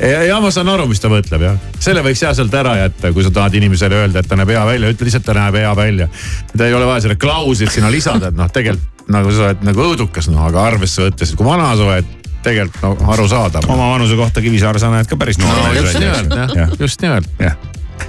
ja, 0.00 0.22
ja 0.28 0.40
ma 0.40 0.50
saan 0.50 0.68
aru, 0.68 0.86
mis 0.88 1.00
ta 1.00 1.08
mõtleb 1.12 1.44
jah. 1.48 1.56
selle 1.80 2.04
võiks 2.04 2.24
jah 2.24 2.36
sealt 2.36 2.54
ära 2.54 2.76
jätta, 2.82 3.12
kui 3.12 3.24
sa 3.24 3.30
tahad 3.30 3.54
inimesele 3.54 4.00
öelda, 4.04 4.20
et 4.20 4.28
ta 4.28 4.36
näeb 4.36 4.52
hea 4.52 4.64
välja, 4.66 4.92
ütle 4.92 5.08
lihtsalt, 5.08 5.24
ta 5.24 5.36
näeb 5.36 5.60
hea 5.60 5.76
välja. 5.76 6.08
ta 6.56 6.66
ei 6.66 6.74
ole 6.74 6.88
vaja 6.88 7.06
seda 7.08 7.16
klauslit 7.16 7.72
sinna 7.72 7.90
lisada, 7.92 8.28
et 8.28 8.36
noh, 8.36 8.52
tegelikult 8.52 8.91
nagu 9.10 9.32
sa 9.34 9.50
oled 9.50 9.62
nagu 9.66 9.86
õudukas 9.90 10.28
noh, 10.30 10.44
aga 10.46 10.66
arvesse 10.72 11.06
võttes, 11.06 11.34
kui 11.36 11.46
vana 11.46 11.72
sa 11.78 11.86
oled, 11.88 12.18
tegelikult 12.42 12.82
no 12.82 13.12
arusaadav. 13.14 13.68
oma 13.70 13.92
vanuse 13.94 14.16
kohta 14.18 14.42
Kivisaar, 14.44 14.78
sa 14.82 14.90
näed 14.92 15.10
ka 15.10 15.18
päris 15.20 15.38
noor 15.42 15.56
no, 15.56 15.70
mees 15.70 15.86
just 15.86 16.02
nimelt 16.02 16.58
jah, 16.58 16.76
just 16.80 17.04
nimelt. 17.04 17.30
jah 17.42 17.56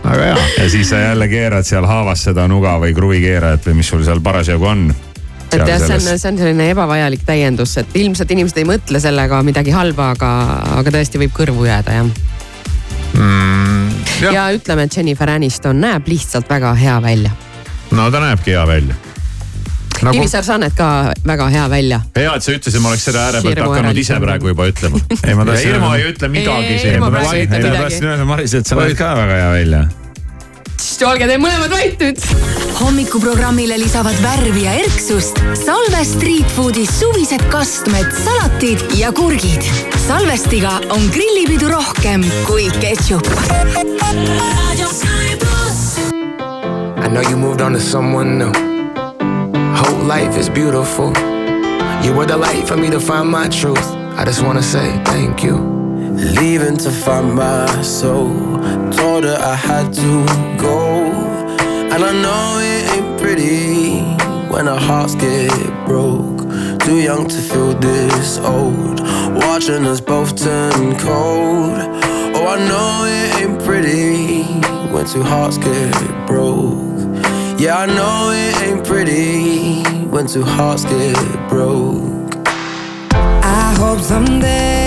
väga 0.03 0.23
hea. 0.23 0.37
ja 0.57 0.69
siis 0.69 0.89
sa 0.89 0.95
jälle 0.95 1.27
keerad 1.27 1.63
seal 1.63 1.85
haavas 1.85 2.23
seda 2.23 2.47
nuga 2.47 2.75
või 2.81 2.93
kruvikeerajat 2.95 3.67
või 3.69 3.79
mis 3.81 3.89
sul 3.93 4.03
seal 4.05 4.21
parasjagu 4.23 4.65
on. 4.65 4.83
et 5.51 5.59
jah, 5.59 5.79
see 5.79 5.95
on, 5.95 6.05
see 6.17 6.31
on 6.31 6.41
selline 6.41 6.69
ebavajalik 6.73 7.25
täiendus, 7.25 7.77
et 7.77 7.95
ilmselt 7.99 8.31
inimesed 8.31 8.61
ei 8.61 8.67
mõtle 8.67 8.99
sellega 9.03 9.41
midagi 9.45 9.75
halba, 9.75 10.11
aga, 10.17 10.33
aga 10.79 10.97
tõesti 10.97 11.21
võib 11.21 11.35
kõrvu 11.37 11.67
jääda 11.69 11.97
jah 11.99 12.11
mm,. 13.13 13.89
ja. 14.21 14.35
ja 14.39 14.49
ütleme, 14.55 14.87
et 14.87 14.97
Jennifer 14.97 15.29
Aniston 15.29 15.81
näeb 15.81 16.07
lihtsalt 16.09 16.49
väga 16.49 16.73
hea 16.79 16.99
välja. 17.01 17.31
no 17.91 18.11
ta 18.11 18.23
näebki 18.23 18.57
hea 18.57 18.67
välja 18.67 19.02
nagu.... 20.07 20.17
Kivisaar, 20.17 20.45
sa 20.45 20.57
näed 20.61 20.75
ka 20.77 20.89
väga 21.27 21.47
hea 21.53 21.65
välja. 21.69 22.01
hea, 22.15 22.35
et 22.35 22.45
sa 22.45 22.53
ütlesid, 22.55 22.83
ma 22.83 22.93
oleks 22.93 23.07
selle 23.09 23.23
ääre 23.23 23.41
pealt 23.45 23.63
hakanud 23.63 23.99
ise 24.03 24.19
praegu 24.23 24.53
juba 24.53 24.69
ütlema. 24.71 25.01
ei, 25.27 25.35
ma 25.37 25.45
tahtsin 25.49 25.73
Irma 25.73 25.91
ei 25.97 26.07
ütle 26.11 26.29
midagi 26.31 26.71
Ei, 26.73 26.79
siin. 26.79 27.03
Midagi. 27.03 27.75
tahtsin 27.77 28.07
öelda, 28.11 28.29
Maris, 28.29 28.55
et 28.59 28.69
sa 28.69 28.79
näed 28.79 28.97
ka 28.99 29.11
väga 29.19 29.37
hea 29.41 29.51
välja. 29.57 29.83
olge 31.07 31.27
te 31.27 31.37
mõlemad 31.41 31.73
vait 31.73 32.03
nüüd. 32.03 32.19
hommikuprogrammile 32.79 33.77
lisavad 33.79 34.19
värvi 34.23 34.65
ja 34.65 34.73
erksust 34.81 35.39
Salve 35.59 36.03
Street 36.07 36.55
Foodi 36.55 36.85
suvised 36.87 37.43
kastmed, 37.51 38.11
salatid 38.23 38.83
ja 38.99 39.11
kurgid. 39.11 39.63
salvestiga 40.07 40.79
on 40.95 41.09
grillipidu 41.13 41.71
rohkem 41.71 42.25
kui 42.47 42.69
ketšup. 42.79 43.27
I 47.03 47.07
know 47.09 47.21
you 47.21 47.37
moved 47.37 47.61
on 47.61 47.73
to 47.73 47.79
someone 47.79 48.37
new. 48.37 48.72
Whole 49.75 50.03
life 50.03 50.37
is 50.37 50.49
beautiful. 50.49 51.09
You 52.03 52.13
were 52.13 52.25
the 52.25 52.37
light 52.37 52.67
for 52.67 52.77
me 52.77 52.89
to 52.89 52.99
find 52.99 53.29
my 53.29 53.47
truth. 53.49 53.89
I 54.19 54.23
just 54.25 54.43
wanna 54.43 54.61
say 54.61 54.91
thank 55.05 55.43
you. 55.43 55.57
Leaving 56.39 56.77
to 56.77 56.91
find 56.91 57.33
my 57.33 57.81
soul. 57.81 58.29
Told 58.91 59.23
her 59.23 59.37
I 59.39 59.55
had 59.55 59.93
to 59.93 60.25
go. 60.57 61.05
And 61.93 62.03
I 62.03 62.13
know 62.23 62.59
it 62.61 62.81
ain't 62.93 63.21
pretty 63.21 64.01
when 64.51 64.67
our 64.67 64.79
hearts 64.79 65.15
get 65.15 65.51
broke. 65.87 66.41
Too 66.85 66.99
young 66.99 67.27
to 67.27 67.37
feel 67.37 67.73
this 67.73 68.37
old. 68.37 68.99
Watching 69.35 69.85
us 69.85 69.99
both 70.01 70.35
turn 70.35 70.97
cold. 70.99 71.79
Oh, 72.35 72.47
I 72.47 72.57
know 72.69 73.05
it 73.07 73.41
ain't 73.41 73.63
pretty 73.63 74.43
when 74.93 75.05
two 75.05 75.23
hearts 75.23 75.57
get 75.57 76.27
broke. 76.27 76.92
Yeah, 77.57 77.77
I 77.77 77.85
know 77.85 78.31
it 78.31 78.61
ain't 78.61 78.85
pretty 78.85 79.83
when 80.09 80.27
two 80.27 80.43
hearts 80.43 80.83
get 80.85 81.15
broke. 81.49 82.35
I 83.15 83.75
hope 83.77 83.99
someday 83.99 84.82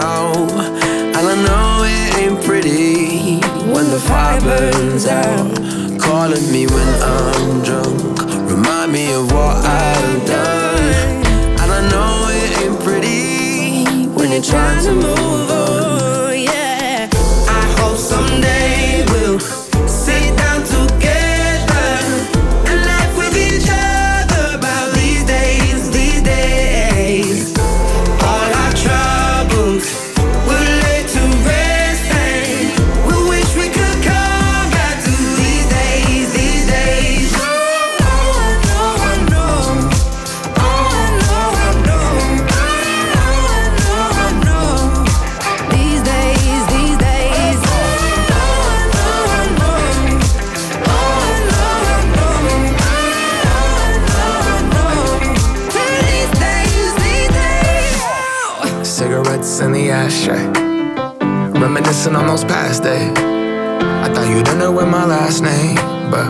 now. 0.00 0.32
And 1.16 1.24
I 1.32 1.36
know 1.46 1.84
it 1.84 2.10
ain't 2.22 2.44
pretty 2.44 3.40
when 3.72 3.86
the 3.94 4.00
fire 4.08 4.40
burns 4.40 5.06
out. 5.06 5.48
Calling 6.00 6.46
me 6.52 6.66
when 6.66 6.90
I'm 7.02 7.62
drunk, 7.62 8.20
remind 8.50 8.92
me 8.92 9.12
of 9.12 9.30
what 9.32 9.56
I've 9.64 10.26
done. 10.26 10.84
And 11.60 11.70
I 11.78 11.80
know 11.92 12.12
it 12.40 12.50
ain't 12.62 12.80
pretty 12.86 14.08
when 14.16 14.32
you're 14.32 14.48
trying 14.52 14.82
to 14.84 14.92
move 14.94 15.50
on. 15.50 15.59
Reminiscing 62.00 62.16
on 62.16 62.34
those 62.34 62.44
past 62.44 62.82
days. 62.82 63.12
I 63.12 64.08
thought 64.08 64.26
you'd 64.32 64.58
know 64.58 64.72
with 64.72 64.88
my 64.88 65.04
last 65.04 65.42
name, 65.42 65.76
but 66.10 66.24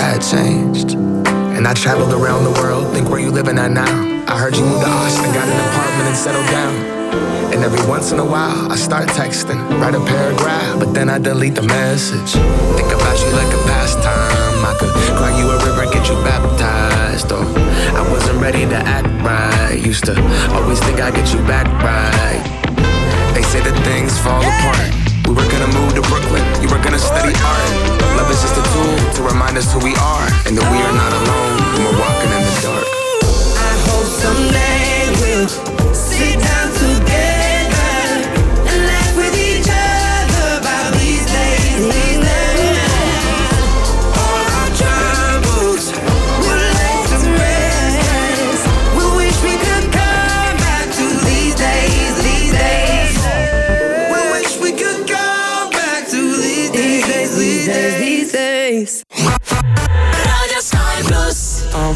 that 0.00 0.24
changed. 0.24 0.96
And 1.56 1.68
I 1.68 1.74
traveled 1.74 2.14
around 2.14 2.44
the 2.44 2.52
world, 2.52 2.94
think 2.94 3.10
where 3.10 3.20
you 3.20 3.30
living 3.30 3.58
at 3.58 3.70
now. 3.70 3.84
I 4.26 4.38
heard 4.38 4.56
you 4.56 4.64
moved 4.64 4.80
to 4.80 4.88
Austin, 4.88 5.28
got 5.34 5.46
an 5.46 5.60
apartment 5.68 6.08
and 6.08 6.16
settled 6.16 6.48
down. 6.48 6.74
And 7.52 7.64
every 7.64 7.86
once 7.86 8.12
in 8.12 8.18
a 8.18 8.24
while, 8.24 8.72
I 8.72 8.76
start 8.76 9.08
texting, 9.10 9.60
write 9.78 9.94
a 9.94 10.00
paragraph, 10.00 10.78
but 10.78 10.94
then 10.94 11.10
I 11.10 11.18
delete 11.18 11.56
the 11.56 11.68
message. 11.68 12.32
Think 12.72 12.88
about 12.88 13.16
you 13.20 13.28
like 13.36 13.52
a 13.52 13.60
pastime. 13.68 14.64
I 14.64 14.74
could 14.80 14.88
cry 15.20 15.36
you 15.36 15.50
a 15.50 15.58
river, 15.68 15.84
get 15.92 16.08
you 16.08 16.16
baptized. 16.24 17.30
Or 17.30 17.44
I 17.44 18.08
wasn't 18.10 18.40
ready 18.40 18.64
to 18.64 18.76
act 18.76 19.08
right. 19.20 19.84
Used 19.84 20.06
to 20.06 20.16
always 20.56 20.80
think 20.80 20.98
I'd 20.98 21.14
get 21.14 21.28
you 21.34 21.40
back 21.44 21.68
right. 21.84 22.67
They 23.38 23.44
say 23.44 23.60
that 23.60 23.78
things 23.86 24.18
fall 24.18 24.42
apart. 24.42 24.90
We 25.28 25.32
were 25.32 25.46
gonna 25.46 25.70
move 25.70 25.94
to 25.94 26.02
Brooklyn, 26.10 26.42
you 26.58 26.66
were 26.74 26.82
gonna 26.82 26.98
study 26.98 27.30
art. 27.38 27.70
Love 28.18 28.28
is 28.34 28.42
just 28.42 28.58
a 28.58 28.64
tool 28.74 28.98
to 29.14 29.22
remind 29.22 29.56
us 29.56 29.72
who 29.72 29.78
we 29.78 29.94
are 29.94 30.26
and 30.42 30.58
that 30.58 30.66
we 30.66 30.78
are 30.82 30.90
not 30.90 31.12
alone 31.14 31.54
when 31.70 31.86
we're 31.86 32.00
walking 32.02 32.34
in 32.34 32.42
the 32.42 32.54
dark. 32.66 32.86
I 33.62 33.74
hope 33.86 34.10
someday 34.10 35.06
we'll 35.22 35.77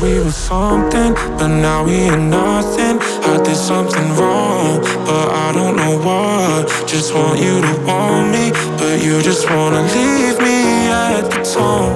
we 0.03 0.19
were 0.19 0.33
something, 0.33 1.15
but 1.39 1.47
now 1.47 1.85
we 1.85 1.93
ain't 2.11 2.29
nothing. 2.29 2.99
I 3.23 3.41
did 3.45 3.57
something 3.57 4.09
wrong, 4.19 4.81
but 5.07 5.27
I 5.31 5.53
don't 5.55 5.77
know 5.77 5.97
what. 6.07 6.67
Just 6.89 7.15
want 7.15 7.39
you 7.39 7.61
to 7.61 7.73
want 7.87 8.33
me, 8.35 8.51
but 8.79 9.01
you 9.01 9.23
just 9.23 9.49
wanna 9.49 9.83
leave 9.95 10.39
me 10.41 10.59
at 10.91 11.23
the 11.31 11.41
tone. 11.55 11.95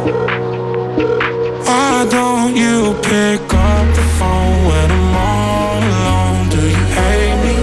Why 1.67 2.07
don't 2.09 2.55
you 2.55 2.95
pick 3.03 3.43
up 3.71 3.87
the 3.99 4.07
phone 4.19 4.59
when 4.69 4.89
I'm 4.99 5.17
all 5.29 5.81
alone? 5.93 6.49
Do 6.55 6.63
you 6.75 6.85
hate 6.99 7.39
me? 7.45 7.57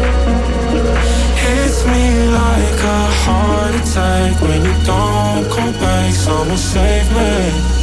Hits 1.44 1.80
me 1.94 2.04
like 2.42 2.80
a 2.98 3.02
heart 3.24 3.74
attack. 3.82 4.42
when 4.42 4.60
you 4.68 4.76
don't 4.92 5.46
come 5.56 5.74
back? 5.80 6.14
Someone 6.14 6.58
save 6.58 7.08
me. 7.16 7.83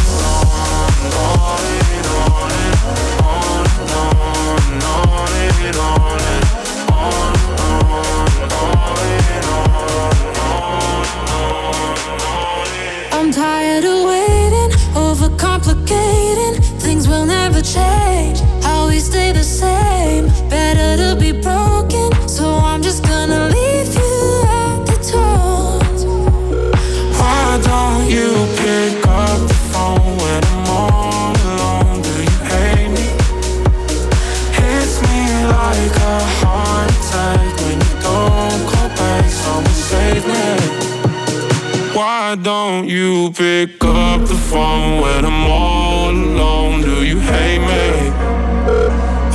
phone 44.51 44.99
when 44.99 45.23
I'm 45.23 45.49
all 45.49 46.09
alone? 46.09 46.81
Do 46.81 47.05
you 47.05 47.19
hate 47.19 47.59
me? 47.71 48.11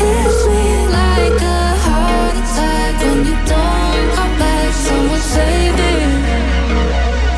Hits 0.02 0.40
me 0.52 0.66
like 1.00 1.40
a 1.40 1.62
heart 1.86 2.36
attack 2.42 2.92
when 3.00 3.18
you 3.28 3.36
don't 3.52 4.08
come 4.16 4.34
back. 4.38 4.74
Someone 4.74 5.24
save 5.36 5.74
me. 5.80 5.94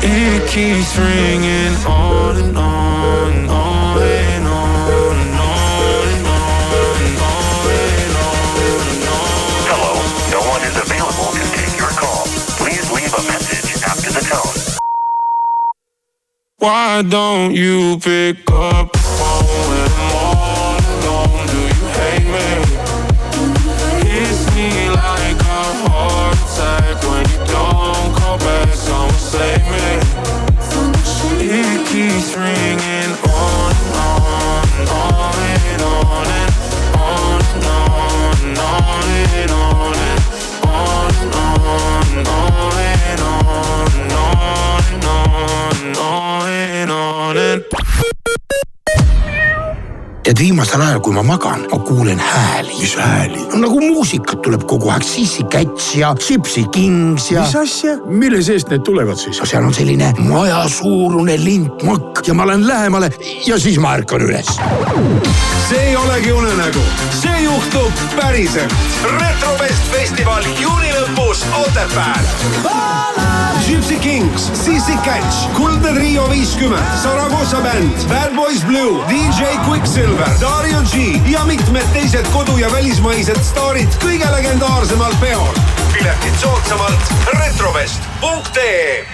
It 0.03 0.41
keeps 0.49 0.91
ringing 0.97 1.75
on 1.87 2.35
and 2.35 2.47
on 2.47 2.48
don't 17.03 17.55
you 17.55 17.97
pick 17.99 18.48
tead, 50.29 50.39
viimasel 50.45 50.81
ajal, 50.81 50.99
kui 51.01 51.13
ma 51.13 51.23
magan, 51.25 51.65
ma 51.71 51.77
kuulen 51.79 52.19
hääli. 52.19 52.78
Mis 52.79 52.95
hääli? 52.95 53.41
nagu 53.59 53.79
muusikat 53.81 54.41
tuleb 54.41 54.63
kogu 54.69 54.89
aeg, 54.93 55.03
Sissi 55.03 55.43
Cats 55.51 55.91
ja 55.95 56.13
Gypsy 56.15 56.63
Kings 56.71 57.31
ja. 57.31 57.43
mis 57.43 57.55
asja, 57.55 57.97
mille 58.05 58.41
seest 58.45 58.71
need 58.71 58.85
tulevad 58.87 59.19
siis 59.19 59.39
no? 59.39 59.47
seal 59.49 59.65
on 59.67 59.75
selline 59.75 60.13
majasuurune 60.19 61.35
lintmakk 61.43 62.23
ja 62.27 62.33
ma 62.37 62.47
lähen 62.47 62.67
lähemale 62.67 63.11
ja 63.47 63.59
siis 63.59 63.79
ma 63.79 63.95
ärkan 63.99 64.23
üles. 64.27 64.53
see 65.69 65.81
ei 65.89 65.95
olegi 65.95 66.31
unenägu, 66.31 66.85
see 67.21 67.43
juhtub 67.43 68.05
päriselt. 68.15 68.73
retrovest 69.19 69.91
festival 69.91 70.43
juuni 70.61 70.93
lõpus 70.95 71.43
Otepääl. 71.65 72.25
Gypsy 73.69 73.95
Kings, 74.01 74.49
Sissi 74.53 74.95
Catch, 75.05 75.53
Kuldne 75.53 75.91
Trio 75.93 76.29
viiskümmend, 76.29 76.97
Saragossa 77.03 77.61
bänd, 77.61 78.07
Bad 78.09 78.33
Boys 78.35 78.63
Blue, 78.65 79.03
DJ 79.09 79.45
Quicksilver, 79.67 80.29
Dario 80.41 80.81
G 80.89 81.21
ja 81.29 81.45
mitmed 81.45 81.85
teised 81.93 82.25
kodu- 82.33 82.57
ja 82.69 82.75
välismaised 82.75 83.39
staarid 83.43 83.95
kõige 84.01 84.27
legendaarsemal 84.29 85.13
peol. 85.21 85.55
piletid 85.93 86.35
soodsamalt 86.41 87.13
retrovest.ee 87.33 89.05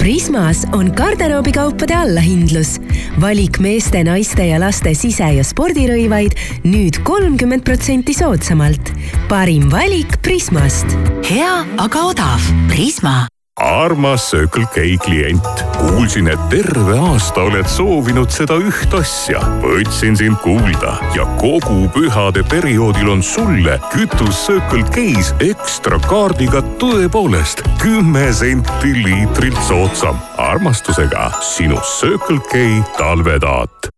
Prismas 0.00 0.64
on 0.72 0.92
garderoobikaupade 0.96 1.94
allahindlus. 1.94 2.78
valik 3.20 3.58
meeste, 3.58 4.04
naiste 4.04 4.46
ja 4.46 4.60
laste 4.60 4.94
sise- 4.94 5.32
ja 5.36 5.44
spordirõivaid 5.44 6.38
nüüd 6.64 7.02
kolmkümmend 7.02 7.64
protsenti 7.64 8.14
soodsamalt. 8.14 8.92
parim 9.28 9.70
valik 9.70 10.22
Prismast. 10.22 10.86
hea, 11.30 11.64
aga 11.76 11.98
odav. 12.00 12.40
Prisma. 12.68 13.26
Armas 13.60 14.30
Circle 14.30 14.66
K 14.74 14.96
klient, 15.04 15.64
kuulsin, 15.78 16.28
et 16.28 16.40
terve 16.50 16.96
aasta 16.98 17.42
oled 17.44 17.68
soovinud 17.68 18.30
seda 18.32 18.56
üht 18.60 18.94
asja. 18.96 19.40
võtsin 19.62 20.16
sind 20.16 20.38
kuulda 20.44 20.96
ja 21.16 21.26
kogu 21.40 21.88
pühade 21.94 22.42
perioodil 22.48 23.10
on 23.12 23.22
sulle 23.22 23.76
kütus 23.92 24.46
Circle 24.46 24.84
K-s 24.94 25.34
ekstra 25.44 26.00
kaardiga 26.08 26.62
tõepoolest 26.80 27.62
kümme 27.82 28.30
senti 28.32 28.94
liitrilt 29.04 29.60
soodsam. 29.68 30.18
armastusega 30.38 31.30
sinu 31.44 31.78
Circle 32.00 32.40
K 32.50 32.82
talvetaat 32.98 33.90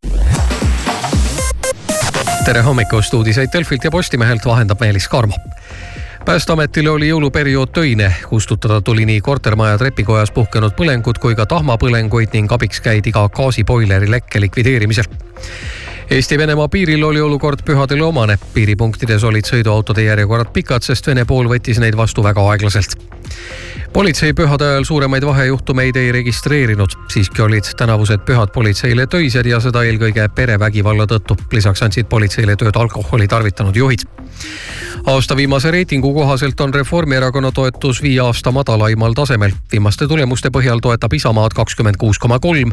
tere 2.43 2.63
hommikust, 2.67 3.15
uudiseid 3.15 3.53
Delfilt 3.53 3.85
ja 3.85 3.91
Postimehelt 3.91 4.47
vahendab 4.47 4.81
Meelis 4.83 5.07
Karmo 5.09 5.39
päästeametile 6.25 6.91
oli 6.91 7.09
jõuluperiood 7.09 7.73
töine, 7.75 8.15
kustutada 8.29 8.81
tuli 8.81 9.07
nii 9.07 9.21
kortermaja 9.21 9.79
trepikojas 9.79 10.31
puhkenud 10.31 10.75
põlengud 10.79 11.19
kui 11.19 11.35
ka 11.35 11.47
tahmapõlenguid 11.47 12.35
ning 12.37 12.53
abiks 12.53 12.81
käidi 12.81 13.13
ka 13.13 13.29
gaasiboileri 13.29 14.11
lekke 14.11 14.41
likvideerimisel. 14.41 15.09
Eesti-Venemaa 16.11 16.69
piiril 16.69 17.05
oli 17.05 17.21
olukord 17.21 17.63
pühadele 17.65 18.05
omane, 18.05 18.39
piiripunktides 18.55 19.25
olid 19.25 19.49
sõiduautode 19.49 20.05
järjekorrad 20.05 20.53
pikad, 20.53 20.85
sest 20.85 21.07
Vene 21.07 21.25
pool 21.25 21.49
võttis 21.49 21.81
neid 21.81 21.97
vastu 21.97 22.23
väga 22.23 22.45
aeglaselt. 22.53 22.97
Politsei 23.93 24.33
pühade 24.33 24.67
ajal 24.67 24.85
suuremaid 24.85 25.25
vahejuhtumeid 25.25 25.97
ei 25.97 26.13
registreerinud, 26.13 26.97
siiski 27.13 27.43
olid 27.43 27.73
tänavused 27.79 28.25
pühad 28.29 28.53
politseile 28.53 29.07
töised 29.07 29.47
ja 29.47 29.61
seda 29.61 29.85
eelkõige 29.89 30.29
perevägivalla 30.35 31.07
tõttu. 31.07 31.37
lisaks 31.53 31.83
andsid 31.83 32.09
politseile 32.09 32.57
tööd 32.57 32.77
alkoholi 32.77 33.29
tarvitanud 33.29 33.77
juhid 33.77 34.05
aasta 35.07 35.37
viimase 35.37 35.71
reitingu 35.71 36.15
kohaselt 36.15 36.61
on 36.61 36.75
Reformierakonna 36.75 37.53
toetus 37.53 38.03
viie 38.03 38.21
aasta 38.21 38.53
madalaimal 38.53 39.13
tasemel. 39.13 39.53
viimaste 39.73 40.09
tulemuste 40.09 40.49
põhjal 40.49 40.81
toetab 40.83 41.13
Isamaad 41.13 41.53
kakskümmend 41.55 41.97
kuus 41.99 42.19
koma 42.19 42.39
kolm, 42.39 42.73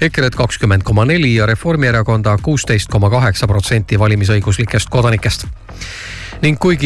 EKRE-t 0.00 0.34
kakskümmend 0.34 0.82
koma 0.82 1.04
neli 1.04 1.34
ja 1.34 1.46
Reformierakonda 1.46 2.38
kuusteist 2.42 2.88
koma 2.88 3.10
kaheksa 3.10 3.46
protsenti 3.46 3.98
valimisõiguslikest 3.98 4.88
kodanikest 4.90 5.46
ning 6.42 6.58
kuigi 6.58 6.76